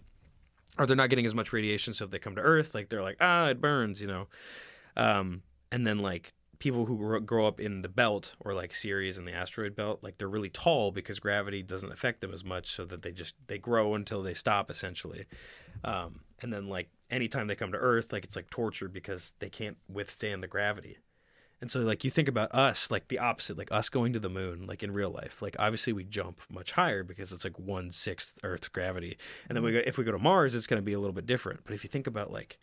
[0.77, 1.93] or they're not getting as much radiation.
[1.93, 4.27] So if they come to Earth, like they're like ah it burns, you know,
[4.97, 9.17] um, and then like people who grow, grow up in the belt or like Ceres
[9.17, 12.67] and the asteroid belt, like they're really tall because gravity doesn't affect them as much,
[12.67, 15.25] so that they just they grow until they stop essentially.
[15.83, 19.49] Um, and then like anytime they come to Earth, like it's like torture because they
[19.49, 20.97] can't withstand the gravity.
[21.59, 24.29] And so like you think about us, like the opposite, like us going to the
[24.29, 25.41] moon, like in real life.
[25.41, 29.17] Like obviously we jump much higher because it's like one sixth Earth's gravity.
[29.49, 31.25] And then we go if we go to Mars, it's gonna be a little bit
[31.25, 31.61] different.
[31.63, 32.59] But if you think about like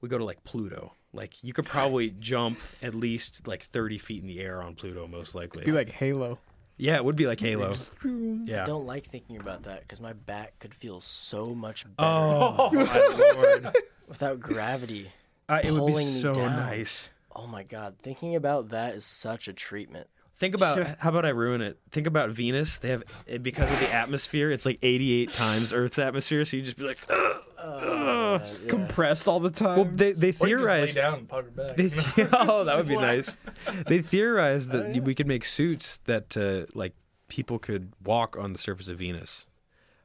[0.00, 0.92] we go to like Pluto.
[1.12, 5.06] Like you could probably jump at least like thirty feet in the air on Pluto,
[5.06, 5.64] most likely.
[5.64, 6.38] Be like Halo.
[6.76, 7.74] yeah, it would be like Halo.
[8.04, 8.62] Yeah.
[8.62, 12.70] I don't like thinking about that because my back could feel so much better Oh
[12.72, 13.68] my lord!
[14.08, 15.10] without gravity.
[15.48, 16.56] Uh, it would be Pulling me so down.
[16.56, 17.10] nice.
[17.36, 20.08] Oh my god, thinking about that is such a treatment.
[20.36, 21.78] Think about how about I ruin it?
[21.92, 22.78] Think about Venus.
[22.78, 23.04] They have
[23.42, 24.50] because of the atmosphere.
[24.50, 26.44] It's like eighty-eight times Earth's atmosphere.
[26.44, 27.44] So you just be like, "Ugh."
[28.34, 28.68] Uh, yeah.
[28.68, 29.76] Compressed all the time.
[29.76, 30.96] well, they they theorized.
[30.96, 31.76] lay down and put it back.
[31.76, 31.90] They,
[32.32, 33.34] oh, that would be nice.
[33.88, 35.00] They theorized that Oh, yeah.
[35.00, 36.94] we could make suits that uh, like
[37.28, 39.46] people could walk on the surface of Venus.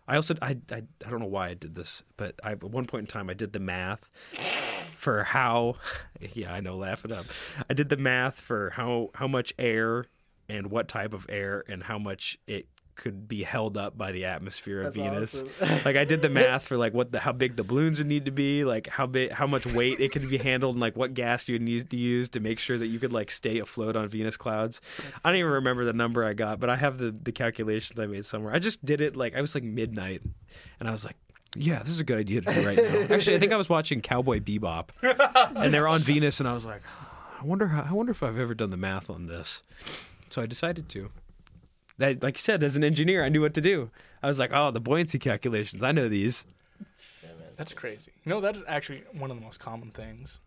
[0.08, 2.86] I also I, I I don't know why I did this, but I, at one
[2.86, 4.10] point in time I did the math
[4.96, 5.76] for how
[6.34, 7.26] yeah I know laugh it up.
[7.70, 10.06] I did the math for how how much air
[10.48, 12.66] and what type of air and how much it
[13.00, 15.44] could be held up by the atmosphere of That's Venus.
[15.62, 15.80] awesome.
[15.86, 18.26] like I did the math for like what the how big the balloons would need
[18.26, 21.14] to be, like how big how much weight it could be handled, and like what
[21.14, 23.96] gas you would need to use to make sure that you could like stay afloat
[23.96, 24.82] on Venus clouds.
[25.24, 28.06] I don't even remember the number I got, but I have the the calculations I
[28.06, 28.54] made somewhere.
[28.54, 30.22] I just did it like I was like midnight,
[30.80, 31.16] and I was like.
[31.56, 33.16] Yeah, this is a good idea to do right now.
[33.16, 36.64] Actually, I think I was watching Cowboy Bebop, and they're on Venus, and I was
[36.64, 36.84] like,
[37.42, 39.64] I wonder how, I wonder if I've ever done the math on this.
[40.30, 41.10] So I decided to.
[42.00, 43.92] That, like you said, as an engineer, I knew what to do.
[44.24, 46.46] I was like, oh, the buoyancy calculations, I know these.
[47.58, 48.12] That's crazy.
[48.24, 50.40] You know, that is actually one of the most common things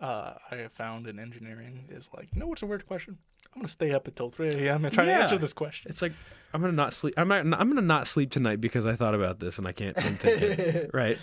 [0.00, 3.18] uh, I have found in engineering is like, you know what's a weird question?
[3.54, 4.84] I'm going to stay up until 3 a.m.
[4.84, 5.16] and try Yeah.
[5.18, 5.90] to answer this question.
[5.90, 6.12] It's like
[6.54, 7.14] I'm gonna not sleep.
[7.16, 7.40] I'm not.
[7.40, 10.90] I'm gonna not sleep tonight because I thought about this and I can't it.
[10.94, 11.18] Right.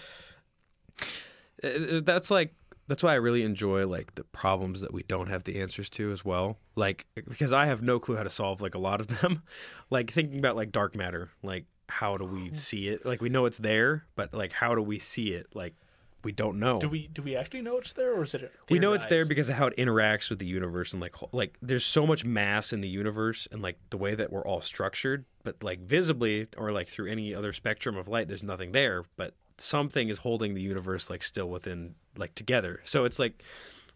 [1.64, 2.54] Uh, That's like
[2.88, 6.12] that's why I really enjoy like the problems that we don't have the answers to
[6.12, 6.58] as well.
[6.76, 9.44] Like because I have no clue how to solve like a lot of them.
[9.90, 11.30] like thinking about like dark matter.
[11.44, 12.54] Like how do we oh.
[12.54, 13.06] see it?
[13.06, 15.48] Like we know it's there, but like how do we see it?
[15.54, 15.76] Like
[16.24, 16.80] we don't know.
[16.80, 18.52] Do we do we actually know it's there, or is it?
[18.70, 21.58] we know it's there because of how it interacts with the universe and like like
[21.62, 25.26] there's so much mass in the universe and like the way that we're all structured
[25.44, 29.34] but like visibly or like through any other spectrum of light there's nothing there but
[29.58, 32.82] something is holding the universe like still within like together.
[32.86, 33.44] So it's like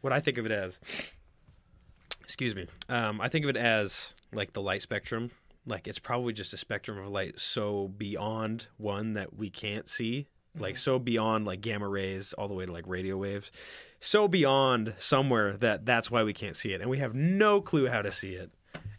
[0.01, 0.79] what i think of it as
[2.23, 5.31] excuse me um, i think of it as like the light spectrum.
[5.65, 10.27] Like it's probably just a spectrum of light so beyond one that we can't see.
[10.57, 13.51] Like so beyond like gamma rays all the way to like radio waves.
[13.99, 16.81] So beyond somewhere that that's why we can't see it.
[16.81, 18.51] And we have no clue how to see it.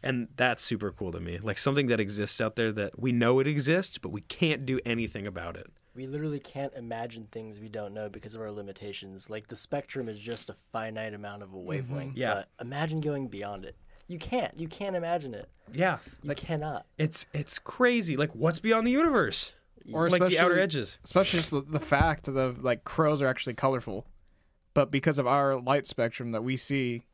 [0.03, 1.39] And that's super cool to me.
[1.43, 4.81] Like something that exists out there that we know it exists but we can't do
[4.87, 9.29] anything about it We literally can't imagine things we don't know because of our limitations.
[9.29, 11.67] Like the spectrum is just a finite amount of a mm-hmm.
[11.67, 12.17] wavelength.
[12.17, 12.35] Yeah.
[12.35, 13.77] But imagine going beyond it.
[14.09, 14.59] You can't.
[14.59, 15.49] You can't imagine it.
[15.73, 16.87] yeah You cannot.
[16.99, 19.53] it's it's crazy like what's beyond the universe
[19.93, 23.55] Or like the outer edges Especially just the, the fact of like crows are actually
[23.55, 24.07] colorful,
[24.75, 27.05] but because of our light spectrum that we see,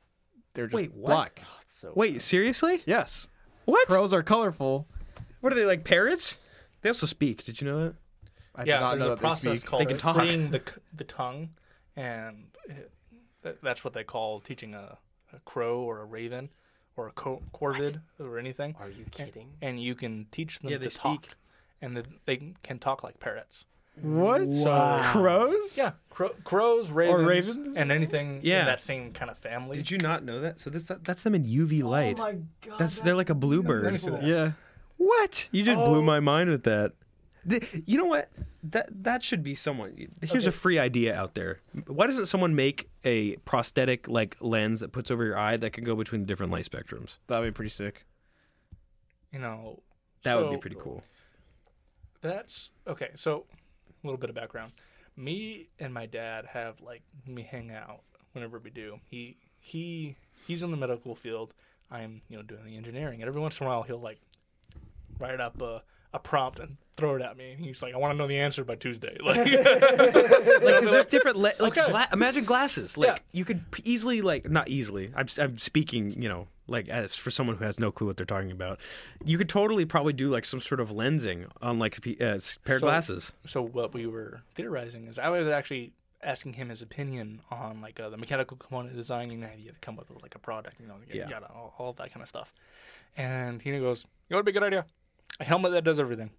[0.55, 1.11] they're just Wait, what?
[1.11, 1.43] black.
[1.45, 3.29] Oh, so wait seriously Yes,
[3.65, 4.89] what crows are colorful.
[5.41, 6.39] what are they like parrots
[6.83, 7.95] they also speak did you know that
[8.59, 9.70] I yeah, did not there's know a that they process speak.
[9.70, 10.16] called They can talk.
[10.16, 11.51] freeing the c- the tongue,
[11.97, 12.90] and it,
[13.43, 14.98] that, that's what they call teaching a,
[15.32, 16.51] a crow or a raven
[16.97, 18.74] or a co- corvid or anything.
[18.80, 19.51] Are you kidding?
[19.62, 21.35] And you can teach them Yeah, they to talk, speak.
[21.80, 23.66] and the, they can talk like parrots.
[24.01, 24.43] What?
[24.43, 25.02] Wow.
[25.12, 25.76] Crows?
[25.76, 27.76] Yeah, crow, crows, ravens, ravens?
[27.76, 28.60] and anything Yeah.
[28.60, 29.76] in that same kind of family.
[29.76, 32.22] did you not know that so this that, that's them in uv oh light Oh
[32.22, 32.78] my god.
[32.78, 34.22] that's, they're like a bluebird Let me see that.
[34.22, 34.52] Yeah.
[34.98, 35.48] What?
[35.52, 35.89] You just Oh.
[35.90, 36.93] blew my mind with that.
[37.49, 38.31] Th- You know what?
[38.62, 40.09] That that should be someone.
[40.23, 41.61] Here's a free idea out there.
[41.87, 45.85] Why doesn't someone make a prosthetic like lens that puts over your eye that can
[45.85, 47.19] go between the different light spectrums?
[47.29, 48.05] That'd be pretty sick.
[49.33, 49.83] You know,
[50.25, 51.03] That would be pretty cool.
[52.20, 53.11] That's okay.
[53.15, 53.45] So,
[54.03, 54.73] a little bit of background.
[55.16, 58.03] Me and my dad have like we hang out
[58.33, 58.99] whenever we do.
[59.09, 60.16] He he
[60.47, 61.55] he's in the medical field.
[61.91, 64.20] I'm you know doing the engineering, and every once in a while he'll like
[65.19, 65.83] write up a,
[66.14, 67.52] a prompt and throw it at me.
[67.52, 69.36] And he's like, "I want to know the answer by Tuesday." Like,
[70.62, 71.36] Like, 'cause there's different.
[71.36, 71.90] Le- like, Okay.
[71.90, 72.97] gla- imagine glasses.
[72.97, 73.18] Like, Yeah.
[73.32, 75.12] you could p- easily, like, not easily.
[75.14, 78.16] I'm, s- I'm speaking, you know, like as for someone who has no clue what
[78.18, 78.78] they're talking about.
[79.24, 82.59] You could totally probably do like some sort of lensing on like p- uh, s-
[82.64, 83.32] pair of So- glasses.
[83.47, 88.01] so what we were theorizing is I was actually asking him his opinion on like
[88.01, 89.30] uh, the mechanical component design.
[89.30, 91.28] You know, have to come up with like a product, you know, Yeah.
[91.28, 92.52] yada, all, all that kind of stuff.
[93.16, 94.85] And he goes, "You know, what'd be a good idea?
[95.41, 96.31] A helmet that does everything."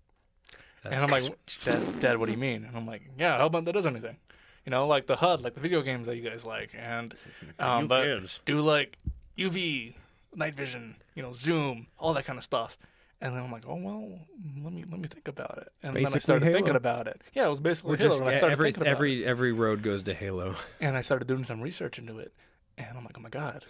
[0.83, 1.23] and I'm like,
[1.65, 2.63] Dad, Dad, what do you mean?
[2.63, 4.15] And I'm like, Yeah, a helmet that does anything.
[4.65, 7.13] You know, like the HUD, like the video games that you guys like, and
[7.59, 8.39] um, but cares?
[8.45, 8.97] do like
[9.37, 9.95] UV,
[10.35, 12.77] night vision, you know, zoom, all that kind of stuff.
[13.21, 14.19] And then I'm like, oh well,
[14.63, 15.67] let me let me think about it.
[15.83, 16.55] And then I started Halo.
[16.57, 17.21] thinking about it.
[17.33, 18.09] Yeah, it was basically We're Halo.
[18.11, 19.27] just and I started every thinking about every it.
[19.27, 20.55] every road goes to Halo.
[20.79, 22.31] and I started doing some research into it.
[22.77, 23.65] And I'm like, oh my god,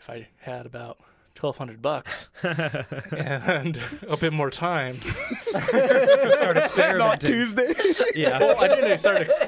[0.00, 0.98] if I had about
[1.36, 4.94] twelve hundred bucks and a bit more time,
[5.46, 6.98] Start experimenting.
[6.98, 7.72] Not Tuesday.
[8.14, 8.38] Yeah.
[8.40, 9.18] well, I didn't start.
[9.28, 9.38] Ex-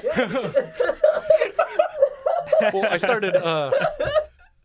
[2.73, 3.73] well, I started uh,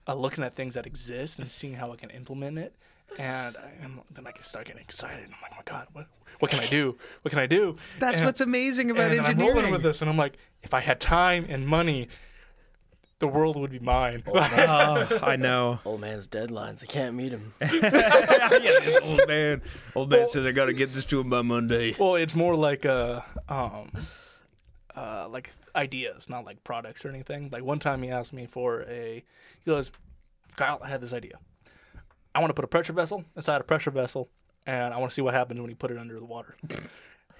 [0.07, 2.75] uh, looking at things that exist and seeing how I can implement it,
[3.17, 5.25] and, I, and then I can start getting excited.
[5.25, 6.07] I'm like, oh my god, what
[6.39, 6.97] what can I do?
[7.21, 7.75] What can I do?
[7.99, 10.73] That's And- what's amazing about and then I'm rolling with this, and I'm like, if
[10.73, 12.09] I had time and money,
[13.19, 14.23] the world would be mine.
[14.27, 15.79] oh, I know.
[15.85, 16.83] Old man's deadlines.
[16.83, 17.53] I can't meet him.
[17.61, 19.61] yeah, this old man.
[19.95, 21.95] Old man says I got to get this to him by Monday.
[21.97, 23.91] well, it's more like uh, um,
[24.95, 27.49] uh, like ideas, not like products or anything.
[27.51, 29.23] Like one time he asked me for a,
[29.63, 29.91] he goes,
[30.55, 31.39] Kyle, I had this idea.
[32.35, 34.27] I want to put a pressure vessel inside a pressure vessel,
[34.65, 36.55] and I want to see what happens when you put it under the water.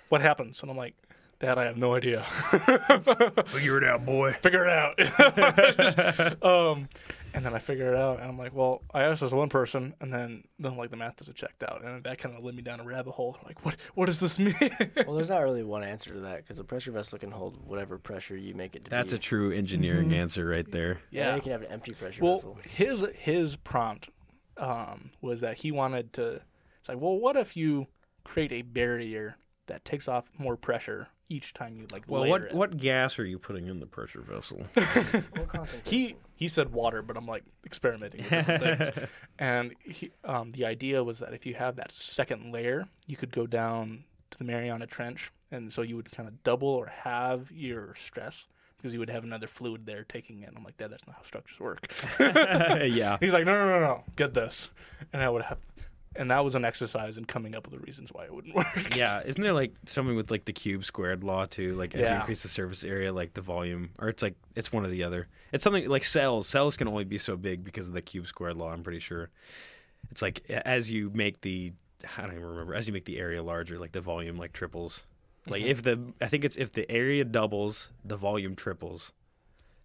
[0.09, 0.61] what happens?
[0.61, 0.95] And I'm like,
[1.43, 2.23] Dad, I have no idea.
[3.47, 4.31] Figure it out, boy.
[4.41, 4.97] figure it out.
[5.77, 6.87] Just, um,
[7.33, 9.93] and then I figure it out, and I'm like, well, I asked this one person,
[9.99, 12.61] and then then like the math doesn't checked out, and that kind of led me
[12.61, 13.37] down a rabbit hole.
[13.43, 14.55] Like, what what does this mean?
[15.05, 17.97] Well, there's not really one answer to that because a pressure vessel can hold whatever
[17.97, 19.17] pressure you make it to That's be.
[19.17, 21.01] a true engineering answer right there.
[21.11, 21.35] Yeah.
[21.35, 22.57] you can have an empty pressure Well, vessel.
[22.69, 24.07] his his prompt
[24.55, 26.35] um, was that he wanted to.
[26.79, 27.87] It's like, well, what if you
[28.23, 29.35] create a barrier
[29.67, 32.53] that takes off more pressure each time you like Well, layer what it?
[32.53, 34.65] what gas are you putting in the pressure vessel?
[35.85, 38.63] he he said water, but I'm like experimenting with different
[38.95, 39.07] things.
[39.39, 43.31] And he, um, the idea was that if you have that second layer, you could
[43.31, 47.51] go down to the Mariana Trench, and so you would kind of double or halve
[47.51, 48.47] your stress
[48.77, 50.49] because you would have another fluid there taking in.
[50.57, 51.89] I'm like, Dad, that's not how structures work.
[52.19, 53.17] yeah.
[53.21, 54.69] He's like, no, no, no, no, get this,
[55.13, 55.57] and I would have
[56.15, 58.95] and that was an exercise in coming up with the reasons why it wouldn't work.
[58.95, 61.75] Yeah, isn't there like something with like the cube squared law too?
[61.75, 64.85] Like as you increase the surface area, like the volume, or it's like it's one
[64.85, 65.27] or the other.
[65.51, 66.47] It's something like cells.
[66.47, 68.71] Cells can only be so big because of the cube squared law.
[68.71, 69.29] I'm pretty sure.
[70.11, 71.73] It's like as you make the
[72.17, 75.05] I don't even remember as you make the area larger, like the volume like triples.
[75.47, 75.71] Like mm-hmm.
[75.71, 79.11] if the I think it's if the area doubles, the volume triples.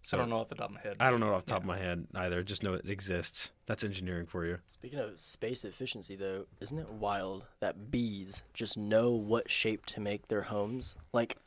[0.01, 0.95] So I don't know off the top of my head.
[0.99, 2.41] I don't know off the top of my head either.
[2.41, 3.51] Just know it exists.
[3.65, 4.57] That's engineering for you.
[4.67, 9.99] Speaking of space efficiency, though, isn't it wild that bees just know what shape to
[9.99, 10.95] make their homes?
[11.13, 11.37] Like,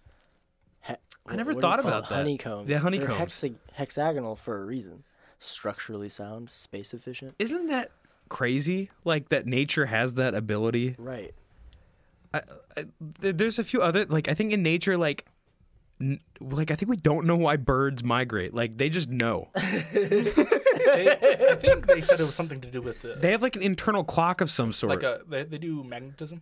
[0.83, 0.95] he-
[1.27, 2.09] I never what do you thought about it?
[2.11, 2.15] that.
[2.17, 2.69] Honeycombs.
[2.69, 3.19] Yeah, They're honeycombs.
[3.19, 5.05] hexa- hexagonal for a reason.
[5.39, 7.35] Structurally sound, space efficient.
[7.39, 7.91] Isn't that
[8.29, 8.91] crazy?
[9.05, 10.95] Like that nature has that ability.
[10.99, 11.35] Right.
[12.35, 12.43] I,
[12.77, 15.32] I, there's a few other like I think in nature like n-
[16.41, 18.53] like I think we don't know why birds migrate.
[18.55, 19.49] Like they just know.
[20.85, 21.11] They,
[21.51, 23.63] I think they said it was something to do with the They have like an
[23.63, 24.91] internal clock of some sort.
[24.91, 26.41] like a they, they do magnetism,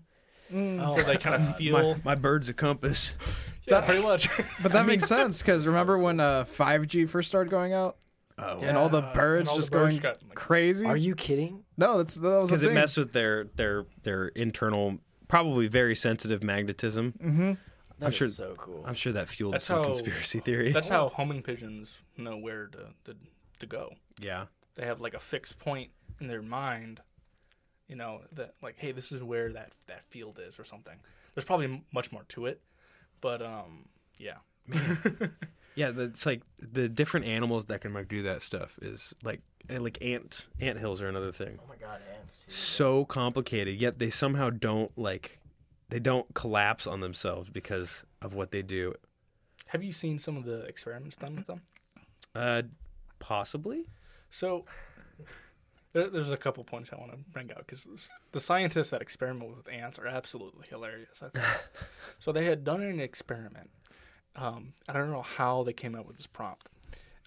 [0.52, 1.72] Oh, so they kind of feel.
[1.96, 3.14] my, my bird's a compass.
[3.66, 4.28] yeah, pretty much.
[4.62, 7.96] But that makes sense because remember when uh, 5G first started going out
[8.38, 10.86] Oh, and all the Yeah, birds and all the just birds going got, like- crazy?
[10.86, 11.64] Are you kidding?
[11.76, 12.74] No, that's that was a because it thing.
[12.74, 17.14] messed with their their their internal probably very sensitive magnetism.
[17.22, 17.52] mm-hmm.
[18.00, 18.82] That is sure- so cool.
[18.86, 20.72] I'm sure that fueled That's some how- conspiracy theory.
[20.72, 23.16] That's how homing pigeons know where to, to
[23.60, 23.94] to go.
[24.20, 24.46] yeah.
[24.76, 25.90] They have like a fixed point
[26.20, 27.00] in their mind,
[27.88, 30.96] you know, that like, hey, this is where that that field is or something.
[31.34, 32.60] There's probably m- much more to it,
[33.20, 33.86] but um,
[34.18, 34.36] yeah,
[35.76, 39.98] Yeah, it's like the different animals that can like do that stuff is like like
[40.02, 41.58] ant ant hills are another thing.
[41.62, 42.50] oh my god, ants too.
[42.52, 45.38] so complicated yet they somehow don't like
[45.90, 48.94] they don't collapse on themselves because of what they do
[49.66, 51.62] have you seen some of the experiments done with them?
[52.34, 52.62] uh
[53.18, 53.86] possibly
[54.30, 54.64] So
[55.92, 59.68] there's a couple points I want to bring out because the scientists that experiment with
[59.68, 61.22] ants are absolutely hilarious.
[61.22, 61.44] I think.
[62.18, 63.70] so they had done an experiment.
[64.36, 66.68] Um, I don't know how they came up with this prompt.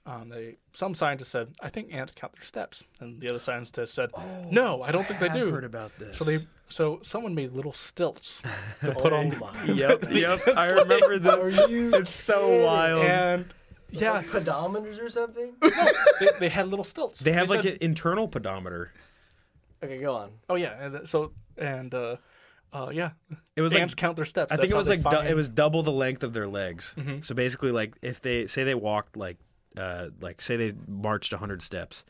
[0.06, 3.94] Um, they some scientists said, "I think ants count their steps," and the other scientist
[3.94, 4.12] said,
[4.50, 6.40] "No, I don't think they do." Heard about this So they
[6.74, 8.42] so someone made little stilts
[8.82, 9.64] to put on, my.
[9.66, 13.46] yep yep i remember this it's so wild and
[13.92, 15.54] yeah, Like pedometers or something?
[15.62, 17.20] they, they had little stilts.
[17.20, 18.92] they have like said, an internal pedometer
[19.84, 20.32] Okay, go on.
[20.50, 22.16] oh yeah, and so and uh,
[22.72, 23.12] uh, yeah,
[23.56, 24.52] it was ants like count their steps.
[24.52, 26.96] I That's think it was like du- it was double the length of their legs.
[26.98, 27.24] Mhm.
[27.24, 29.38] So basically, like if they say they walked like
[29.78, 32.04] uh like say they marched hundred steps,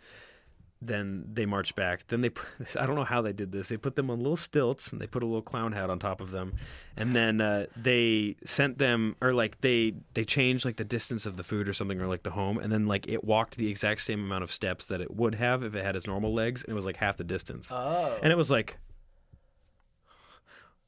[0.87, 2.07] then they marched back.
[2.07, 2.47] Then they put,
[2.79, 3.69] I don't know how they did this.
[3.69, 6.21] They put them on little stilts and they put a little clown hat on top
[6.21, 6.53] of them,
[6.97, 11.37] and then uh, they sent them or like they they changed like the distance of
[11.37, 14.01] the food or something or like the home, and then like it walked the exact
[14.01, 16.71] same amount of steps that it would have if it had its normal legs, and
[16.71, 17.69] it was like half the distance.
[17.71, 18.17] Oh.
[18.21, 18.77] And it was like,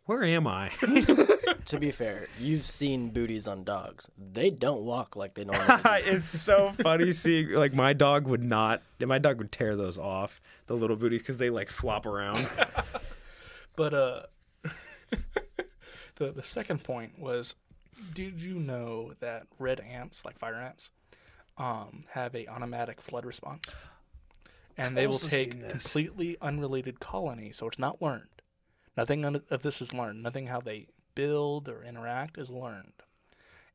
[0.05, 0.69] where am I?
[1.65, 4.09] to be fair, you've seen booties on dogs.
[4.17, 5.89] They don't walk like they normally do.
[6.11, 10.41] it's so funny seeing like my dog would not my dog would tear those off
[10.67, 12.47] the little booties because they like flop around
[13.75, 14.21] But uh,
[16.15, 17.55] the the second point was,
[18.13, 20.91] did you know that red ants, like fire ants,
[21.57, 23.73] um, have a automatic flood response,
[24.77, 28.29] and they will take completely unrelated colony, so it's not learned.
[28.97, 30.23] Nothing of this is learned.
[30.23, 32.93] Nothing how they build or interact is learned.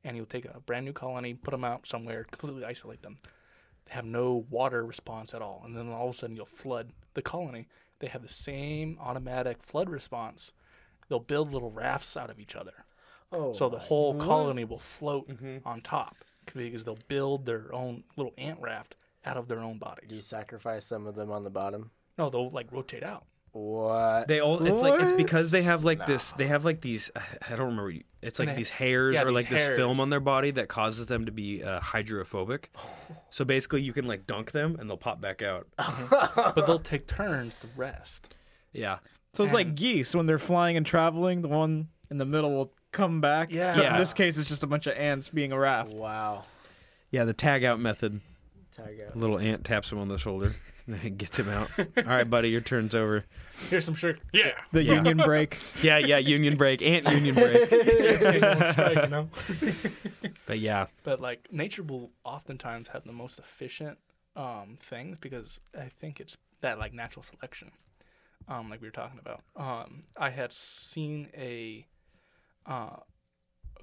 [0.02, 3.18] And you'll take a brand new colony, put them out somewhere, completely isolate them.
[3.86, 6.92] They have no water response at all, and then all of a sudden you'll flood
[7.14, 7.68] the colony.
[7.98, 10.52] They have the same automatic flood response.
[11.08, 12.84] They'll build little rafts out of each other,
[13.32, 15.58] Oh, so the whole colony will float Mm-hmm.
[15.68, 16.16] on top
[16.54, 20.08] because they'll build their own little ant raft out of their own bodies.
[20.08, 21.90] Do you sacrifice some of them on the bottom?
[22.16, 23.24] No, they'll like rotate out.
[23.52, 24.28] What?
[24.28, 27.50] they all it's like it's because they have like this they have like these i
[27.50, 30.20] don't remember it's like they- these hairs yeah, or these like this film on their
[30.20, 32.70] body that causes them to be uh, hydrophobic
[33.30, 35.66] so basically you can like dunk them and they'll pop back out
[36.10, 38.36] but they'll take turns to rest.
[38.72, 38.98] yeah
[39.32, 41.42] So it's like geese when they're flying and traveling.
[41.42, 43.52] The one in the middle will come back.
[43.52, 43.68] Yeah.
[43.70, 43.92] Except Yeah.
[43.94, 45.90] In this case, it's just a bunch of ants being a raft.
[45.92, 46.44] wow.
[47.10, 48.20] yeah the tag out method
[48.72, 49.14] Tag out.
[49.14, 50.54] a little ant taps him on the shoulder and
[51.18, 53.24] gets him out all right buddy your turn's over
[53.68, 54.18] Here's some sugar.
[54.32, 54.52] Yeah.
[54.72, 54.94] The Yeah.
[55.02, 55.58] union break.
[55.82, 57.68] yeah yeah union break ant union break
[58.72, 59.28] Strike, you know?
[60.46, 63.98] but yeah But like nature will oftentimes have the most efficient
[64.36, 67.70] um, things because I think it's that like natural selection,
[68.48, 69.42] um, like we were talking about.
[69.56, 71.86] Um, I had seen a
[72.66, 72.96] uh,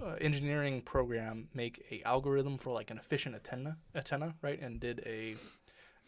[0.01, 4.59] uh, engineering program make a algorithm for like an efficient antenna, antenna, right?
[4.61, 5.35] And did a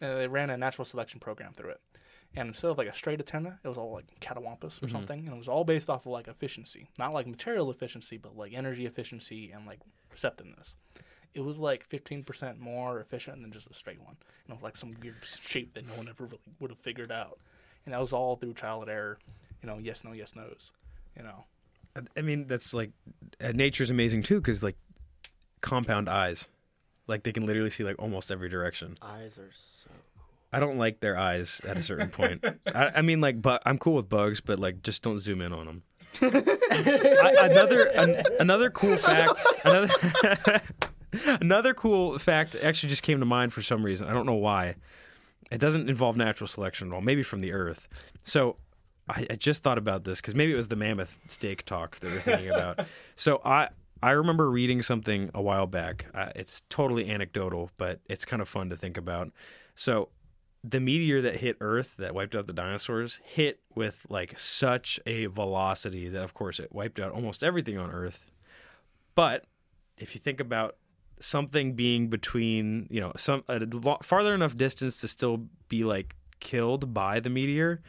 [0.02, 1.80] uh, they ran a natural selection program through it,
[2.34, 4.86] and instead of like a straight antenna, it was all like catawampus Mm-hmm.
[4.86, 8.16] or something, and it was all based off of like efficiency, not like material efficiency,
[8.16, 10.76] but like energy efficiency and like receptiveness.
[11.32, 14.16] It was like 15% more efficient than just a straight one.
[14.44, 17.12] And it was like some weird shape that no one ever really would have figured
[17.12, 17.38] out.
[17.86, 19.18] And that was all through trial and error.
[19.62, 20.72] You know, yes, no, yes, no's.
[21.16, 21.44] You know,
[22.16, 22.90] I mean, that's like
[23.40, 24.76] uh, nature's amazing too, because like
[25.60, 26.48] compound eyes,
[27.10, 28.96] like they can literally see like almost every direction.
[29.02, 29.90] Eyes are so.
[30.52, 32.44] I don't like their eyes at a certain point.
[32.66, 35.52] I, I mean, like, but I'm cool with bugs, but like, just don't zoom in
[35.52, 35.82] on them.
[36.22, 39.40] I, another an, another cool fact.
[39.64, 40.60] Another
[41.40, 44.08] another cool fact actually just came to mind for some reason.
[44.08, 44.74] I don't know why.
[45.52, 47.00] It doesn't involve natural selection at all.
[47.00, 47.88] Maybe from the Earth.
[48.24, 48.56] So
[49.08, 52.10] I, I just thought about this because maybe it was the mammoth steak talk that
[52.12, 52.86] we're thinking about.
[53.16, 53.68] so I.
[54.02, 56.06] I remember reading something a while back.
[56.14, 59.30] Uh, it's totally anecdotal, but it's kind of fun to think about.
[59.74, 60.08] So,
[60.62, 65.26] the meteor that hit Earth that wiped out the dinosaurs hit with like such a
[65.26, 68.30] velocity that, of course, it wiped out almost everything on Earth.
[69.14, 69.46] But
[69.96, 70.76] if you think about
[71.18, 73.60] something being between, you know, some a
[74.02, 77.80] farther enough distance to still be like killed by the meteor,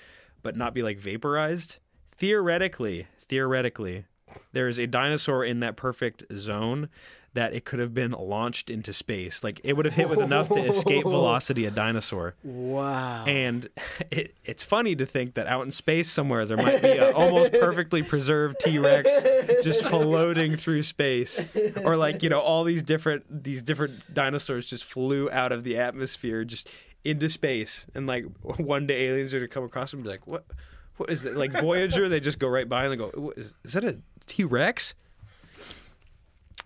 [0.41, 1.79] but not be like vaporized,
[2.17, 4.05] theoretically, theoretically,
[4.53, 6.89] there is a dinosaur in that perfect zone
[7.33, 9.43] that it could have been launched into space.
[9.43, 12.35] Like it would have hit with enough to escape velocity a dinosaur.
[12.43, 13.23] Wow.
[13.25, 13.69] And
[14.11, 17.53] it, it's funny to think that out in space somewhere there might be an almost
[17.53, 19.23] perfectly preserved T Rex
[19.63, 21.47] just floating through space,
[21.83, 25.77] or like you know all these different these different dinosaurs just flew out of the
[25.77, 26.69] atmosphere just
[27.05, 28.25] into space, and like
[28.57, 30.45] one day aliens are gonna come across them and be like, what?
[30.97, 32.07] What is it like Voyager?
[32.09, 34.93] They just go right by and they go, "What is, is that a T Rex?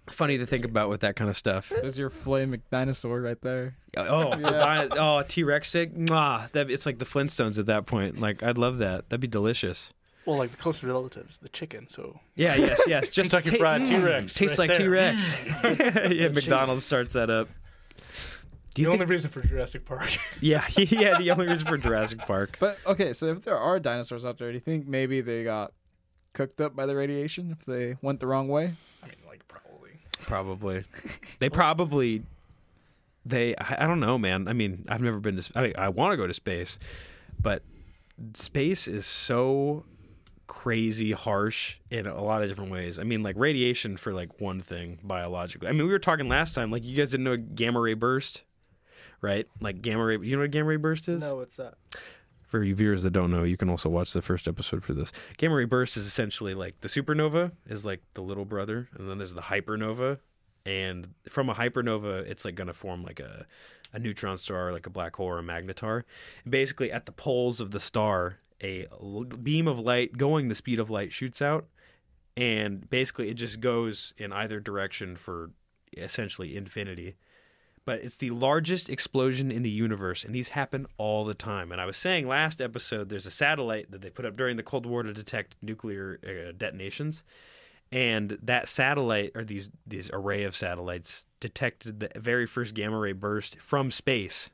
[0.10, 1.69] Funny to think about with that kind of stuff.
[1.69, 3.76] There's your flame dinosaur right there.
[3.98, 5.95] Oh, the dino- oh, T Rex stick.
[5.95, 8.19] Mwah, that it's like the Flintstones at that point.
[8.22, 9.10] Like I'd love that.
[9.10, 9.94] That'd be delicious.
[10.27, 11.90] well, like the closer relatives, the chicken.
[11.90, 13.10] So Yeah, yes, yes.
[13.10, 14.86] Just Kentucky Fried mm, T-Rex Tastes right like there.
[14.86, 15.36] T Rex.
[16.15, 17.49] yeah, McDonald's starts that up.
[18.76, 19.02] Do you the think?
[19.03, 20.19] only reason for Jurassic Park.
[20.41, 21.18] yeah, yeah.
[21.18, 22.57] The only reason for Jurassic Park.
[22.60, 25.72] But okay, so if there are dinosaurs out there, do you think maybe they got
[26.36, 28.74] cooked up by the radiation if they went the wrong way?
[29.02, 29.91] I mean, like probably.
[30.22, 30.84] Probably.
[31.40, 32.24] They probably.
[33.26, 33.56] They.
[33.56, 34.48] I I don't know, man.
[34.48, 35.41] I mean, I've never been to.
[35.44, 36.78] sp- I mean, I want to go to space,
[37.41, 37.64] but
[38.34, 39.84] space is so
[40.48, 42.99] crazy harsh in a lot of different ways.
[42.99, 45.68] I mean, like radiation for like one thing biologically.
[45.68, 46.72] I mean, we were talking last time.
[46.72, 48.44] Like, you guys didn't know a gamma ray burst,
[49.22, 49.48] right?
[49.60, 50.18] Like gamma ray.
[50.20, 51.22] You know what a gamma ray burst is?
[51.22, 51.74] no, what's that?
[52.56, 55.11] For you viewers that don't know, you can also watch the first episode for this.
[55.38, 59.18] Gamma ray burst is essentially like the supernova is like the little brother, and then
[59.18, 60.19] there's the hypernova,
[60.65, 63.45] and from a hypernova, it's like going to form like a
[63.91, 66.03] a neutron star, like a black hole or a magnetar.
[66.49, 68.88] Basically, at the poles of the star, a
[69.44, 71.65] beam of light going the speed of light shoots out,
[72.38, 75.52] and basically it just goes in either direction for
[75.98, 77.15] essentially infinity
[77.86, 81.72] but it's the largest explosion in the universe, and these happen all the time.
[81.72, 84.64] And I was saying last episode, there's a satellite that they put up during the
[84.64, 87.24] Cold War to detect nuclear uh, detonations,
[87.91, 93.14] and that satellite or these these array of satellites detected the very first gamma ray
[93.14, 94.49] burst from space.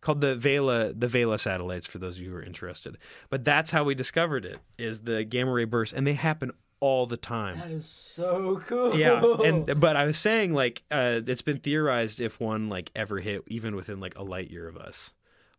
[0.00, 2.96] Called the Vela, the Vela satellites, for those of you who are interested.
[3.28, 7.06] But that's how we discovered it: is the gamma ray burst, and they happen all
[7.06, 7.58] the time.
[7.58, 8.96] That is so cool.
[8.96, 13.20] yeah and but i was saying like uh it's been theorized if one like ever
[13.20, 15.12] hit even within like a light year of us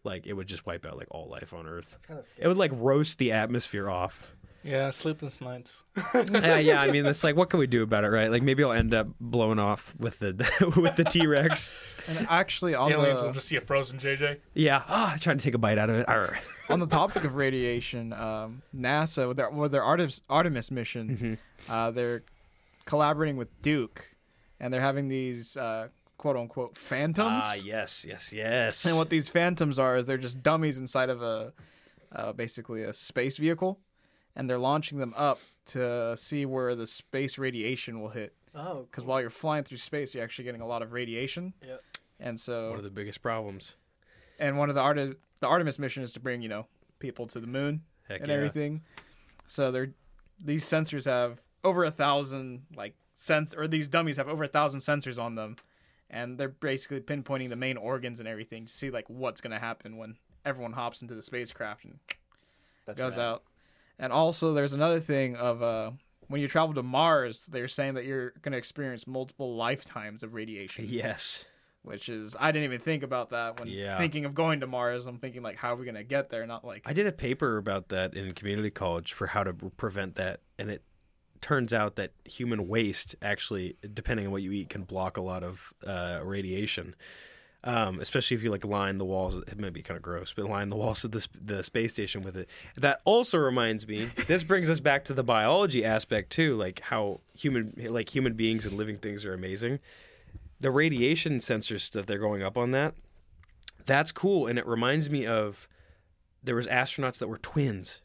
[0.03, 1.91] like it would just wipe out like all life on earth.
[1.91, 5.83] That's kind of it would like roast the atmosphere off Yeah, sleepless nights.
[6.31, 8.63] yeah yeah i mean it's like what can we do about it right like maybe
[8.63, 10.33] i'll end up blowing off with the
[10.81, 11.71] with the t-rex
[12.07, 14.37] And actually, on Aliens will just see a frozen JJ.
[14.53, 16.37] yeah ah trying to take a bite out of it Arr.
[16.69, 21.89] on the topic of radiation, um, NASA with their with their Artemis, Artemis mission, uh,
[21.91, 22.23] they're
[22.85, 24.15] collaborating with Duke,
[24.59, 27.43] and they're having these uh, quote unquote phantoms.
[27.45, 31.21] ah yes yes yes And what these phantoms are is they're just dummies inside of
[31.21, 31.53] a
[32.15, 33.79] uh, basically a space vehicle,
[34.35, 38.33] and they're launching them up to see where the space radiation will hit.
[38.55, 41.53] oh, Because while you're flying through space, you're actually getting a lot of radiation.
[41.65, 41.81] Yep.
[42.19, 43.75] And so, one of the biggest problems
[44.39, 46.67] and one of the Arte- the Artemis mission is to bring you know
[46.99, 48.35] people to the moon Heck and yeah.
[48.35, 48.81] everything.
[49.47, 49.91] So they're
[50.43, 54.79] these sensors have over a thousand like sense or these dummies have over a thousand
[54.81, 55.55] sensors on them,
[56.09, 59.97] and they're basically pinpointing the main organs and everything to see like what's gonna happen
[59.97, 61.99] when everyone hops into the spacecraft and
[62.85, 63.23] That's goes rad.
[63.25, 63.43] out.
[64.01, 65.91] And also, there's another thing of uh,
[66.27, 70.85] when you travel to Mars, they're saying that you're gonna experience multiple lifetimes of radiation.
[70.89, 71.45] yes
[71.83, 73.97] which is I didn't even think about that when Yeah.
[73.97, 75.05] thinking of going to Mars.
[75.05, 76.45] I'm thinking like, how are we gonna get there?
[76.45, 80.15] Not like I did a paper about that in community college for how to prevent
[80.15, 80.83] that, and it
[81.41, 85.43] turns out that human waste actually, depending on what you eat, can block a lot
[85.43, 86.95] of uh, radiation.
[87.63, 90.49] Um, especially if you like line the walls, it might be kind of gross, but
[90.49, 92.49] line the walls of the, the space station with it.
[92.75, 94.05] That also reminds me.
[94.05, 98.65] this brings us back to the biology aspect too, like how human, like human beings
[98.65, 99.79] and living things are amazing.
[100.59, 102.95] The radiation sensors that they're going up on that,
[103.85, 105.67] that's cool, and it reminds me of
[106.43, 108.01] there was astronauts that were twins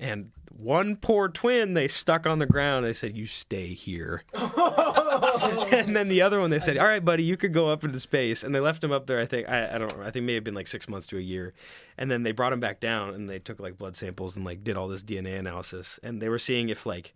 [0.00, 4.22] and one poor twin they stuck on the ground they said you stay here
[5.72, 7.98] and then the other one they said all right buddy you could go up into
[8.00, 8.42] space.
[8.44, 10.26] And they left him up there i think i, I don't know i think it
[10.26, 11.54] may have been like six months to a year.
[11.96, 14.62] And then they brought him back down and they took like blood samples and like
[14.64, 15.98] did all this dna analysis.
[16.02, 17.14] And they were seeing if like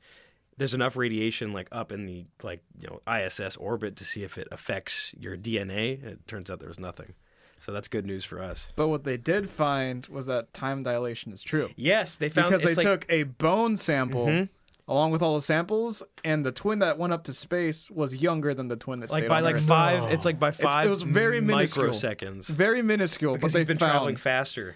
[0.58, 4.36] there's enough radiation like up in the like you know iss orbit to see if
[4.38, 7.14] it affects your dna it turns out there was nothing.
[7.58, 8.72] So that's good news for us.
[8.74, 11.70] But what they did find was that time dilation is true.
[11.76, 14.48] Yes they found because they like- took a bone sample Mhm.
[14.92, 18.52] Along with all the samples, and the twin that went up to space was younger
[18.54, 19.62] than the twin that like stayed by on like Earth.
[19.62, 21.86] five it's like by It's- five it was very minuscule.
[21.88, 24.74] microseconds very minuscule, because but they he's been found traveling faster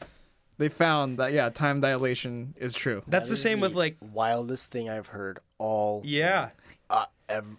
[0.58, 3.02] they found that yeah, time dilation is true.
[3.06, 6.50] that's That the is same with like wildest thing I've heard all yeah
[6.88, 7.58] uh, ev-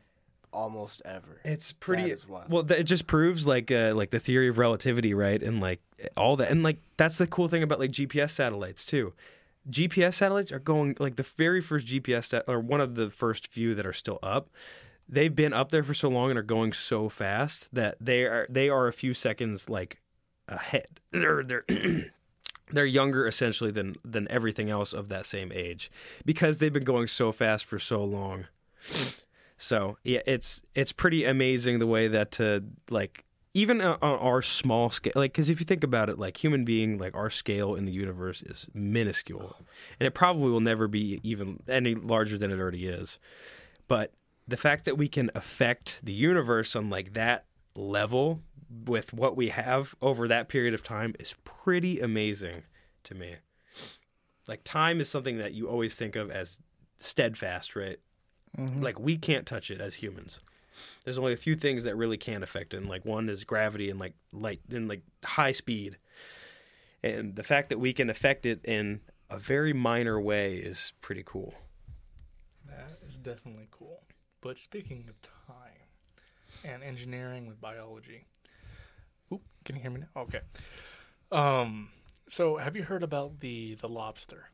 [0.52, 1.40] almost ever.
[1.46, 2.50] it's pretty is wild.
[2.50, 5.80] well th- it just proves like uh, like the theory of relativity right and like
[6.16, 9.14] all that and like that's the cool thing about like gps satellites too
[9.70, 13.76] gps satellites are going like the very first gps or one of the first few
[13.76, 14.50] that are still up
[15.10, 18.46] they've been up there for so long and are going so fast that they are
[18.50, 20.02] they are a few seconds like
[20.48, 21.00] ahead.
[21.12, 21.66] They're they're
[22.72, 25.92] they're younger essentially than than everything else of that same age
[26.26, 28.46] because they've been going so fast for so long.
[29.58, 33.26] So yeah it's it's pretty amazing the way that uh, like
[33.58, 36.98] even on our small scale like because if you think about it like human being
[36.98, 39.56] like our scale in the universe is minuscule
[40.00, 43.18] and it probably will never be even any larger than it already is
[43.88, 44.14] but
[44.48, 48.42] the fact that we can affect the universe on like that level
[48.86, 52.64] with what we have over that period of time is pretty amazing
[53.04, 53.36] to me.
[54.48, 56.62] Like time is something that you always think of as
[57.00, 58.00] steadfast, right?
[58.58, 58.82] Mm-hmm.
[58.82, 60.40] Like we can't touch it as humans.
[61.04, 63.90] There's only a few things that really can affect it, and like one is gravity
[63.90, 65.98] and like light and like high speed.
[67.04, 71.24] And the fact that we can affect it in a very minor way is pretty
[71.26, 71.54] cool.
[72.66, 74.04] That is definitely cool.
[74.42, 75.88] But speaking of time
[76.64, 78.26] and engineering with biology,
[79.32, 80.22] oop, can you hear me now?
[80.22, 80.42] Okay.
[81.32, 81.90] Um,
[82.30, 84.50] so have you heard about the the lobster?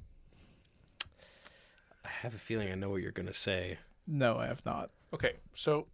[2.05, 3.77] I have a feeling I know what you're gonna say.
[4.05, 4.91] No, I have not.
[5.13, 5.87] Okay, so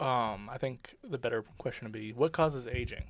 [0.00, 3.04] um, I think the better question would be what causes aging,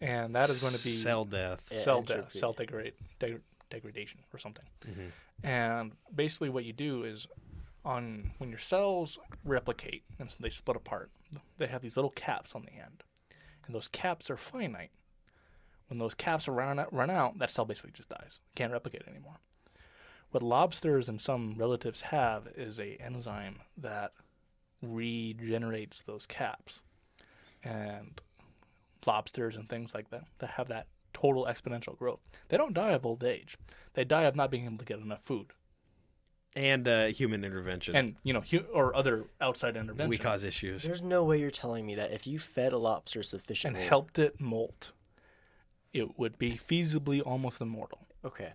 [0.00, 1.62] and that is going to be cell death.
[1.70, 2.38] Yeah, cell death, entropy.
[2.38, 3.40] cell degrade, deg-
[3.70, 4.64] degradation, or something.
[4.86, 5.10] Mhm.
[5.42, 7.26] And basically, what you do is,
[7.84, 11.10] on when your cells replicate and so they split apart,
[11.58, 13.02] they have these little caps on the end,
[13.66, 14.90] and those caps are finite.
[15.88, 18.40] When those caps are run out, run out, that cell basically just dies.
[18.54, 19.40] Can't replicate anymore.
[20.30, 24.12] What lobsters and some relatives have is a enzyme that
[24.82, 26.82] regenerates those caps,
[27.62, 28.20] and
[29.06, 32.20] lobsters and things like that that have that total exponential growth.
[32.48, 33.56] They don't die of old age.
[33.94, 35.52] They die of not being able to get enough food,
[36.54, 37.96] And uh, human intervention.
[37.96, 40.82] and you know, hu- or other outside intervention, we cause issues.
[40.84, 44.18] There's no way you're telling me that if you fed a lobster sufficiently and helped
[44.18, 44.92] it molt,
[45.92, 48.06] it would be feasibly almost immortal.
[48.24, 48.52] Okay,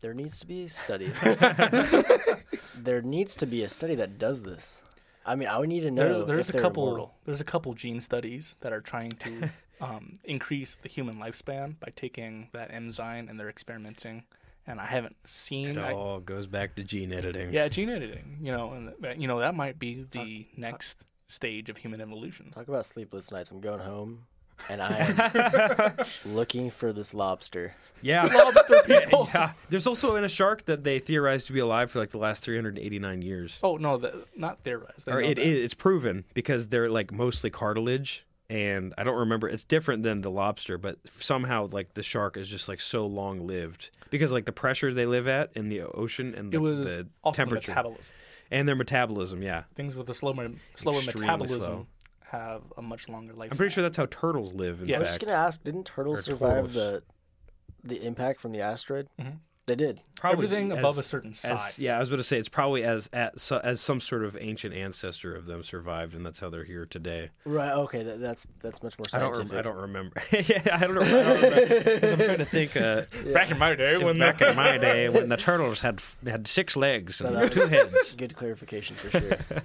[0.00, 1.12] there needs to be a study.
[2.76, 4.82] there needs to be a study that does this.
[5.24, 6.84] I mean, I would need to know There's, there's if a couple.
[6.86, 7.14] immortal.
[7.24, 11.92] There's a couple gene studies that are trying to um, increase the human lifespan by
[11.94, 14.24] taking that enzyme and they're experimenting.
[14.66, 15.68] And I haven't seen.
[15.68, 17.52] It I- all goes back to gene editing.
[17.52, 18.38] yeah, gene editing.
[18.42, 22.50] You know, and you know that might be the next stage of human evolution.
[22.50, 23.50] Talk about sleepless nights.
[23.50, 24.26] I'm going home,
[24.68, 25.96] and I am
[26.34, 27.74] looking for this lobster.
[28.02, 28.24] Yeah.
[28.32, 29.28] Lobster people.
[29.34, 29.52] yeah.
[29.68, 32.42] There's also in a shark that they theorize to be alive for like the last
[32.44, 33.58] 389 years.
[33.62, 35.04] Oh no, the, not theorized.
[35.06, 35.46] They or know it that.
[35.46, 40.22] is it's proven because they're like mostly cartilage and I don't remember it's different than
[40.22, 44.44] the lobster but somehow like the shark is just like so long lived because like
[44.46, 47.66] the pressure they live at in the ocean and the, It was the also temperature
[47.72, 48.12] the metabolism.
[48.50, 51.86] and their metabolism yeah Things with a slower, slower Extremely metabolism slow.
[52.30, 53.50] Have a much longer life.
[53.50, 54.96] I'm pretty sure that's how turtles live in Yeah.
[54.96, 56.74] I was just gonna ask, didn't turtles Or survive tortoise.
[56.74, 57.02] the
[57.82, 59.08] the impact from the asteroid?
[59.18, 59.38] Mhm.
[59.66, 60.00] They did.
[60.16, 61.78] Probably Everything as- above a certain as- size.
[61.78, 64.74] yeah, I was going to say it's probably as as as some sort of ancient
[64.74, 67.30] ancestor of them survived, and that's how they're here today.
[67.44, 67.70] Right.
[67.72, 68.02] Okay.
[68.02, 69.34] That, that's that's much more I don't.
[69.36, 69.52] scientific.
[69.52, 70.22] Rem- I don't remember.
[70.32, 71.02] yeah, I don't know.
[71.02, 72.00] I don't remember.
[72.00, 72.76] 'Cause I'm trying to think.
[72.76, 73.02] Uh,
[73.32, 76.48] Back in my day, when back the, in my day, when the turtles had had
[76.48, 78.14] six legs and No, that two was- heads.
[78.18, 79.38] Good clarification for sure.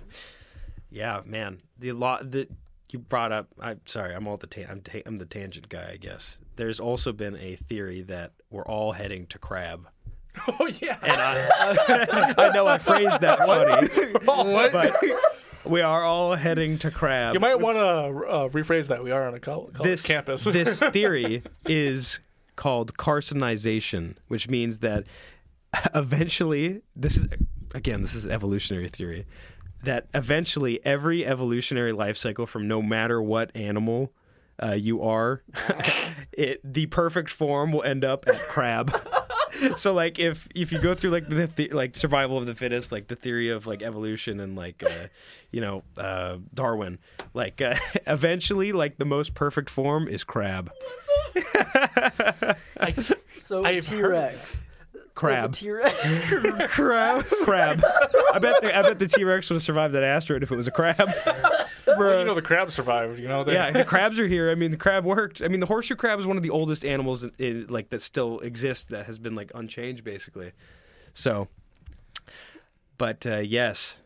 [0.90, 1.62] Yeah, man.
[1.78, 2.50] The lot that
[2.92, 3.48] you brought up.
[3.60, 4.14] I'm sorry.
[4.14, 5.90] I'm all the ta- I'm, ta- I'm the tangent guy.
[5.94, 9.88] I guess there's also been a theory that we're all heading to crab.
[10.60, 13.88] oh yeah, And I, I know I phrased that funny,
[14.26, 17.34] but we are all heading to crab.
[17.34, 17.84] you might want to
[18.28, 19.02] uh, rephrase that.
[19.04, 20.44] We are on a col- college this campus.
[20.44, 22.20] this theory is
[22.58, 25.06] called carcinization, which means that
[25.94, 27.28] eventually this is
[27.74, 29.26] again this is evolutionary theory
[29.86, 34.12] that eventually every evolutionary life cycle from no matter what animal
[34.62, 35.44] uh, you are,
[36.32, 38.96] it the perfect form will end up at crab.
[39.76, 42.92] so like if if you go through like the, the like survival of the fittest,
[42.92, 45.08] like the theory of like evolution and like uh,
[45.52, 47.00] you know uh, Darwin,
[47.34, 47.76] like uh,
[48.08, 50.72] eventually like the most perfect form is crab.
[53.40, 54.62] So I've T Rex.
[55.16, 55.54] Crab.
[55.54, 56.30] T Rex.
[56.68, 57.26] Crap.
[57.26, 57.84] crab.
[58.34, 60.56] I bet the, I bet the T Rex would have survived that asteroid if it
[60.56, 61.10] was a crab.
[61.88, 63.20] Well, you know the crab survived.
[63.20, 63.44] You know.
[63.44, 64.50] They- yeah, the crabs are here.
[64.52, 65.42] I mean, the crab worked.
[65.42, 68.02] I mean, the horseshoe crab is one of the oldest animals in, in, like that
[68.02, 70.52] still exists that has been like unchanged basically.
[71.14, 71.48] So,
[72.98, 74.02] but uh, yes,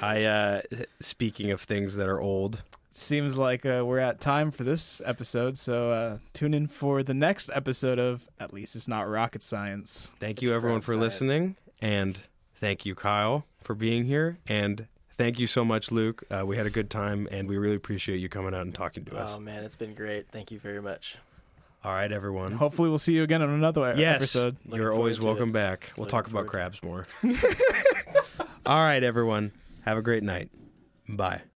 [0.00, 0.62] I uh,
[1.00, 2.62] speaking of things that are old.
[2.96, 7.12] Seems like uh, we're at time for this episode, so uh, tune in for the
[7.12, 10.12] next episode of At least it's not rocket science.
[10.20, 11.00] Thank you It's everyone for science.
[11.02, 12.20] listening, and
[12.54, 16.22] thank you Kyle for being here, and thank you so much Luke.
[16.30, 19.04] Uh, we had a good time, and we really appreciate you coming out and talking
[19.06, 19.34] to us.
[19.36, 20.28] Oh man, it's been great.
[20.30, 21.16] Thank you very much.
[21.82, 22.52] All right, everyone.
[22.52, 24.56] Hopefully, we'll see you again on another Yes, episode.
[24.66, 25.52] Looking you're always welcome it.
[25.54, 25.92] back.
[25.96, 27.08] We'll Looking talk about crabs more.
[28.64, 29.50] All right, everyone.
[29.84, 30.48] Have a great night.
[31.08, 31.42] Bye.